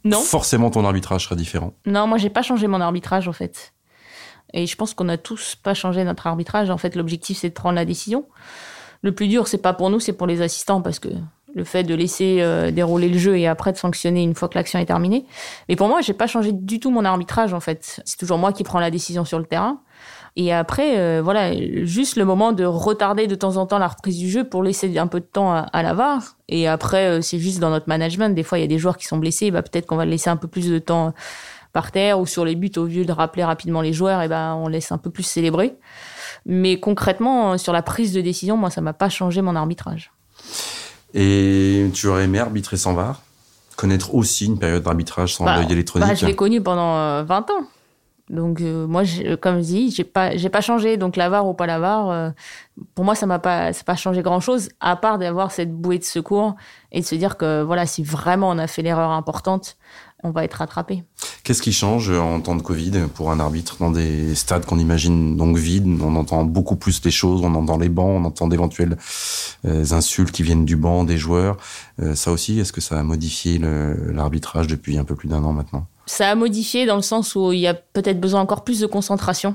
Non. 0.05 0.20
Forcément, 0.20 0.70
ton 0.70 0.85
arbitrage 0.85 1.25
sera 1.25 1.37
différent. 1.37 1.72
Non, 1.87 2.07
moi, 2.07 2.18
j'ai 2.18 2.31
pas 2.31 2.42
changé 2.42 2.66
mon 2.66 2.81
arbitrage, 2.81 3.29
en 3.29 3.33
fait. 3.33 3.72
Et 4.53 4.66
je 4.66 4.77
pense 4.77 4.92
qu'on 4.92 5.09
a 5.09 5.16
tous 5.16 5.55
pas 5.55 5.75
changé 5.75 6.05
notre 6.05 6.27
arbitrage. 6.27 6.70
En 6.70 6.79
fait, 6.79 6.96
l'objectif, 6.96 7.38
c'est 7.38 7.51
de 7.51 7.55
prendre 7.55 7.77
la 7.77 7.85
décision. 7.85 8.27
Le 9.03 9.14
plus 9.14 9.29
dur, 9.29 9.48
c'est 9.48 9.59
pas 9.59 9.72
pour 9.72 9.90
nous, 9.90 10.01
c'est 10.01 10.12
pour 10.12 10.27
les 10.27 10.42
assistants, 10.42 10.83
parce 10.83 10.98
que 10.98 11.09
le 11.55 11.65
fait 11.65 11.83
de 11.83 11.95
laisser 11.95 12.38
euh, 12.41 12.71
dérouler 12.71 13.09
le 13.09 13.19
jeu 13.19 13.38
et 13.38 13.47
après 13.47 13.73
de 13.73 13.77
sanctionner 13.77 14.23
une 14.23 14.35
fois 14.35 14.49
que 14.49 14.57
l'action 14.57 14.79
est 14.79 14.87
terminée. 14.87 15.27
Mais 15.69 15.77
pour 15.77 15.88
moi, 15.88 16.01
j'ai 16.01 16.12
pas 16.12 16.27
changé 16.27 16.53
du 16.53 16.81
tout 16.81 16.91
mon 16.91 17.05
arbitrage, 17.05 17.53
en 17.53 17.61
fait. 17.61 18.01
C'est 18.05 18.17
toujours 18.17 18.38
moi 18.38 18.53
qui 18.53 18.65
prends 18.65 18.81
la 18.81 18.91
décision 18.91 19.25
sur 19.25 19.38
le 19.38 19.45
terrain. 19.45 19.81
Et 20.35 20.53
après, 20.53 20.99
euh, 20.99 21.21
voilà, 21.23 21.53
juste 21.85 22.17
le 22.17 22.25
moment 22.25 22.53
de 22.53 22.65
retarder 22.65 23.27
de 23.27 23.35
temps 23.35 23.59
en 23.59 23.67
temps 23.67 23.79
la 23.79 23.88
reprise 23.88 24.19
du 24.19 24.31
jeu 24.31 24.45
pour 24.45 24.62
laisser 24.62 24.97
un 24.99 25.07
peu 25.07 25.21
de 25.21 25.27
temps 25.27 25.53
à, 25.53 25.83
la 25.83 25.93
VAR. 25.93 26.37
Et 26.49 26.67
après, 26.67 27.07
euh, 27.07 27.21
c'est 27.21 27.38
juste 27.38 27.61
dans 27.61 27.69
notre 27.69 27.88
management. 27.88 28.35
Des 28.35 28.43
fois, 28.43 28.59
il 28.59 28.62
y 28.62 28.65
a 28.65 28.69
des 28.69 28.79
joueurs 28.79 28.97
qui 28.97 29.07
sont 29.07 29.19
blessés. 29.19 29.51
Bah, 29.51 29.62
peut-être 29.62 29.87
qu'on 29.87 29.97
va 29.97 30.07
laisser 30.07 30.31
un 30.31 30.37
peu 30.37 30.49
plus 30.49 30.71
de 30.71 30.79
temps 30.79 31.12
par 31.75 31.93
terre 31.93 32.19
ou 32.19 32.27
sur 32.27 32.45
les 32.45 32.55
buts 32.55 32.73
au 32.77 32.87
lieu 32.87 33.05
de 33.05 33.12
rappeler 33.12 33.45
rapidement 33.45 33.83
les 33.83 33.93
joueurs. 33.93 34.23
Et 34.23 34.29
ben, 34.29 34.55
on 34.55 34.69
laisse 34.69 34.91
un 34.91 34.99
peu 34.99 35.11
plus 35.11 35.23
célébrer. 35.23 35.77
Mais 36.47 36.81
concrètement, 36.81 37.59
sur 37.59 37.75
la 37.75 37.83
prise 37.83 38.15
de 38.15 38.23
décision, 38.23 38.57
moi, 38.57 38.71
ça 38.71 38.81
m'a 38.81 38.95
pas 38.95 39.11
changé 39.11 39.43
mon 39.43 39.55
arbitrage. 39.55 40.12
Et 41.14 41.87
tu 41.92 42.07
aurais 42.07 42.25
aimé 42.25 42.38
arbitrer 42.38 42.77
sans 42.77 42.94
VAR 42.94 43.22
Connaître 43.77 44.14
aussi 44.14 44.46
une 44.46 44.59
période 44.59 44.83
d'arbitrage 44.83 45.35
sans 45.35 45.44
bah, 45.44 45.59
œil 45.59 45.72
électronique 45.72 46.09
bah, 46.09 46.14
Je 46.14 46.27
l'ai 46.27 46.37
connu 46.37 46.62
pendant 46.62 47.25
20 47.25 47.51
euh, 47.51 47.53
ans. 47.53 47.66
Donc 48.33 48.61
euh, 48.61 48.87
moi, 48.87 49.03
comme 49.40 49.57
je 49.57 49.64
dis, 49.64 49.90
j'ai 49.90 50.05
pas, 50.05 50.37
j'ai 50.37 50.48
pas 50.48 50.61
changé. 50.61 50.96
Donc 50.96 51.16
l'avare 51.16 51.46
ou 51.46 51.55
pas 51.55 51.66
l'avare, 51.66 52.11
euh, 52.11 52.31
pour 52.94 53.05
moi, 53.05 53.14
ça 53.14 53.27
m'a 53.27 53.38
pas, 53.38 53.72
ça 53.72 53.85
pas 53.85 53.96
changé 53.96 54.22
grand 54.22 54.40
chose, 54.40 54.70
à 54.81 54.96
part 54.96 55.18
d'avoir 55.18 55.53
cette 55.53 55.72
bouée 55.72 55.98
de 55.98 56.05
secours 56.05 56.55
et 56.92 57.01
de 57.01 57.07
se 57.07 57.14
dire 57.14 57.37
que 57.37 57.62
voilà, 57.62 57.87
si 57.87 58.03
vraiment 58.03 58.48
on 58.51 58.59
a 58.59 58.66
fait 58.66 58.83
l'erreur 58.83 59.11
importante, 59.11 59.77
on 60.23 60.31
va 60.31 60.45
être 60.45 60.55
rattrapé. 60.55 61.05
Qu'est-ce 61.45 61.63
qui 61.63 61.73
change 61.73 62.11
en 62.11 62.41
temps 62.41 62.55
de 62.55 62.63
Covid 62.63 62.93
pour 63.15 63.31
un 63.31 63.41
arbitre 63.41 63.77
dans 63.81 63.91
des 63.91 64.35
stades 64.35 64.65
qu'on 64.65 64.79
imagine 64.79 65.37
donc 65.37 65.57
vides 65.57 66.01
On 66.03 66.15
entend 66.17 66.45
beaucoup 66.45 66.77
plus 66.77 67.03
les 67.05 67.11
choses, 67.11 67.43
on 67.43 67.55
entend 67.55 67.79
les 67.79 67.89
bancs, 67.89 68.23
on 68.23 68.25
entend 68.25 68.49
d'éventuelles 68.49 68.97
euh, 69.65 69.85
insultes 69.91 70.31
qui 70.31 70.43
viennent 70.43 70.65
du 70.65 70.77
banc 70.77 71.05
des 71.05 71.19
joueurs. 71.19 71.57
ça 72.15 72.31
aussi, 72.31 72.61
est-ce 72.61 72.73
que 72.73 72.81
ça 72.81 72.99
a 72.99 73.03
modifié 73.03 73.59
l'arbitrage 73.59 74.67
depuis 74.67 74.99
un 74.99 75.05
peu 75.05 75.15
plus 75.15 75.29
d'un 75.29 75.43
an 75.45 75.53
maintenant? 75.53 75.87
Ça 76.07 76.31
a 76.31 76.35
modifié 76.35 76.85
dans 76.85 76.97
le 76.97 77.03
sens 77.03 77.37
où 77.37 77.53
il 77.53 77.61
y 77.61 77.67
a 77.67 77.75
peut-être 77.75 78.21
besoin 78.21 78.41
encore 78.41 78.65
plus 78.65 78.81
de 78.81 78.87
concentration 78.87 79.55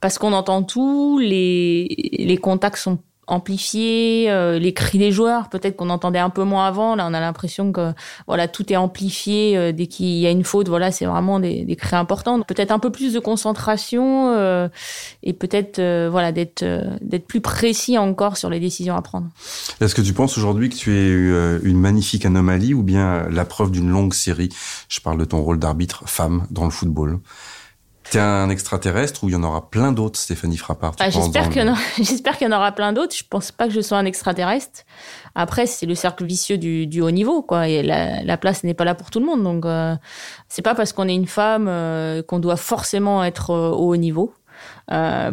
parce 0.00 0.18
qu'on 0.18 0.32
entend 0.32 0.62
tout, 0.62 1.18
les, 1.18 1.86
les 2.18 2.36
contacts 2.36 2.76
sont 2.76 2.98
amplifié, 3.26 4.30
euh, 4.30 4.58
les 4.58 4.72
cris 4.72 4.98
des 4.98 5.10
joueurs, 5.10 5.48
peut-être 5.48 5.76
qu'on 5.76 5.90
entendait 5.90 6.18
un 6.18 6.30
peu 6.30 6.44
moins 6.44 6.66
avant. 6.66 6.94
Là, 6.94 7.06
on 7.08 7.14
a 7.14 7.20
l'impression 7.20 7.72
que 7.72 7.92
voilà 8.26 8.46
tout 8.46 8.72
est 8.72 8.76
amplifié 8.76 9.56
euh, 9.56 9.72
dès 9.72 9.86
qu'il 9.86 10.06
y 10.06 10.26
a 10.26 10.30
une 10.30 10.44
faute. 10.44 10.68
Voilà, 10.68 10.92
c'est 10.92 11.06
vraiment 11.06 11.40
des, 11.40 11.64
des 11.64 11.76
cris 11.76 11.96
importants. 11.96 12.40
Peut-être 12.42 12.70
un 12.70 12.78
peu 12.78 12.90
plus 12.90 13.12
de 13.12 13.18
concentration 13.18 14.32
euh, 14.36 14.68
et 15.22 15.32
peut-être 15.32 15.80
voilà 16.08 16.32
d'être 16.32 16.64
d'être 17.00 17.26
plus 17.26 17.40
précis 17.40 17.98
encore 17.98 18.36
sur 18.36 18.50
les 18.50 18.60
décisions 18.60 18.96
à 18.96 19.02
prendre. 19.02 19.28
Est-ce 19.80 19.94
que 19.94 20.02
tu 20.02 20.12
penses 20.12 20.38
aujourd'hui 20.38 20.68
que 20.68 20.76
tu 20.76 20.94
es 20.94 21.66
une 21.66 21.78
magnifique 21.78 22.24
anomalie 22.24 22.74
ou 22.74 22.82
bien 22.82 23.28
la 23.28 23.44
preuve 23.44 23.70
d'une 23.70 23.88
longue 23.88 24.14
série? 24.14 24.50
Je 24.88 25.00
parle 25.00 25.18
de 25.18 25.24
ton 25.24 25.42
rôle 25.42 25.58
d'arbitre 25.58 26.04
femme 26.06 26.46
dans 26.50 26.64
le 26.64 26.70
football. 26.70 27.18
T'es 28.10 28.20
un 28.20 28.50
extraterrestre 28.50 29.24
ou 29.24 29.28
il 29.28 29.32
y 29.32 29.34
en 29.34 29.42
aura 29.42 29.68
plein 29.68 29.90
d'autres, 29.90 30.18
Stéphanie 30.18 30.56
Frappard 30.56 30.94
ah, 31.00 31.10
J'espère 31.10 31.48
qu'il 31.48 31.62
y, 31.62 32.52
en 32.52 32.56
aura 32.56 32.72
plein 32.72 32.92
d'autres. 32.92 33.16
Je 33.16 33.24
pense 33.28 33.50
pas 33.50 33.66
que 33.66 33.72
je 33.72 33.80
sois 33.80 33.98
un 33.98 34.04
extraterrestre. 34.04 34.82
Après, 35.34 35.66
c'est 35.66 35.86
le 35.86 35.94
cercle 35.94 36.24
vicieux 36.24 36.56
du, 36.56 36.86
du 36.86 37.00
haut 37.00 37.10
niveau, 37.10 37.42
quoi. 37.42 37.68
Et 37.68 37.82
la, 37.82 38.22
la 38.22 38.36
place 38.36 38.62
n'est 38.62 38.74
pas 38.74 38.84
là 38.84 38.94
pour 38.94 39.10
tout 39.10 39.18
le 39.18 39.26
monde. 39.26 39.42
Donc, 39.42 39.66
euh, 39.66 39.96
c'est 40.48 40.62
pas 40.62 40.74
parce 40.74 40.92
qu'on 40.92 41.08
est 41.08 41.14
une 41.14 41.26
femme 41.26 41.66
euh, 41.68 42.22
qu'on 42.22 42.38
doit 42.38 42.56
forcément 42.56 43.24
être 43.24 43.50
euh, 43.50 43.70
au 43.70 43.88
haut 43.88 43.96
niveau. 43.96 44.32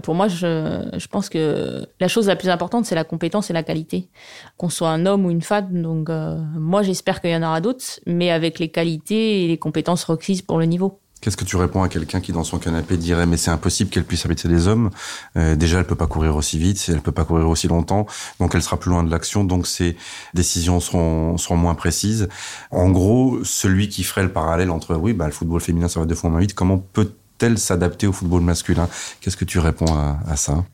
Pour 0.03 0.15
moi, 0.15 0.27
je, 0.27 0.89
je, 0.97 1.07
pense 1.07 1.29
que 1.29 1.87
la 2.01 2.07
chose 2.09 2.27
la 2.27 2.35
plus 2.35 2.49
importante, 2.49 2.85
c'est 2.85 2.95
la 2.95 3.05
compétence 3.05 3.49
et 3.49 3.53
la 3.53 3.63
qualité. 3.63 4.09
Qu'on 4.57 4.69
soit 4.69 4.89
un 4.89 5.05
homme 5.05 5.25
ou 5.25 5.31
une 5.31 5.43
femme. 5.43 5.81
Donc, 5.81 6.09
moi, 6.09 6.81
j'espère 6.81 7.21
qu'il 7.21 7.29
y 7.29 7.35
en 7.35 7.43
aura 7.43 7.61
d'autres, 7.61 8.01
mais 8.05 8.31
avec 8.31 8.59
les 8.59 8.69
qualités 8.69 9.45
et 9.45 9.47
les 9.47 9.57
compétences 9.57 10.03
requises 10.03 10.41
pour 10.41 10.57
le 10.57 10.65
niveau. 10.65 10.99
Qu'est-ce 11.23 11.37
que 11.37 11.45
tu 11.45 11.55
réponds 11.55 11.81
à 11.83 11.87
quelqu'un 11.87 12.19
qui 12.19 12.33
dans 12.33 12.43
son 12.43 12.57
canapé 12.59 12.97
dirait 12.97 13.25
mais 13.25 13.37
c'est 13.37 13.49
impossible 13.49 13.89
qu'elle 13.89 14.03
puisse 14.03 14.25
habiter 14.25 14.49
des 14.49 14.67
hommes? 14.67 14.89
Euh, 15.37 15.55
Déjà, 15.55 15.79
elle 15.79 15.87
peut 15.87 15.95
pas 15.95 16.07
courir 16.07 16.35
aussi 16.35 16.59
vite, 16.59 16.83
elle 16.89 16.99
peut 16.99 17.13
pas 17.13 17.23
courir 17.23 17.47
aussi 17.47 17.69
longtemps, 17.69 18.05
donc 18.41 18.53
elle 18.55 18.61
sera 18.61 18.77
plus 18.77 18.89
loin 18.89 19.03
de 19.05 19.09
l'action, 19.09 19.45
donc 19.45 19.65
ses 19.65 19.95
décisions 20.33 20.81
seront 20.81 21.37
seront 21.37 21.55
moins 21.55 21.75
précises. 21.75 22.27
En 22.71 22.89
gros, 22.89 23.39
celui 23.45 23.87
qui 23.87 24.03
ferait 24.03 24.23
le 24.23 24.33
parallèle 24.33 24.69
entre 24.69 24.95
oui, 24.95 25.13
bah 25.13 25.25
le 25.27 25.31
football 25.31 25.61
féminin 25.61 25.87
ça 25.87 26.01
va 26.01 26.05
deux 26.05 26.15
fois 26.15 26.29
moins 26.29 26.41
vite, 26.41 26.55
comment 26.55 26.77
peut-elle 26.77 27.57
s'adapter 27.57 28.05
au 28.05 28.11
football 28.11 28.41
masculin? 28.41 28.89
Qu'est-ce 29.21 29.37
que 29.37 29.45
tu 29.45 29.59
réponds 29.59 29.93
à, 29.95 30.19
à 30.27 30.35
ça? 30.35 30.65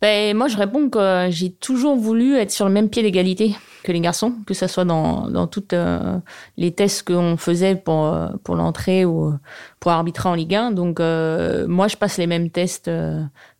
Ben, 0.00 0.36
moi, 0.36 0.48
je 0.48 0.56
réponds 0.56 0.88
que 0.88 1.26
j'ai 1.30 1.50
toujours 1.50 1.96
voulu 1.96 2.36
être 2.36 2.50
sur 2.50 2.66
le 2.66 2.72
même 2.72 2.88
pied 2.88 3.02
d'égalité 3.02 3.54
que 3.82 3.92
les 3.92 4.00
garçons, 4.00 4.34
que 4.46 4.54
ce 4.54 4.66
soit 4.66 4.84
dans, 4.84 5.28
dans 5.28 5.46
toutes 5.46 5.72
euh, 5.72 6.18
les 6.56 6.72
tests 6.72 7.06
qu'on 7.06 7.36
faisait 7.36 7.76
pour, 7.76 8.06
euh, 8.06 8.28
pour 8.44 8.54
l'entrée 8.54 9.04
ou 9.04 9.34
pour 9.78 9.92
arbitrer 9.92 10.28
en 10.28 10.34
Ligue 10.34 10.54
1. 10.54 10.70
Donc, 10.72 11.00
euh, 11.00 11.66
moi, 11.68 11.88
je 11.88 11.96
passe 11.96 12.16
les 12.18 12.26
mêmes 12.26 12.50
tests 12.50 12.90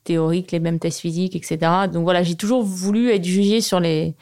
théoriques, 0.04 0.52
les 0.52 0.60
mêmes 0.60 0.78
tests 0.78 1.00
physiques, 1.00 1.36
etc. 1.36 1.58
Donc, 1.92 2.04
voilà, 2.04 2.22
j'ai 2.22 2.36
toujours 2.36 2.62
voulu 2.62 3.10
être 3.10 3.24
jugé 3.24 3.60
sur 3.60 3.80
les, 3.80 4.14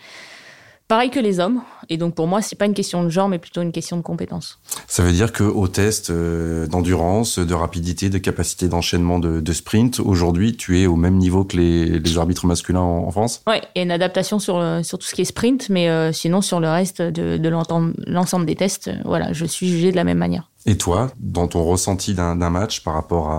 pareil 0.88 1.11
que 1.11 1.20
les 1.20 1.38
hommes. 1.38 1.61
Et 1.90 1.96
donc 1.96 2.14
pour 2.14 2.27
moi, 2.27 2.42
c'est 2.42 2.57
pas 2.57 2.66
une 2.66 2.74
question 2.74 3.05
de 3.05 3.09
genre, 3.09 3.29
mais 3.29 3.38
plutôt 3.38 3.62
une 3.62 3.72
question 3.72 3.96
de 3.96 4.03
compétence. 4.03 4.59
Ça 4.87 5.03
veut 5.03 5.12
dire 5.12 5.33
que 5.33 5.44
au 5.44 5.68
test 5.68 6.11
euh, 6.11 6.66
d'endurance, 6.66 7.38
de 7.38 7.55
rapidité, 7.55 8.11
de 8.11 8.18
capacité 8.18 8.68
d'enchaînement 8.68 9.18
de, 9.18 9.53
sprint, 9.53 10.01
aujourd'hui, 10.01 10.57
tu 10.57 10.81
es 10.81 10.87
au 10.87 10.96
même 10.96 11.16
niveau 11.16 11.44
que 11.44 11.57
les, 11.57 12.18
arbitres 12.18 12.46
masculins 12.46 12.81
en, 12.81 13.11
France? 13.11 13.42
Oui, 13.46 13.57
il 13.74 13.79
y 13.79 13.81
a 13.81 13.85
une 13.85 13.90
adaptation 13.90 14.38
sur 14.38 14.59
sur 14.83 14.98
tout 14.98 15.07
ce 15.07 15.14
qui 15.14 15.22
est 15.22 15.27
sprint, 15.27 15.68
mais 15.68 15.88
euh, 15.88 16.12
sinon 16.12 16.40
sur 16.40 16.59
le 16.59 16.68
reste 16.68 17.01
de, 17.01 17.37
de 17.37 17.48
l'ensemble 17.48 18.46
des 18.46 18.57
tests, 18.57 18.90
voilà, 19.05 19.33
je 19.33 19.44
suis 19.44 19.68
jugé 19.68 19.90
de 19.90 19.96
la 19.96 20.05
même 20.05 20.18
manière. 20.18 20.48
Et 20.68 20.76
toi, 20.76 21.11
dans 21.18 21.48
ton 21.48 21.64
ressenti 21.64 22.12
d'un 22.12 22.35
match 22.50 22.83
par 22.85 22.92
rapport 22.92 23.31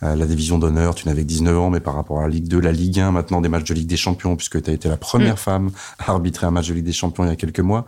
à, 0.00 0.16
la 0.16 0.26
division 0.26 0.58
d'honneur, 0.58 0.96
tu 0.96 1.06
n'avais 1.06 1.22
que 1.22 1.28
19 1.28 1.56
ans, 1.56 1.70
mais 1.70 1.78
par 1.78 1.94
rapport 1.94 2.18
à 2.18 2.22
la 2.22 2.28
Ligue 2.28 2.48
2, 2.48 2.58
la 2.58 2.72
Ligue 2.72 2.98
1, 2.98 3.12
maintenant 3.12 3.40
des 3.40 3.48
matchs 3.48 3.68
de 3.68 3.74
Ligue 3.74 3.86
des 3.86 3.96
Champions, 3.96 4.34
puisque 4.34 4.60
tu 4.60 4.68
as 4.68 4.72
été 4.72 4.88
la 4.88 4.96
première 4.96 5.34
mm. 5.34 5.36
femme 5.36 5.70
à 6.00 6.10
arbitrer 6.10 6.48
un 6.48 6.50
match 6.50 6.66
de 6.66 6.74
Ligue 6.74 6.84
des 6.84 6.92
Champions 6.92 7.22
il 7.22 7.28
y 7.28 7.32
a 7.32 7.36
quelques 7.36 7.60
mois. 7.60 7.86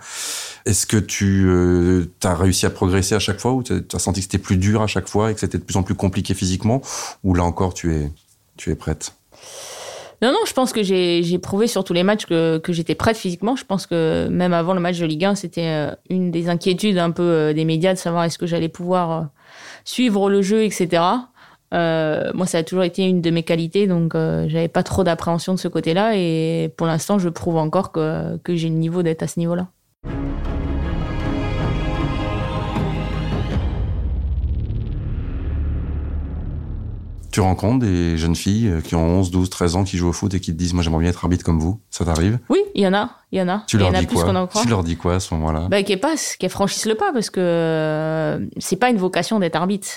Est-ce 0.64 0.87
que 0.87 0.96
tu 0.96 1.44
euh, 1.48 2.04
as 2.22 2.37
réussi 2.37 2.66
à 2.66 2.70
progresser 2.70 3.16
à 3.16 3.18
chaque 3.18 3.40
fois 3.40 3.54
ou 3.54 3.64
tu 3.64 3.72
as 3.72 3.98
senti 3.98 4.20
que 4.20 4.26
c'était 4.26 4.38
plus 4.38 4.59
dur 4.59 4.80
à 4.80 4.87
chaque 4.87 5.09
fois 5.09 5.33
et 5.33 5.35
que 5.35 5.40
c'était 5.40 5.59
de 5.59 5.64
plus 5.64 5.76
en 5.76 5.83
plus 5.83 5.96
compliqué 5.96 6.33
physiquement? 6.33 6.80
Ou 7.24 7.35
là 7.35 7.42
encore, 7.42 7.74
tu 7.74 7.92
es, 7.96 8.12
tu 8.57 8.70
es 8.70 8.76
prête? 8.76 9.12
Non, 10.24 10.32
non, 10.32 10.38
je 10.46 10.54
pense 10.54 10.72
que 10.72 10.82
j'ai 10.82 11.38
prouvé 11.38 11.66
sur 11.66 11.84
tous 11.84 11.92
les 11.92 12.02
matchs 12.02 12.24
que, 12.24 12.56
que 12.56 12.72
j'étais 12.72 12.94
prête 12.94 13.18
physiquement. 13.18 13.56
Je 13.56 13.64
pense 13.66 13.87
que 13.87 14.26
même 14.30 14.54
avant 14.54 14.72
le 14.72 14.80
match 14.80 14.98
de 14.98 15.04
Ligue 15.04 15.26
1, 15.26 15.34
c'était 15.34 15.66
euh, 15.66 15.94
une 16.08 16.30
des 16.30 16.48
inquiétudes 16.48 16.96
un 16.96 17.10
peu 17.10 17.22
euh, 17.22 17.52
des 17.52 17.66
médias 17.66 17.92
de 17.92 17.98
savoir 17.98 18.24
est-ce 18.24 18.38
que 18.38 18.46
j'allais 18.46 18.70
pouvoir 18.70 19.12
euh, 19.12 19.22
suivre 19.84 20.30
le 20.30 20.40
jeu, 20.40 20.64
etc. 20.64 21.02
Euh, 21.74 22.30
moi, 22.32 22.46
ça 22.46 22.56
a 22.58 22.62
toujours 22.62 22.84
été 22.84 23.06
une 23.06 23.20
de 23.20 23.28
mes 23.28 23.42
qualités, 23.42 23.87
donc 23.87 24.14
j'avais 24.14 24.68
pas 24.68 24.82
trop 24.82 25.04
d'appréhension 25.04 25.52
de 25.52 25.58
ce 25.58 25.68
côté-là. 25.68 26.16
Et 26.16 26.72
pour 26.78 26.87
l'instant, 26.87 27.18
je 27.18 27.28
prouve 27.28 27.58
encore 27.58 27.92
que, 27.92 28.38
que 28.38 28.56
j'ai 28.56 28.70
le 28.70 28.76
niveau 28.76 29.02
d'être 29.02 29.22
à 29.22 29.26
ce 29.26 29.38
niveau-là. 29.38 29.68
Tu 37.35 37.40
rencontres 37.40 37.85
des 37.85 38.16
jeunes 38.16 38.37
filles 38.37 38.68
euh, 38.68 38.81
qui 38.81 38.94
ont 38.94 39.18
11, 39.18 39.33
12, 39.33 39.51
13 39.51 39.75
ans 39.75 39.83
qui 39.83 39.97
jouent 39.97 40.11
au 40.11 40.12
foot 40.12 40.33
et 40.35 40.38
qui 40.38 40.53
te 40.53 40.57
disent 40.57 40.73
moi 40.73 40.85
j'aimerais 40.85 41.01
bien 41.01 41.11
être 41.11 41.25
arbitre 41.25 41.44
comme 41.44 41.59
vous. 41.59 41.81
Ça 41.90 42.05
t'arrive? 42.05 42.38
Oui, 42.49 42.61
il 42.77 42.83
y 42.83 42.87
en 42.87 42.94
a, 42.94 43.11
il 43.33 43.40
y 43.40 43.42
en 43.42 43.49
a. 43.49 43.64
Tu 43.66 43.75
y 43.75 43.81
leur 43.81 43.88
en 43.88 43.94
a 43.94 43.99
dis 43.99 44.07
plus 44.07 44.14
quoi 44.14 44.29
en 44.29 44.47
croit. 44.47 44.62
Tu 44.62 44.68
leur 44.68 44.85
dis 44.85 44.97
quoi 44.97 45.16
à 45.16 45.18
ce 45.18 45.35
moment-là? 45.35 45.66
Bah, 45.68 45.83
qu'elles 45.83 45.99
passent, 45.99 46.37
qu'elles 46.37 46.49
franchissent 46.49 46.87
le 46.87 46.94
pas 46.94 47.12
parce 47.12 47.31
que 47.31 47.40
euh, 47.40 48.38
c'est 48.59 48.77
pas 48.77 48.88
une 48.88 48.99
vocation 48.99 49.40
d'être 49.40 49.57
arbitre. 49.57 49.88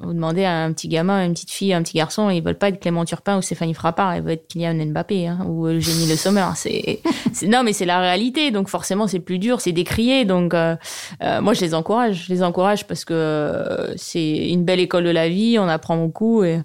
Vous 0.00 0.12
demandez 0.12 0.44
à 0.44 0.64
un 0.64 0.72
petit 0.72 0.88
gamin, 0.88 1.24
une 1.24 1.32
petite 1.32 1.50
fille, 1.50 1.72
un 1.72 1.82
petit 1.82 1.96
garçon, 1.96 2.28
ils 2.30 2.42
veulent 2.42 2.58
pas 2.58 2.68
être 2.68 2.80
Clément 2.80 3.04
Turpin 3.04 3.38
ou 3.38 3.42
Stéphanie 3.42 3.74
Frappard, 3.74 4.16
ils 4.16 4.22
veulent 4.22 4.32
être 4.32 4.48
Kylian 4.48 4.86
Mbappé 4.86 5.26
hein, 5.28 5.44
ou 5.46 5.66
Eugénie 5.66 6.08
Le 6.08 6.16
Sommer. 6.16 6.46
C'est, 6.54 7.00
non, 7.46 7.62
mais 7.62 7.72
c'est 7.72 7.86
la 7.86 8.00
réalité, 8.00 8.50
donc 8.50 8.68
forcément 8.68 9.06
c'est 9.06 9.20
plus 9.20 9.38
dur, 9.38 9.60
c'est 9.60 9.72
décrié. 9.72 10.24
Donc 10.24 10.54
euh, 10.54 10.76
euh, 11.22 11.40
moi 11.40 11.54
je 11.54 11.60
les 11.60 11.74
encourage, 11.74 12.26
je 12.26 12.32
les 12.32 12.42
encourage 12.42 12.86
parce 12.86 13.04
que 13.04 13.14
euh, 13.14 13.96
c'est 13.96 14.48
une 14.48 14.64
belle 14.64 14.80
école 14.80 15.04
de 15.04 15.10
la 15.10 15.28
vie, 15.28 15.58
on 15.58 15.68
apprend 15.68 15.96
beaucoup 15.96 16.44
et, 16.44 16.60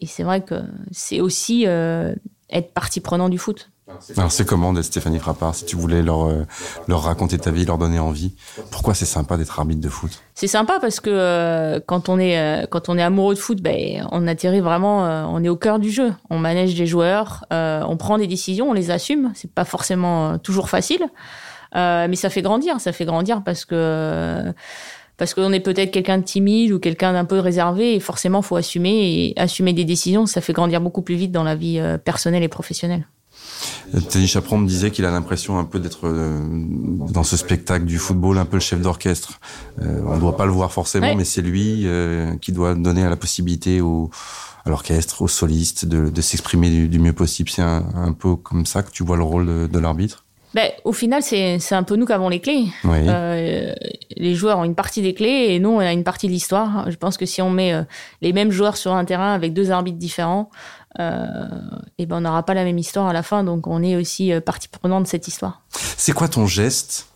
et 0.00 0.06
c'est 0.06 0.22
vrai 0.22 0.42
que 0.42 0.54
c'est 0.90 1.20
aussi 1.20 1.64
euh, 1.66 2.14
être 2.50 2.72
partie 2.72 3.00
prenante 3.00 3.30
du 3.30 3.38
foot. 3.38 3.70
Alors 4.16 4.32
c'est 4.32 4.44
comment 4.44 4.72
d'être 4.72 4.84
Stéphanie 4.84 5.20
Frappard 5.20 5.54
Si 5.54 5.64
tu 5.64 5.76
voulais 5.76 6.02
leur, 6.02 6.26
euh, 6.26 6.44
leur 6.88 7.02
raconter 7.02 7.38
ta 7.38 7.52
vie, 7.52 7.64
leur 7.64 7.78
donner 7.78 8.00
envie, 8.00 8.34
pourquoi 8.72 8.94
c'est 8.94 9.04
sympa 9.04 9.36
d'être 9.36 9.58
arbitre 9.60 9.80
de 9.80 9.88
foot? 9.88 10.10
C'est 10.34 10.48
sympa 10.48 10.78
parce 10.80 10.98
que 10.98 11.10
euh, 11.10 11.78
quand 11.86 12.08
on 12.08 12.18
est 12.18 12.36
euh, 12.38 12.66
quand 12.68 12.88
on 12.88 12.98
est 12.98 13.02
amoureux 13.02 13.34
de 13.34 13.38
foot, 13.38 13.62
ben 13.62 14.06
on 14.10 14.26
atterrit 14.26 14.60
vraiment, 14.60 15.06
euh, 15.06 15.24
on 15.28 15.42
est 15.44 15.48
au 15.48 15.56
cœur 15.56 15.78
du 15.78 15.90
jeu. 15.90 16.12
On 16.30 16.38
manège 16.38 16.74
des 16.74 16.86
joueurs, 16.86 17.44
euh, 17.52 17.82
on 17.88 17.96
prend 17.96 18.18
des 18.18 18.26
décisions, 18.26 18.70
on 18.70 18.72
les 18.72 18.90
assume. 18.90 19.30
C'est 19.34 19.50
pas 19.52 19.64
forcément 19.64 20.30
euh, 20.30 20.36
toujours 20.38 20.68
facile, 20.68 21.04
euh, 21.76 22.06
mais 22.10 22.16
ça 22.16 22.28
fait 22.28 22.42
grandir. 22.42 22.80
Ça 22.80 22.92
fait 22.92 23.04
grandir 23.04 23.44
parce 23.44 23.64
que 23.64 24.52
parce 25.16 25.32
qu'on 25.32 25.52
est 25.52 25.60
peut-être 25.60 25.92
quelqu'un 25.92 26.18
de 26.18 26.24
timide 26.24 26.72
ou 26.72 26.78
quelqu'un 26.78 27.12
d'un 27.12 27.24
peu 27.24 27.38
réservé 27.38 27.94
et 27.94 28.00
forcément 28.00 28.42
faut 28.42 28.56
assumer 28.56 29.30
et 29.30 29.40
assumer 29.40 29.72
des 29.72 29.84
décisions. 29.84 30.26
Ça 30.26 30.40
fait 30.40 30.52
grandir 30.52 30.80
beaucoup 30.80 31.02
plus 31.02 31.14
vite 31.14 31.32
dans 31.32 31.44
la 31.44 31.54
vie 31.54 31.78
euh, 31.78 31.98
personnelle 31.98 32.42
et 32.42 32.48
professionnelle. 32.48 33.06
Teddy 34.08 34.26
Chaperon 34.26 34.58
me 34.58 34.66
disait 34.66 34.90
qu'il 34.90 35.04
a 35.04 35.10
l'impression 35.10 35.58
un 35.58 35.64
peu 35.64 35.78
d'être 35.78 36.06
euh, 36.06 36.40
dans 37.12 37.22
ce 37.22 37.36
spectacle 37.36 37.84
du 37.84 37.98
football, 37.98 38.38
un 38.38 38.44
peu 38.44 38.56
le 38.56 38.60
chef 38.60 38.80
d'orchestre. 38.80 39.40
Euh, 39.80 40.00
on 40.06 40.16
ne 40.16 40.20
doit 40.20 40.36
pas 40.36 40.46
le 40.46 40.52
voir 40.52 40.72
forcément, 40.72 41.14
mais 41.14 41.24
c'est 41.24 41.42
lui 41.42 41.82
euh, 41.84 42.36
qui 42.40 42.52
doit 42.52 42.74
donner 42.74 43.04
la 43.04 43.16
possibilité 43.16 43.80
à 43.80 44.68
l'orchestre, 44.68 45.22
aux 45.22 45.28
solistes 45.28 45.84
de, 45.84 46.10
de 46.10 46.20
s'exprimer 46.20 46.68
du, 46.70 46.88
du 46.88 46.98
mieux 46.98 47.12
possible. 47.12 47.48
C'est 47.48 47.62
un, 47.62 47.84
un 47.94 48.12
peu 48.12 48.36
comme 48.36 48.66
ça 48.66 48.82
que 48.82 48.90
tu 48.90 49.04
vois 49.04 49.16
le 49.16 49.22
rôle 49.22 49.46
de, 49.46 49.66
de 49.66 49.78
l'arbitre? 49.78 50.24
Ben, 50.54 50.70
au 50.84 50.92
final, 50.92 51.22
c'est 51.22 51.60
un 51.72 51.82
peu 51.82 51.96
nous 51.96 52.06
qui 52.06 52.12
avons 52.14 52.30
les 52.30 52.40
clés. 52.40 52.68
Oui. 52.84 52.98
Euh, 53.06 53.74
les 54.16 54.34
joueurs 54.34 54.58
ont 54.58 54.64
une 54.64 54.74
partie 54.74 55.02
des 55.02 55.12
clés 55.12 55.48
et 55.50 55.58
nous, 55.58 55.68
on 55.68 55.80
a 55.80 55.92
une 55.92 56.04
partie 56.04 56.28
de 56.28 56.32
l'histoire. 56.32 56.90
Je 56.90 56.96
pense 56.96 57.18
que 57.18 57.26
si 57.26 57.42
on 57.42 57.50
met 57.50 57.74
euh, 57.74 57.82
les 58.22 58.32
mêmes 58.32 58.50
joueurs 58.50 58.78
sur 58.78 58.94
un 58.94 59.04
terrain 59.04 59.34
avec 59.34 59.52
deux 59.52 59.70
arbitres 59.70 59.98
différents, 59.98 60.48
et 60.98 62.06
ben 62.06 62.16
on 62.16 62.20
n'aura 62.22 62.42
pas 62.42 62.54
la 62.54 62.64
même 62.64 62.78
histoire 62.78 63.06
à 63.06 63.12
la 63.12 63.22
fin. 63.22 63.44
Donc, 63.44 63.66
on 63.66 63.82
est 63.82 63.96
aussi 63.96 64.32
euh, 64.32 64.40
partie 64.40 64.68
prenante 64.68 65.04
de 65.04 65.08
cette 65.08 65.28
histoire. 65.28 65.62
C'est 65.70 66.12
quoi 66.12 66.28
ton 66.28 66.46
geste, 66.46 67.08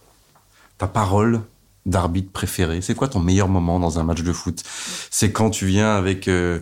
ta 0.79 0.87
parole 0.87 1.41
d'arbitre 1.87 2.31
préféré? 2.31 2.81
C'est 2.81 2.95
quoi 2.95 3.09
ton 3.09 3.21
meilleur 3.21 3.49
moment 3.49 3.81
dans 3.81 3.99
un 3.99 4.03
match 4.03 4.23
de 4.23 4.33
foot? 4.33 4.63
C'est 5.11 5.33
quand 5.33 5.51
tu 5.51 5.67
viens 5.67 5.95
avec 5.97 6.29
euh, 6.29 6.61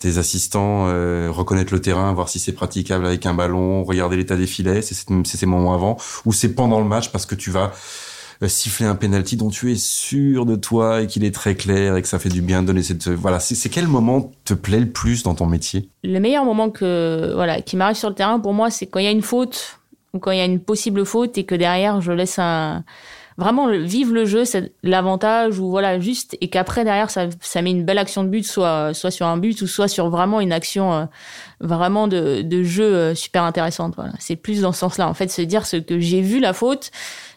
tes 0.00 0.18
assistants 0.18 0.86
euh, 0.88 1.30
reconnaître 1.30 1.72
le 1.72 1.80
terrain, 1.80 2.12
voir 2.12 2.28
si 2.28 2.38
c'est 2.38 2.52
praticable 2.52 3.06
avec 3.06 3.26
un 3.26 3.34
ballon, 3.34 3.84
regarder 3.84 4.16
l'état 4.16 4.36
des 4.36 4.46
filets, 4.46 4.82
c'est 4.82 4.94
ces 5.24 5.46
moments 5.46 5.74
avant, 5.74 5.96
ou 6.24 6.32
c'est 6.32 6.54
pendant 6.54 6.80
le 6.80 6.86
match 6.86 7.10
parce 7.10 7.26
que 7.26 7.34
tu 7.34 7.50
vas 7.50 7.72
euh, 7.72 7.72
siffler 8.46 8.86
un 8.86 8.94
penalty 8.94 9.36
dont 9.36 9.50
tu 9.50 9.72
es 9.72 9.76
sûr 9.76 10.46
de 10.46 10.56
toi 10.56 11.02
et 11.02 11.06
qu'il 11.06 11.24
est 11.24 11.34
très 11.34 11.54
clair 11.54 11.96
et 11.96 12.02
que 12.02 12.08
ça 12.08 12.18
fait 12.18 12.28
du 12.28 12.42
bien 12.42 12.62
de 12.62 12.66
donner 12.68 12.82
cette 12.82 13.08
voilà. 13.08 13.40
C'est 13.40 13.54
c'est 13.54 13.68
quel 13.68 13.88
moment 13.88 14.30
te 14.44 14.54
plaît 14.54 14.80
le 14.80 14.90
plus 14.90 15.22
dans 15.22 15.34
ton 15.34 15.46
métier? 15.46 15.88
Le 16.04 16.18
meilleur 16.18 16.44
moment 16.44 16.70
que 16.70 17.32
voilà 17.34 17.60
qui 17.62 17.76
m'arrive 17.76 17.96
sur 17.96 18.08
le 18.08 18.14
terrain 18.14 18.38
pour 18.38 18.52
moi, 18.52 18.70
c'est 18.70 18.86
quand 18.86 18.98
il 18.98 19.04
y 19.04 19.08
a 19.08 19.12
une 19.12 19.22
faute 19.22 19.80
ou 20.12 20.18
quand 20.18 20.30
il 20.30 20.38
y 20.38 20.42
a 20.42 20.44
une 20.44 20.60
possible 20.60 21.04
faute 21.04 21.38
et 21.38 21.44
que 21.44 21.54
derrière 21.54 22.00
je 22.00 22.12
laisse 22.12 22.38
un 22.38 22.84
vraiment 23.38 23.68
vivre 23.68 24.14
le 24.14 24.24
jeu, 24.24 24.44
c'est 24.44 24.72
l'avantage 24.82 25.58
ou 25.58 25.68
voilà 25.68 26.00
juste 26.00 26.36
et 26.40 26.48
qu'après 26.48 26.84
derrière 26.84 27.10
ça, 27.10 27.26
ça 27.40 27.62
met 27.62 27.70
une 27.70 27.84
belle 27.84 27.98
action 27.98 28.24
de 28.24 28.28
but, 28.28 28.46
soit 28.46 28.94
soit 28.94 29.10
sur 29.10 29.26
un 29.26 29.36
but 29.36 29.60
ou 29.62 29.66
soit 29.66 29.88
sur 29.88 30.08
vraiment 30.08 30.40
une 30.40 30.52
action 30.52 30.92
euh, 30.92 31.04
vraiment 31.60 32.08
de, 32.08 32.42
de 32.42 32.62
jeu 32.62 32.84
euh, 32.84 33.14
super 33.14 33.42
intéressante. 33.42 33.94
Voilà, 33.96 34.12
c'est 34.18 34.36
plus 34.36 34.62
dans 34.62 34.72
ce 34.72 34.80
sens-là 34.80 35.08
en 35.08 35.14
fait, 35.14 35.30
se 35.30 35.42
dire 35.42 35.66
ce 35.66 35.76
que 35.76 36.00
j'ai 36.00 36.22
vu 36.22 36.40
la 36.40 36.52
faute, 36.52 36.90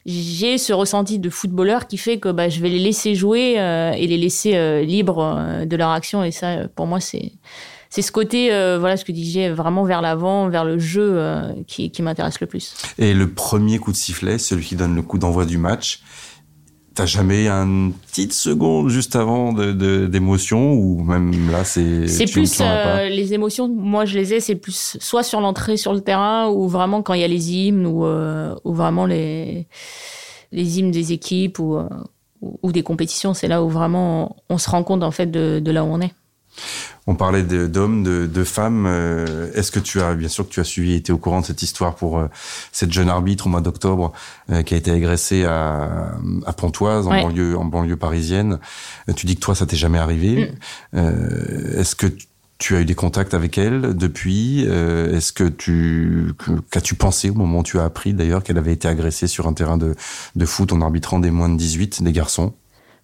j'ai 0.06 0.58
ce 0.58 0.74
ressenti 0.74 1.20
de 1.20 1.30
footballeur 1.30 1.88
qui 1.88 1.98
fait 1.98 2.18
que 2.20 2.30
bah, 2.30 2.50
je 2.50 2.62
vais 2.62 2.70
les 2.70 2.80
laisser 2.80 3.16
jouer 3.16 3.60
euh, 3.60 3.92
et 3.92 4.08
les 4.08 4.18
laisser 4.18 4.56
euh, 4.56 4.82
libres 4.82 5.36
euh, 5.38 5.66
de 5.66 5.76
leur 5.76 5.90
action 5.90 6.24
et 6.24 6.32
ça 6.32 6.48
euh, 6.52 6.68
pour 6.74 6.88
moi 6.88 7.00
c'est 7.00 7.34
c'est 7.90 8.02
ce 8.04 8.12
côté, 8.12 8.54
euh, 8.54 8.78
voilà 8.80 8.98
ce 8.98 9.06
que 9.06 9.12
disais, 9.12 9.50
vraiment 9.50 9.84
vers 9.84 10.02
l'avant, 10.02 10.48
vers 10.50 10.64
le 10.66 10.78
jeu 10.80 11.12
euh, 11.14 11.52
qui, 11.68 11.90
qui 11.92 12.02
m'intéresse 12.04 12.40
le 12.40 12.48
plus. 12.48 12.76
Et 12.98 13.14
le 13.14 13.30
premier 13.32 13.80
coup 13.80 13.92
de 13.92 13.98
sifflet, 13.98 14.38
celui 14.38 14.66
qui 14.66 14.76
donne 14.76 14.96
le 14.96 15.02
coup 15.02 15.18
d'envoi 15.18 15.46
du 15.46 15.58
match, 15.58 16.02
t'as 16.94 17.06
jamais 17.06 17.48
une 17.48 17.94
petite 17.94 18.34
seconde 18.34 18.90
juste 18.90 19.16
avant 19.16 19.54
de- 19.54 19.72
de- 19.72 20.06
d'émotion 20.06 20.74
ou 20.74 21.02
même 21.02 21.50
là 21.50 21.64
c'est 21.64 22.08
C'est 22.08 22.26
plus 22.26 22.60
euh, 22.62 23.08
les 23.10 23.34
émotions, 23.34 23.70
moi 23.70 24.04
je 24.06 24.18
les 24.20 24.34
ai, 24.34 24.40
c'est 24.42 24.56
plus 24.56 24.98
soit 25.00 25.24
sur 25.24 25.40
l'entrée 25.40 25.78
sur 25.78 25.94
le 25.94 26.02
terrain 26.02 26.48
ou 26.50 26.68
vraiment 26.68 27.02
quand 27.02 27.14
il 27.14 27.22
y 27.22 27.24
a 27.24 27.28
les 27.28 27.54
hymnes 27.54 27.86
ou, 27.88 28.06
euh, 28.06 28.54
ou 28.66 28.74
vraiment 28.74 29.06
les, 29.06 29.66
les 30.52 30.78
hymnes 30.80 30.92
des 30.92 31.14
équipes 31.14 31.60
ou, 31.60 31.78
ou, 32.42 32.60
ou 32.64 32.72
des 32.72 32.84
compétitions. 32.84 33.34
C'est 33.34 33.48
là 33.48 33.64
où 33.64 33.70
vraiment 33.70 34.36
on, 34.50 34.56
on 34.56 34.58
se 34.58 34.70
rend 34.70 34.84
compte 34.84 35.02
en 35.04 35.12
fait 35.12 35.28
de, 35.28 35.60
de 35.60 35.72
là 35.72 35.84
où 35.86 35.88
on 35.88 36.02
est. 36.02 36.14
On 37.12 37.16
parlait 37.16 37.42
d'hommes, 37.42 38.04
de, 38.04 38.28
de 38.28 38.44
femmes. 38.44 38.86
euh, 38.88 39.52
Est-ce 39.56 39.72
que 39.72 39.80
tu 39.80 40.00
as, 40.00 40.14
bien 40.14 40.28
sûr 40.30 40.48
que 40.48 40.54
tu 40.54 40.60
as 40.60 40.64
suivi 40.64 40.94
été 40.94 41.12
au 41.12 41.18
courant 41.18 41.42
de 41.42 41.46
cette 41.48 41.64
histoire 41.64 41.96
pour 41.96 42.20
euh, 42.20 42.28
cette 42.72 42.94
jeune 42.94 43.10
arbitre 43.10 43.48
au 43.48 43.50
mois 43.50 43.62
d'octobre 43.62 44.14
euh, 44.52 44.62
qui 44.62 44.76
a 44.76 44.78
été 44.78 44.92
agressée 44.92 45.44
à, 45.44 46.12
à 46.46 46.54
Pontoise, 46.54 47.08
en, 47.08 47.12
Ouais. 47.12 47.24
banlieue, 47.24 47.58
en 47.58 47.66
banlieue 47.66 47.96
parisienne. 47.96 48.60
Tu 49.16 49.26
dis 49.26 49.34
que 49.36 49.40
toi, 49.42 49.56
ça 49.56 49.66
t'est 49.66 49.76
jamais 49.76 49.98
arrivé. 49.98 50.52
Mm. 50.94 51.00
Est-ce 51.80 51.96
que 51.96 52.06
tu 52.60 52.76
as 52.76 52.82
eu 52.82 52.86
des 52.86 52.94
contacts 52.94 53.34
avec 53.34 53.58
elle 53.58 53.96
depuis? 53.96 54.62
Est-ce 54.66 55.32
que 55.32 55.46
tu 55.46 56.34
qu'as-tu 56.70 56.94
pensé 56.94 57.32
au 57.32 57.34
moment 57.34 57.60
où 57.60 57.64
tu 57.64 57.80
as 57.80 57.86
appris 57.86 58.14
d'ailleurs 58.14 58.44
qu'elle 58.44 58.60
avait 58.60 58.74
été 58.74 58.88
agressée 58.88 59.26
sur 59.28 59.48
un 59.48 59.54
terrain 59.54 59.78
de, 59.78 59.96
de 60.36 60.46
foot 60.46 60.72
en 60.74 60.82
arbitrant 60.82 61.18
des 61.20 61.32
moins 61.32 61.50
de 61.50 61.58
18, 61.58 62.04
des 62.04 62.12
garçons? 62.12 62.54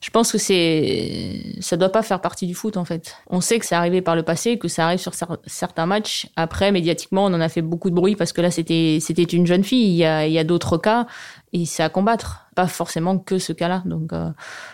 Je 0.01 0.09
pense 0.11 0.31
que 0.31 0.37
c'est 0.37 1.41
ça 1.61 1.77
doit 1.77 1.89
pas 1.89 2.03
faire 2.03 2.21
partie 2.21 2.45
du 2.45 2.53
foot 2.53 2.77
en 2.77 2.85
fait. 2.85 3.15
On 3.27 3.41
sait 3.41 3.57
que 3.59 3.65
c'est 3.65 3.75
arrivé 3.75 4.01
par 4.01 4.15
le 4.15 4.23
passé, 4.23 4.57
que 4.59 4.67
ça 4.67 4.85
arrive 4.85 4.99
sur 4.99 5.13
cer- 5.13 5.39
certains 5.47 5.85
matchs. 5.87 6.27
Après, 6.35 6.71
médiatiquement, 6.71 7.25
on 7.25 7.33
en 7.33 7.41
a 7.41 7.49
fait 7.49 7.61
beaucoup 7.63 7.89
de 7.89 7.95
bruit 7.95 8.15
parce 8.15 8.31
que 8.31 8.41
là, 8.41 8.51
c'était 8.51 8.99
c'était 9.01 9.23
une 9.23 9.47
jeune 9.47 9.63
fille. 9.63 9.87
Il 9.87 9.95
y 9.95 10.05
a, 10.05 10.19
a 10.19 10.43
d'autres 10.43 10.77
cas 10.77 11.07
et 11.53 11.65
c'est 11.65 11.81
à 11.83 11.89
combattre, 11.89 12.47
pas 12.55 12.67
forcément 12.67 13.17
que 13.17 13.39
ce 13.39 13.53
cas-là. 13.53 13.81
Donc, 13.85 14.13
euh, 14.13 14.29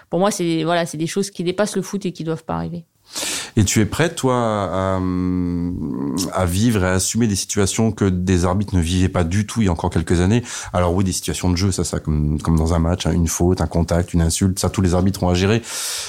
pour 0.10 0.20
moi, 0.20 0.32
c'est 0.32 0.64
voilà, 0.64 0.86
c'est 0.86 0.98
des 0.98 1.08
choses 1.08 1.32
qui 1.32 1.44
dépassent 1.44 1.76
le 1.76 1.82
foot 1.82 2.06
et 2.06 2.12
qui 2.12 2.24
doivent 2.24 2.44
pas 2.44 2.56
arriver. 2.56 2.86
Et 3.58 3.66
tu 3.66 3.82
es 3.82 3.86
prêt, 3.86 4.14
toi, 4.16 4.36
à, 4.36 5.00
à 6.34 6.46
vivre 6.46 6.84
et 6.84 6.88
à 6.88 6.92
assumer 6.94 7.28
des 7.28 7.36
situations 7.36 7.92
que 7.92 8.06
des 8.06 8.46
arbitres 8.46 8.76
ne 8.76 8.82
vivaient 8.82 9.10
pas 9.10 9.24
du 9.24 9.46
tout 9.46 9.62
il 9.62 9.66
y 9.66 9.68
a 9.68 9.72
encore 9.72 9.90
quelques 9.90 10.22
années? 10.22 10.44
Alors 10.74 10.94
oui, 10.94 11.04
des 11.04 11.12
situations 11.12 11.50
de 11.50 11.56
jeu, 11.58 11.72
ça, 11.72 11.84
ça, 11.84 12.00
comme, 12.00 12.42
comme 12.42 12.58
dans 12.58 12.74
un 12.74 12.80
match, 12.80 13.06
hein, 13.06 13.12
une 13.12 13.28
faute, 13.28 13.62
un 13.62 13.68
contact, 13.68 14.14
une 14.14 14.22
insulte, 14.22 14.60
ça, 14.60 14.70
tous 14.70 14.82
les 14.82 14.94
arbitres 14.96 15.22
ont 15.24 15.30
à 15.30 15.34
gérer. 15.34 15.62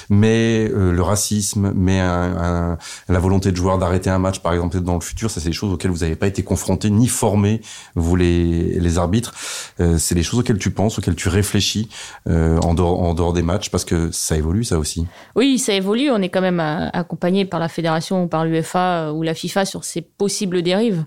Mais 0.09 0.71
euh, 0.73 0.93
le 0.93 1.03
racisme, 1.03 1.73
mais 1.75 1.99
un- 1.99 2.37
un- 2.73 2.79
la 3.09 3.19
volonté 3.19 3.51
de 3.51 3.57
joueur 3.57 3.79
d'arrêter 3.79 4.11
un 4.11 4.19
match, 4.19 4.39
par 4.41 4.53
exemple, 4.53 4.81
dans 4.81 4.95
le 4.95 5.01
futur, 5.01 5.31
ça, 5.31 5.41
c'est 5.41 5.49
des 5.49 5.53
choses 5.55 5.73
auxquelles 5.73 5.91
vous 5.91 5.99
n'avez 5.99 6.17
pas 6.17 6.27
été 6.29 6.43
confrontés 6.43 6.91
ni 6.91 7.09
formés, 7.09 7.61
vous 7.97 8.17
les, 8.17 8.79
les 8.79 8.99
arbitres. 8.99 9.33
Euh, 9.81 9.99
c'est 9.99 10.15
des 10.15 10.23
choses 10.23 10.41
auxquelles 10.41 10.59
tu 10.59 10.71
penses, 10.71 10.99
auxquelles 10.99 11.17
tu 11.17 11.29
réfléchis 11.29 11.89
euh, 12.29 12.59
en, 12.61 12.75
dehors, 12.75 13.01
en 13.03 13.15
dehors 13.15 13.33
des 13.33 13.43
matchs, 13.43 13.71
parce 13.71 13.85
que 13.85 14.11
ça 14.13 14.37
évolue, 14.37 14.65
ça 14.65 14.79
aussi. 14.79 15.07
Oui, 15.35 15.59
ça 15.59 15.73
évolue. 15.75 16.11
On 16.11 16.23
est 16.23 16.29
quand 16.29 16.41
même 16.41 16.61
euh, 16.61 16.89
accompagné 16.93 17.45
par 17.45 17.61
la 17.61 17.69
fédération 17.69 18.25
ou 18.25 18.29
par 18.29 18.45
l'UEFA 18.45 19.13
ou 19.13 19.23
la 19.23 19.35
FIFA 19.35 19.65
sur 19.65 19.85
ces 19.85 20.01
possibles 20.03 20.63
dérives. 20.63 21.05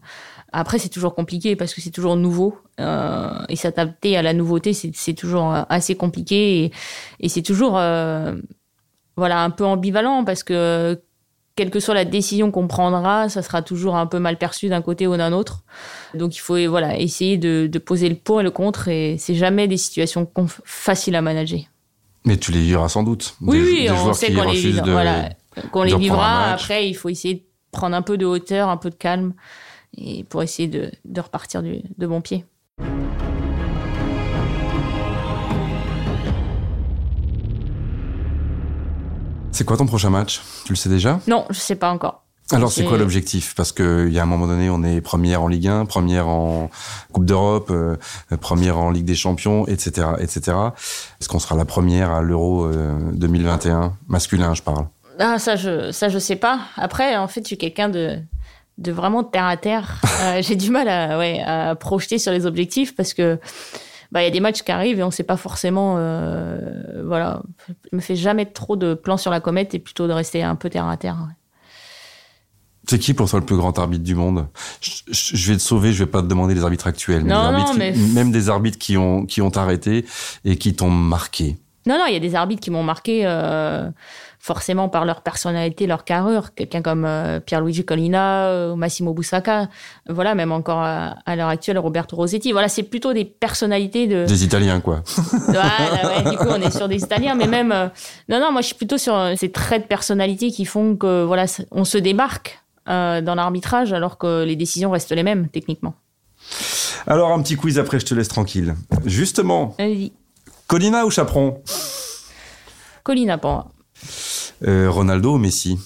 Après, 0.52 0.80
c'est 0.80 0.89
toujours 0.89 1.15
compliqué 1.15 1.56
parce 1.56 1.74
que 1.74 1.82
c'est 1.82 1.89
toujours 1.91 2.15
nouveau 2.15 2.58
euh, 2.80 3.30
et 3.50 3.56
s'adapter 3.56 4.15
à 4.17 4.21
la 4.21 4.34
nouveauté, 4.34 4.74
c'est 4.74 5.13
toujours 5.13 5.54
euh, 5.54 5.63
assez 5.69 5.95
compliqué 5.95 6.63
et, 6.65 6.71
et 7.19 7.30
c'est 7.30 7.41
toujours 7.41 7.78
euh, 7.78 8.36
voilà 9.17 9.43
un 9.43 9.50
peu 9.50 9.65
ambivalent 9.65 10.24
parce 10.24 10.43
que 10.43 11.02
quelle 11.56 11.71
que 11.71 11.80
soit 11.80 11.93
la 11.93 12.04
décision 12.06 12.52
qu'on 12.52 12.67
prendra, 12.67 13.30
ça 13.30 13.41
sera 13.41 13.62
toujours 13.62 13.95
un 13.95 14.08
peu 14.08 14.19
mal 14.19 14.38
perçu 14.38 14.67
d'un 14.67 14.82
côté 14.82 15.08
ou 15.08 15.15
d'un 15.15 15.32
autre. 15.32 15.63
Donc 16.13 16.36
il 16.36 16.39
faut 16.39 16.58
voilà 16.69 16.98
essayer 17.00 17.38
de, 17.38 17.67
de 17.71 17.80
poser 17.80 18.10
le 18.10 18.15
pour 18.15 18.41
et 18.41 18.43
le 18.43 18.52
contre 18.52 18.88
et 18.89 19.17
c'est 19.17 19.36
jamais 19.36 19.67
des 19.67 19.78
situations 19.78 20.30
faciles 20.65 21.15
à 21.15 21.21
manager. 21.21 21.60
Mais 22.26 22.38
tu 22.38 22.52
les 22.52 22.60
vivras 22.60 22.89
sans 22.89 23.04
doute. 23.04 23.36
Oui, 23.41 23.58
Des- 23.60 23.63
oui, 23.63 23.82
des 23.84 23.91
on 23.91 23.95
joueurs 23.98 24.15
sait 24.15 24.34
qu'on 24.34 24.41
les, 24.43 24.48
refusent 24.50 24.82
de- 24.82 24.91
voilà, 24.91 25.30
qu'on 25.72 25.84
les 25.84 25.96
vivra. 25.96 26.52
Après, 26.52 26.88
il 26.89 26.94
faut 26.94 27.10
essayer 27.10 27.36
de 27.36 27.44
prendre 27.72 27.96
un 27.96 28.02
peu 28.02 28.18
de 28.18 28.26
hauteur, 28.26 28.70
un 28.70 28.78
peu 28.78 28.89
de 28.89 28.96
calme, 28.96 29.34
et 29.98 30.24
pour 30.24 30.44
essayer 30.44 30.68
de, 30.68 30.91
de 31.06 31.22
repartir 31.22 31.62
du, 31.62 31.82
de 31.98 32.08
bon 32.08 32.22
pied. 32.22 32.46
C'est 39.52 39.63
quoi 39.63 39.78
ton 39.78 39.86
prochain 39.86 40.10
match? 40.10 40.41
Tu 40.65 40.74
le 40.74 40.76
sais 40.76 40.89
déjà? 40.89 41.22
Non, 41.28 41.46
je 41.50 41.60
sais 41.60 41.76
pas 41.76 41.89
encore. 41.89 42.24
Alors 42.52 42.72
c'est 42.72 42.84
quoi 42.84 42.98
l'objectif? 42.98 43.56
Parce 43.56 43.72
que 43.72 44.06
il 44.08 44.13
y 44.13 44.20
a 44.20 44.24
un 44.24 44.28
moment 44.28 44.46
donné, 44.46 44.70
on 44.70 44.84
est 44.84 45.02
première 45.02 45.41
en 45.41 45.48
Ligue 45.48 45.68
1, 45.68 45.86
première 45.86 46.28
en 46.28 46.70
Coupe 47.12 47.26
d'Europe, 47.26 47.70
euh, 47.72 47.95
première 48.39 48.78
en 48.78 48.91
Ligue 48.91 49.06
des 49.06 49.16
Champions, 49.16 49.66
etc., 49.66 50.10
etc. 50.20 50.56
Est-ce 51.20 51.28
qu'on 51.28 51.39
sera 51.39 51.56
la 51.56 51.66
première 51.66 52.12
à 52.12 52.22
l'Euro 52.22 52.70
2021 53.14 53.93
masculin, 54.10 54.53
je 54.53 54.62
parle 54.62 54.86
Ah 55.20 55.39
ça 55.39 55.55
je 55.55 55.91
ça 55.91 56.09
je 56.09 56.20
sais 56.20 56.36
pas. 56.36 56.59
Après 56.78 57.16
en 57.16 57.28
fait, 57.28 57.41
je 57.41 57.47
suis 57.47 57.57
quelqu'un 57.57 57.89
de 57.89 58.20
de 58.78 58.91
vraiment 58.91 59.24
terre 59.24 59.45
à 59.45 59.57
terre. 59.57 60.01
Euh, 60.22 60.41
j'ai 60.41 60.55
du 60.55 60.72
mal 60.72 60.88
à 60.88 61.18
ouais 61.18 61.41
à 61.45 61.76
projeter 61.76 62.20
sur 62.20 62.32
les 62.32 62.45
objectifs 62.45 62.95
parce 62.95 63.13
que 63.13 63.38
bah 64.13 64.22
il 64.22 64.24
y 64.24 64.28
a 64.28 64.32
des 64.32 64.39
matchs 64.39 64.63
qui 64.63 64.72
arrivent 64.72 64.97
et 64.97 65.03
on 65.03 65.11
sait 65.11 65.24
pas 65.24 65.36
forcément 65.36 65.95
euh, 65.97 67.03
voilà. 67.05 67.43
Je 67.91 67.97
me 67.97 68.01
fais 68.01 68.16
jamais 68.16 68.45
trop 68.45 68.78
de 68.78 68.93
plans 68.93 69.18
sur 69.18 69.32
la 69.32 69.41
comète 69.41 69.74
et 69.74 69.80
plutôt 69.80 70.07
de 70.07 70.13
rester 70.13 70.41
un 70.41 70.55
peu 70.55 70.70
terre 70.70 70.88
à 70.88 70.95
terre. 70.95 71.18
Ouais. 71.28 71.34
C'est 72.88 72.99
qui 72.99 73.13
pour 73.13 73.30
toi 73.30 73.39
le 73.39 73.45
plus 73.45 73.57
grand 73.57 73.78
arbitre 73.78 74.03
du 74.03 74.16
monde? 74.16 74.47
Je, 74.82 75.51
vais 75.51 75.57
te 75.57 75.61
sauver, 75.61 75.91
je 75.91 76.03
vais 76.03 76.09
pas 76.09 76.22
te 76.22 76.28
demander 76.28 76.53
les 76.53 76.63
arbitres 76.63 76.88
actuels, 76.88 77.26
mais, 77.78 77.93
même 78.13 78.32
des 78.32 78.49
arbitres 78.49 78.78
qui 78.78 78.95
ont 78.95 79.26
qui 79.26 79.41
ont 79.41 79.49
arrêté 79.49 80.05
et 80.45 80.57
qui 80.57 80.76
t'ont 80.76 80.89
marqué. 80.89 81.57
Non, 81.88 82.00
non, 82.00 82.06
il 82.08 82.14
y 82.14 82.18
a 82.18 82.20
des 82.20 82.34
arbitres 82.34 82.62
qui 82.62 82.72
m'ont 82.72 82.82
marqué 82.82 83.22
euh, 83.26 83.88
forcément 84.40 84.90
par 84.90 85.06
leur 85.06 85.22
personnalité, 85.22 85.86
leur 85.86 86.04
carrure. 86.04 86.56
Quelqu'un 86.56 86.82
comme 86.82 87.06
euh, 87.06 87.40
Pierluigi 87.40 87.86
Collina, 87.86 88.48
euh, 88.48 88.76
Massimo 88.76 89.14
Busacca, 89.14 89.70
voilà, 90.10 90.34
même 90.34 90.52
encore 90.52 90.82
à, 90.82 91.36
l'heure 91.36 91.50
actuelle 91.50 91.78
Roberto 91.78 92.16
Rossetti. 92.16 92.52
Voilà, 92.52 92.70
c'est 92.70 92.84
plutôt 92.84 93.14
des 93.14 93.26
personnalités 93.26 94.08
de 94.08 94.26
des 94.26 94.44
Italiens, 94.44 94.80
quoi. 94.80 95.04
voilà, 95.48 96.24
ouais, 96.24 96.32
du 96.32 96.38
coup, 96.38 96.48
on 96.50 96.62
est 96.62 96.76
sur 96.76 96.88
des 96.88 97.04
Italiens, 97.04 97.36
mais 97.36 97.48
même 97.48 97.70
non, 98.30 98.40
non, 98.40 98.52
moi 98.52 98.62
je 98.62 98.68
suis 98.68 98.76
plutôt 98.76 98.98
sur 98.98 99.16
ces 99.38 99.52
traits 99.52 99.84
de 99.84 99.88
personnalité 99.88 100.50
qui 100.50 100.66
font 100.66 100.96
que 100.96 101.24
voilà, 101.24 101.46
on 101.72 101.84
se 101.84 102.00
démarque 102.00 102.60
dans 102.88 103.36
l'arbitrage 103.36 103.94
alors 103.94 104.18
que 104.18 104.44
les 104.44 104.56
décisions 104.56 104.92
restent 104.92 105.12
les 105.12 105.24
mêmes 105.24 105.50
techniquement. 105.50 105.94
Alors 107.08 107.32
un 107.32 107.42
petit 107.42 107.56
quiz 107.56 107.78
après 107.78 108.00
je 108.00 108.06
te 108.06 108.16
laisse 108.16 108.28
tranquille. 108.28 108.76
Justement, 109.06 109.76
Colina 110.68 111.05
ou 111.05 111.11
Chaperon? 111.11 111.61
Colina 113.03 113.38
pour 113.38 113.51
moi. 113.51 113.68
Euh, 114.66 114.89
Ronaldo 114.89 115.36
ou 115.36 115.38
Messi? 115.38 115.78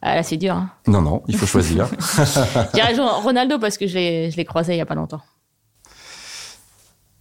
Ah, 0.00 0.16
là, 0.16 0.22
c'est 0.22 0.36
dur. 0.36 0.54
Hein. 0.54 0.70
Non, 0.86 1.00
non, 1.00 1.22
il 1.28 1.36
faut 1.36 1.46
choisir. 1.46 1.88
je 2.14 3.22
Ronaldo 3.22 3.58
parce 3.58 3.78
que 3.78 3.86
je 3.86 3.96
l'ai 4.36 4.44
croisé 4.44 4.72
il 4.72 4.76
n'y 4.76 4.82
a 4.82 4.86
pas 4.86 4.94
longtemps. 4.94 5.22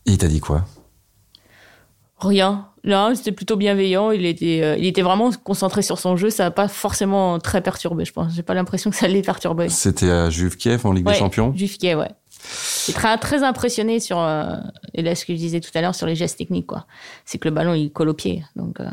il 0.06 0.18
t'a 0.18 0.28
dit 0.28 0.40
quoi? 0.40 0.66
Rien. 2.20 2.68
Là, 2.84 3.12
c'était 3.16 3.32
plutôt 3.32 3.56
bienveillant. 3.56 4.12
Il 4.12 4.26
était, 4.26 4.62
euh, 4.64 4.76
il 4.78 4.86
était 4.86 5.02
vraiment 5.02 5.32
concentré 5.44 5.82
sur 5.82 6.00
son 6.00 6.16
jeu. 6.18 6.30
Ça 6.30 6.46
n'a 6.46 6.52
pas 6.52 6.68
forcément 6.68 7.40
très 7.40 7.62
perturbé, 7.62 8.06
je 8.06 8.14
pense. 8.14 8.34
J'ai 8.34 8.44
pas 8.44 8.54
l'impression 8.54 8.90
que 8.92 8.96
ça 8.96 9.08
l'ait 9.08 9.22
perturbé. 9.22 9.70
C'était 9.70 10.10
à 10.10 10.30
Juve 10.30 10.58
Kiev 10.58 10.86
en 10.86 10.92
Ligue 10.92 11.06
des 11.06 11.16
Champions? 11.16 11.54
Juve 11.56 11.78
Kiev, 11.78 12.00
ouais. 12.00 12.12
J'étais 12.86 13.00
très, 13.00 13.18
très 13.18 13.44
impressionné 13.44 14.00
sur, 14.00 14.20
euh, 14.20 14.56
et 14.94 15.02
là, 15.02 15.16
ce 15.16 15.26
que 15.26 15.34
je 15.34 15.38
disais 15.38 15.60
tout 15.60 15.72
à 15.76 15.82
l'heure 15.82 15.96
sur 15.96 16.08
les 16.08 16.16
gestes 16.16 16.38
techniques, 16.38 16.68
quoi. 16.68 16.86
C'est 17.26 17.38
que 17.38 17.48
le 17.48 17.54
ballon, 17.54 17.74
il 17.74 17.92
colle 17.92 18.10
au 18.10 18.14
pied. 18.14 18.44
Donc, 18.56 18.80
euh, 18.80 18.90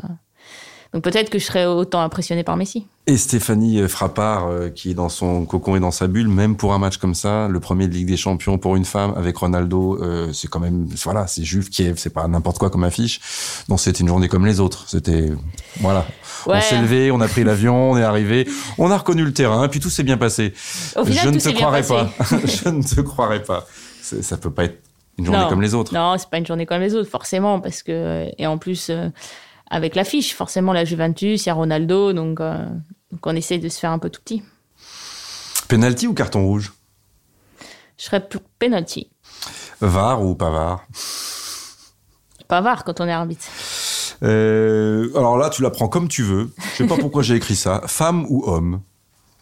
donc 0.93 1.03
peut-être 1.03 1.29
que 1.29 1.37
je 1.37 1.45
serais 1.45 1.65
autant 1.65 2.01
impressionné 2.01 2.43
par 2.43 2.57
Messi. 2.57 2.87
Et 3.05 3.15
Stéphanie 3.17 3.87
Frappard, 3.87 4.47
euh, 4.47 4.69
qui 4.69 4.91
est 4.91 4.93
dans 4.95 5.09
son 5.09 5.45
cocon 5.45 5.75
et 5.75 5.79
dans 5.79 5.91
sa 5.91 6.07
bulle, 6.07 6.27
même 6.27 6.55
pour 6.55 6.73
un 6.73 6.79
match 6.79 6.97
comme 6.97 7.13
ça, 7.13 7.47
le 7.47 7.59
premier 7.59 7.87
de 7.87 7.93
Ligue 7.93 8.07
des 8.07 8.17
Champions 8.17 8.57
pour 8.57 8.75
une 8.75 8.85
femme 8.85 9.13
avec 9.15 9.37
Ronaldo, 9.37 10.01
euh, 10.01 10.33
c'est 10.33 10.47
quand 10.47 10.59
même, 10.59 10.87
voilà, 11.03 11.27
c'est 11.27 11.43
Juve 11.43 11.69
Kiev, 11.69 11.95
c'est 11.97 12.13
pas 12.13 12.27
n'importe 12.27 12.57
quoi 12.57 12.71
comme 12.71 12.83
affiche. 12.83 13.19
Donc 13.67 13.79
c'était 13.79 13.99
une 13.99 14.07
journée 14.07 14.27
comme 14.27 14.47
les 14.47 14.59
autres. 14.59 14.85
C'était, 14.87 15.31
voilà. 15.79 16.05
On 16.47 16.59
s'est 16.59 16.81
levé, 16.81 17.11
on 17.11 17.21
a 17.21 17.27
pris 17.27 17.43
l'avion, 17.43 17.91
on 17.91 17.97
est 17.97 18.03
arrivé, 18.03 18.47
on 18.79 18.89
a 18.89 18.97
reconnu 18.97 19.23
le 19.23 19.33
terrain, 19.33 19.67
puis 19.67 19.79
tout 19.79 19.89
s'est 19.89 20.03
bien 20.03 20.17
passé. 20.17 20.53
Au 20.95 21.05
final, 21.05 21.25
je 21.25 21.29
ne 21.29 21.39
te 21.39 21.49
croirais 21.49 21.83
pas. 21.83 22.09
je 22.45 22.69
ne 22.69 22.81
te 22.81 23.01
croirais 23.01 23.43
pas. 23.43 23.67
Ça 24.01 24.37
peut 24.37 24.51
pas 24.51 24.63
être 24.63 24.81
une 25.19 25.25
journée 25.25 25.45
comme 25.49 25.61
les 25.61 25.75
autres. 25.75 25.93
Non, 25.93 26.15
c'est 26.17 26.29
pas 26.29 26.37
une 26.37 26.45
journée 26.45 26.65
comme 26.65 26.81
les 26.81 26.95
autres, 26.95 27.09
forcément, 27.09 27.59
parce 27.59 27.83
que, 27.83 28.27
et 28.37 28.47
en 28.47 28.57
plus, 28.57 28.89
euh, 28.89 29.09
avec 29.69 29.95
l'affiche. 29.95 30.35
Forcément, 30.35 30.73
la 30.73 30.85
Juventus, 30.85 31.45
il 31.45 31.47
y 31.47 31.49
a 31.49 31.53
Ronaldo, 31.53 32.13
donc, 32.13 32.39
euh, 32.39 32.65
donc 33.11 33.25
on 33.25 33.35
essaie 33.35 33.57
de 33.57 33.69
se 33.69 33.79
faire 33.79 33.91
un 33.91 33.99
peu 33.99 34.09
tout 34.09 34.21
petit. 34.21 34.43
Penalty 35.67 36.07
ou 36.07 36.13
carton 36.13 36.45
rouge? 36.45 36.73
Je 37.97 38.05
serais 38.05 38.27
pour 38.27 38.41
penalty. 38.57 39.09
VAR 39.81 40.23
ou 40.23 40.35
pas 40.35 40.49
VAR? 40.49 40.85
Pas 42.47 42.61
VAR 42.61 42.83
quand 42.83 43.01
on 43.01 43.07
est 43.07 43.11
arbitre. 43.11 43.45
Euh, 44.23 45.09
alors 45.15 45.37
là, 45.37 45.49
tu 45.49 45.61
la 45.61 45.69
prends 45.69 45.87
comme 45.87 46.07
tu 46.07 46.23
veux. 46.23 46.51
Je 46.71 46.77
sais 46.77 46.87
pas 46.87 46.97
pourquoi 46.99 47.23
j'ai 47.23 47.35
écrit 47.35 47.55
ça. 47.55 47.81
Femme 47.87 48.25
ou 48.29 48.43
homme? 48.47 48.81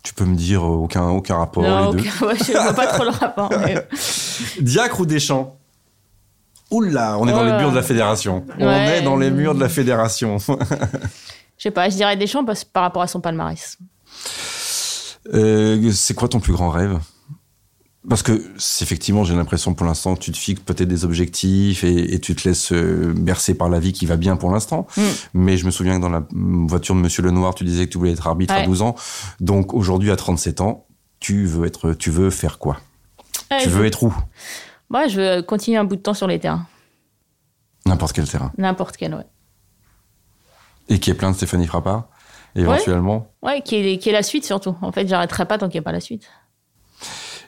Tu 0.03 0.13
peux 0.13 0.25
me 0.25 0.35
dire 0.35 0.63
euh, 0.63 0.75
aucun, 0.75 1.07
aucun 1.09 1.37
rapport. 1.37 1.63
Non, 1.63 1.91
les 1.91 2.01
deux. 2.01 2.09
je 2.09 2.51
vois 2.51 2.73
pas 2.73 2.87
trop 2.87 3.03
le 3.03 3.09
rapport. 3.09 3.51
Diacre 4.61 4.99
ou 5.01 5.05
Deschamps? 5.05 5.57
Oula, 6.71 7.17
on 7.17 7.27
est 7.27 7.31
dans 7.31 7.43
les 7.43 7.53
murs 7.53 7.71
de 7.71 7.75
la 7.75 7.83
fédération. 7.83 8.45
On 8.59 8.69
est 8.69 9.01
dans 9.01 9.15
les 9.15 9.31
murs 9.31 9.55
de 9.55 9.59
la 9.59 9.69
fédération. 9.69 10.37
je 10.39 10.55
sais 11.57 11.71
pas, 11.71 11.89
je 11.89 11.95
dirais 11.95 12.17
Deschamps 12.17 12.45
par 12.73 12.83
rapport 12.83 13.01
à 13.01 13.07
son 13.07 13.21
palmarès. 13.21 13.77
Euh, 15.33 15.91
c'est 15.91 16.13
quoi 16.13 16.27
ton 16.27 16.39
plus 16.39 16.53
grand 16.53 16.69
rêve? 16.69 16.99
Parce 18.07 18.23
que 18.23 18.41
effectivement, 18.81 19.25
j'ai 19.25 19.35
l'impression 19.35 19.73
pour 19.73 19.85
l'instant 19.85 20.15
que 20.15 20.21
tu 20.21 20.31
te 20.31 20.37
fixes 20.37 20.61
peut-être 20.61 20.87
des 20.87 21.03
objectifs 21.03 21.83
et, 21.83 22.19
tu 22.19 22.35
te 22.35 22.47
laisses 22.47 22.71
euh, 22.71 23.13
bercer 23.13 23.53
par 23.53 23.67
la 23.67 23.79
vie 23.79 23.91
qui 23.91 24.05
va 24.05 24.15
bien 24.15 24.37
pour 24.37 24.49
l'instant. 24.49 24.87
Mm. 24.95 25.01
Mais 25.33 25.57
je 25.57 25.65
me 25.65 25.71
souviens 25.71 25.97
que 25.97 26.01
dans 26.01 26.09
la 26.09 26.23
voiture 26.31 26.95
de 26.95 27.01
Monsieur 27.01 27.21
Lenoir, 27.23 27.53
tu 27.53 27.65
disais 27.65 27.85
que 27.85 27.91
tu 27.91 27.97
voulais 27.97 28.13
être 28.13 28.27
arbitre 28.27 28.53
à 28.53 28.63
12 28.63 28.81
ans. 28.81 28.95
Donc 29.41 29.73
aujourd'hui, 29.73 30.11
à 30.11 30.15
37 30.15 30.61
ans, 30.61 30.85
tu 31.19 31.45
veux 31.45 31.65
être, 31.65 31.93
tu 31.93 32.09
veux 32.09 32.29
faire 32.29 32.59
quoi? 32.59 32.79
Tu 33.61 33.69
veux 33.69 33.85
être 33.85 34.03
où? 34.03 34.13
Moi, 34.89 35.07
je 35.07 35.19
veux 35.19 35.41
continuer 35.41 35.77
un 35.77 35.83
bout 35.83 35.95
de 35.95 36.01
temps 36.01 36.13
sur 36.13 36.27
les 36.27 36.39
terrains. 36.39 36.65
N'importe 37.85 38.13
quel 38.13 38.27
terrain. 38.27 38.51
N'importe 38.57 38.97
quel, 38.97 39.15
ouais. 39.15 39.25
Et 40.89 40.99
qui 40.99 41.09
est 41.09 41.13
plein 41.13 41.31
de 41.31 41.35
Stéphanie 41.35 41.67
Frappard, 41.67 42.07
éventuellement. 42.55 43.27
Ouais, 43.41 43.61
qui, 43.61 43.75
est, 43.75 43.97
qui 43.97 44.09
est 44.09 44.13
la 44.13 44.23
suite 44.23 44.45
surtout. 44.45 44.75
En 44.81 44.91
fait, 44.91 45.07
j'arrêterai 45.07 45.45
pas 45.45 45.57
tant 45.57 45.67
qu'il 45.67 45.79
n'y 45.79 45.83
a 45.83 45.83
pas 45.83 45.91
la 45.91 45.99
suite. 45.99 46.29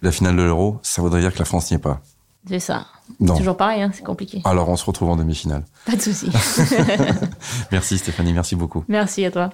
La 0.02 0.12
finale 0.12 0.36
de 0.36 0.44
l'Euro, 0.44 0.80
ça 0.82 1.02
voudrait 1.02 1.22
dire 1.22 1.34
que 1.34 1.40
la 1.40 1.46
France 1.46 1.72
n'y 1.72 1.76
est 1.76 1.80
pas. 1.80 2.02
C'est 2.48 2.60
ça. 2.60 2.88
C'est 3.20 3.36
toujours 3.36 3.58
pareil, 3.58 3.82
hein, 3.82 3.92
c'est 3.94 4.04
compliqué. 4.04 4.42
Alors 4.46 4.70
on 4.70 4.78
se 4.78 4.86
retrouve 4.86 5.10
en 5.10 5.18
demi-finale. 5.18 5.66
Pas 5.86 5.96
de 5.96 6.02
souci. 6.02 6.32
merci 7.72 7.98
Stéphanie, 7.98 8.34
merci 8.34 8.56
beaucoup. 8.56 8.86
Merci 8.88 9.26
à 9.26 9.32
toi. 9.32 9.50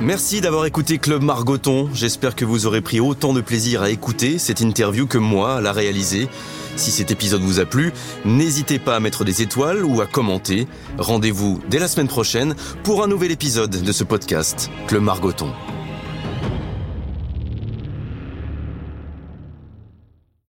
Merci 0.00 0.40
d'avoir 0.40 0.64
écouté 0.64 0.98
Club 0.98 1.22
Margoton. 1.22 1.88
J'espère 1.92 2.36
que 2.36 2.44
vous 2.44 2.66
aurez 2.66 2.80
pris 2.80 3.00
autant 3.00 3.32
de 3.32 3.40
plaisir 3.40 3.82
à 3.82 3.90
écouter 3.90 4.38
cette 4.38 4.60
interview 4.60 5.06
que 5.06 5.18
moi 5.18 5.56
à 5.56 5.60
la 5.60 5.72
réaliser. 5.72 6.28
Si 6.76 6.92
cet 6.92 7.10
épisode 7.10 7.42
vous 7.42 7.58
a 7.58 7.64
plu, 7.64 7.92
n'hésitez 8.24 8.78
pas 8.78 8.94
à 8.94 9.00
mettre 9.00 9.24
des 9.24 9.42
étoiles 9.42 9.84
ou 9.84 10.00
à 10.00 10.06
commenter. 10.06 10.68
Rendez-vous 10.98 11.60
dès 11.68 11.80
la 11.80 11.88
semaine 11.88 12.06
prochaine 12.06 12.54
pour 12.84 13.02
un 13.02 13.08
nouvel 13.08 13.32
épisode 13.32 13.82
de 13.82 13.92
ce 13.92 14.04
podcast, 14.04 14.70
Club 14.86 15.02
Margoton. 15.02 15.52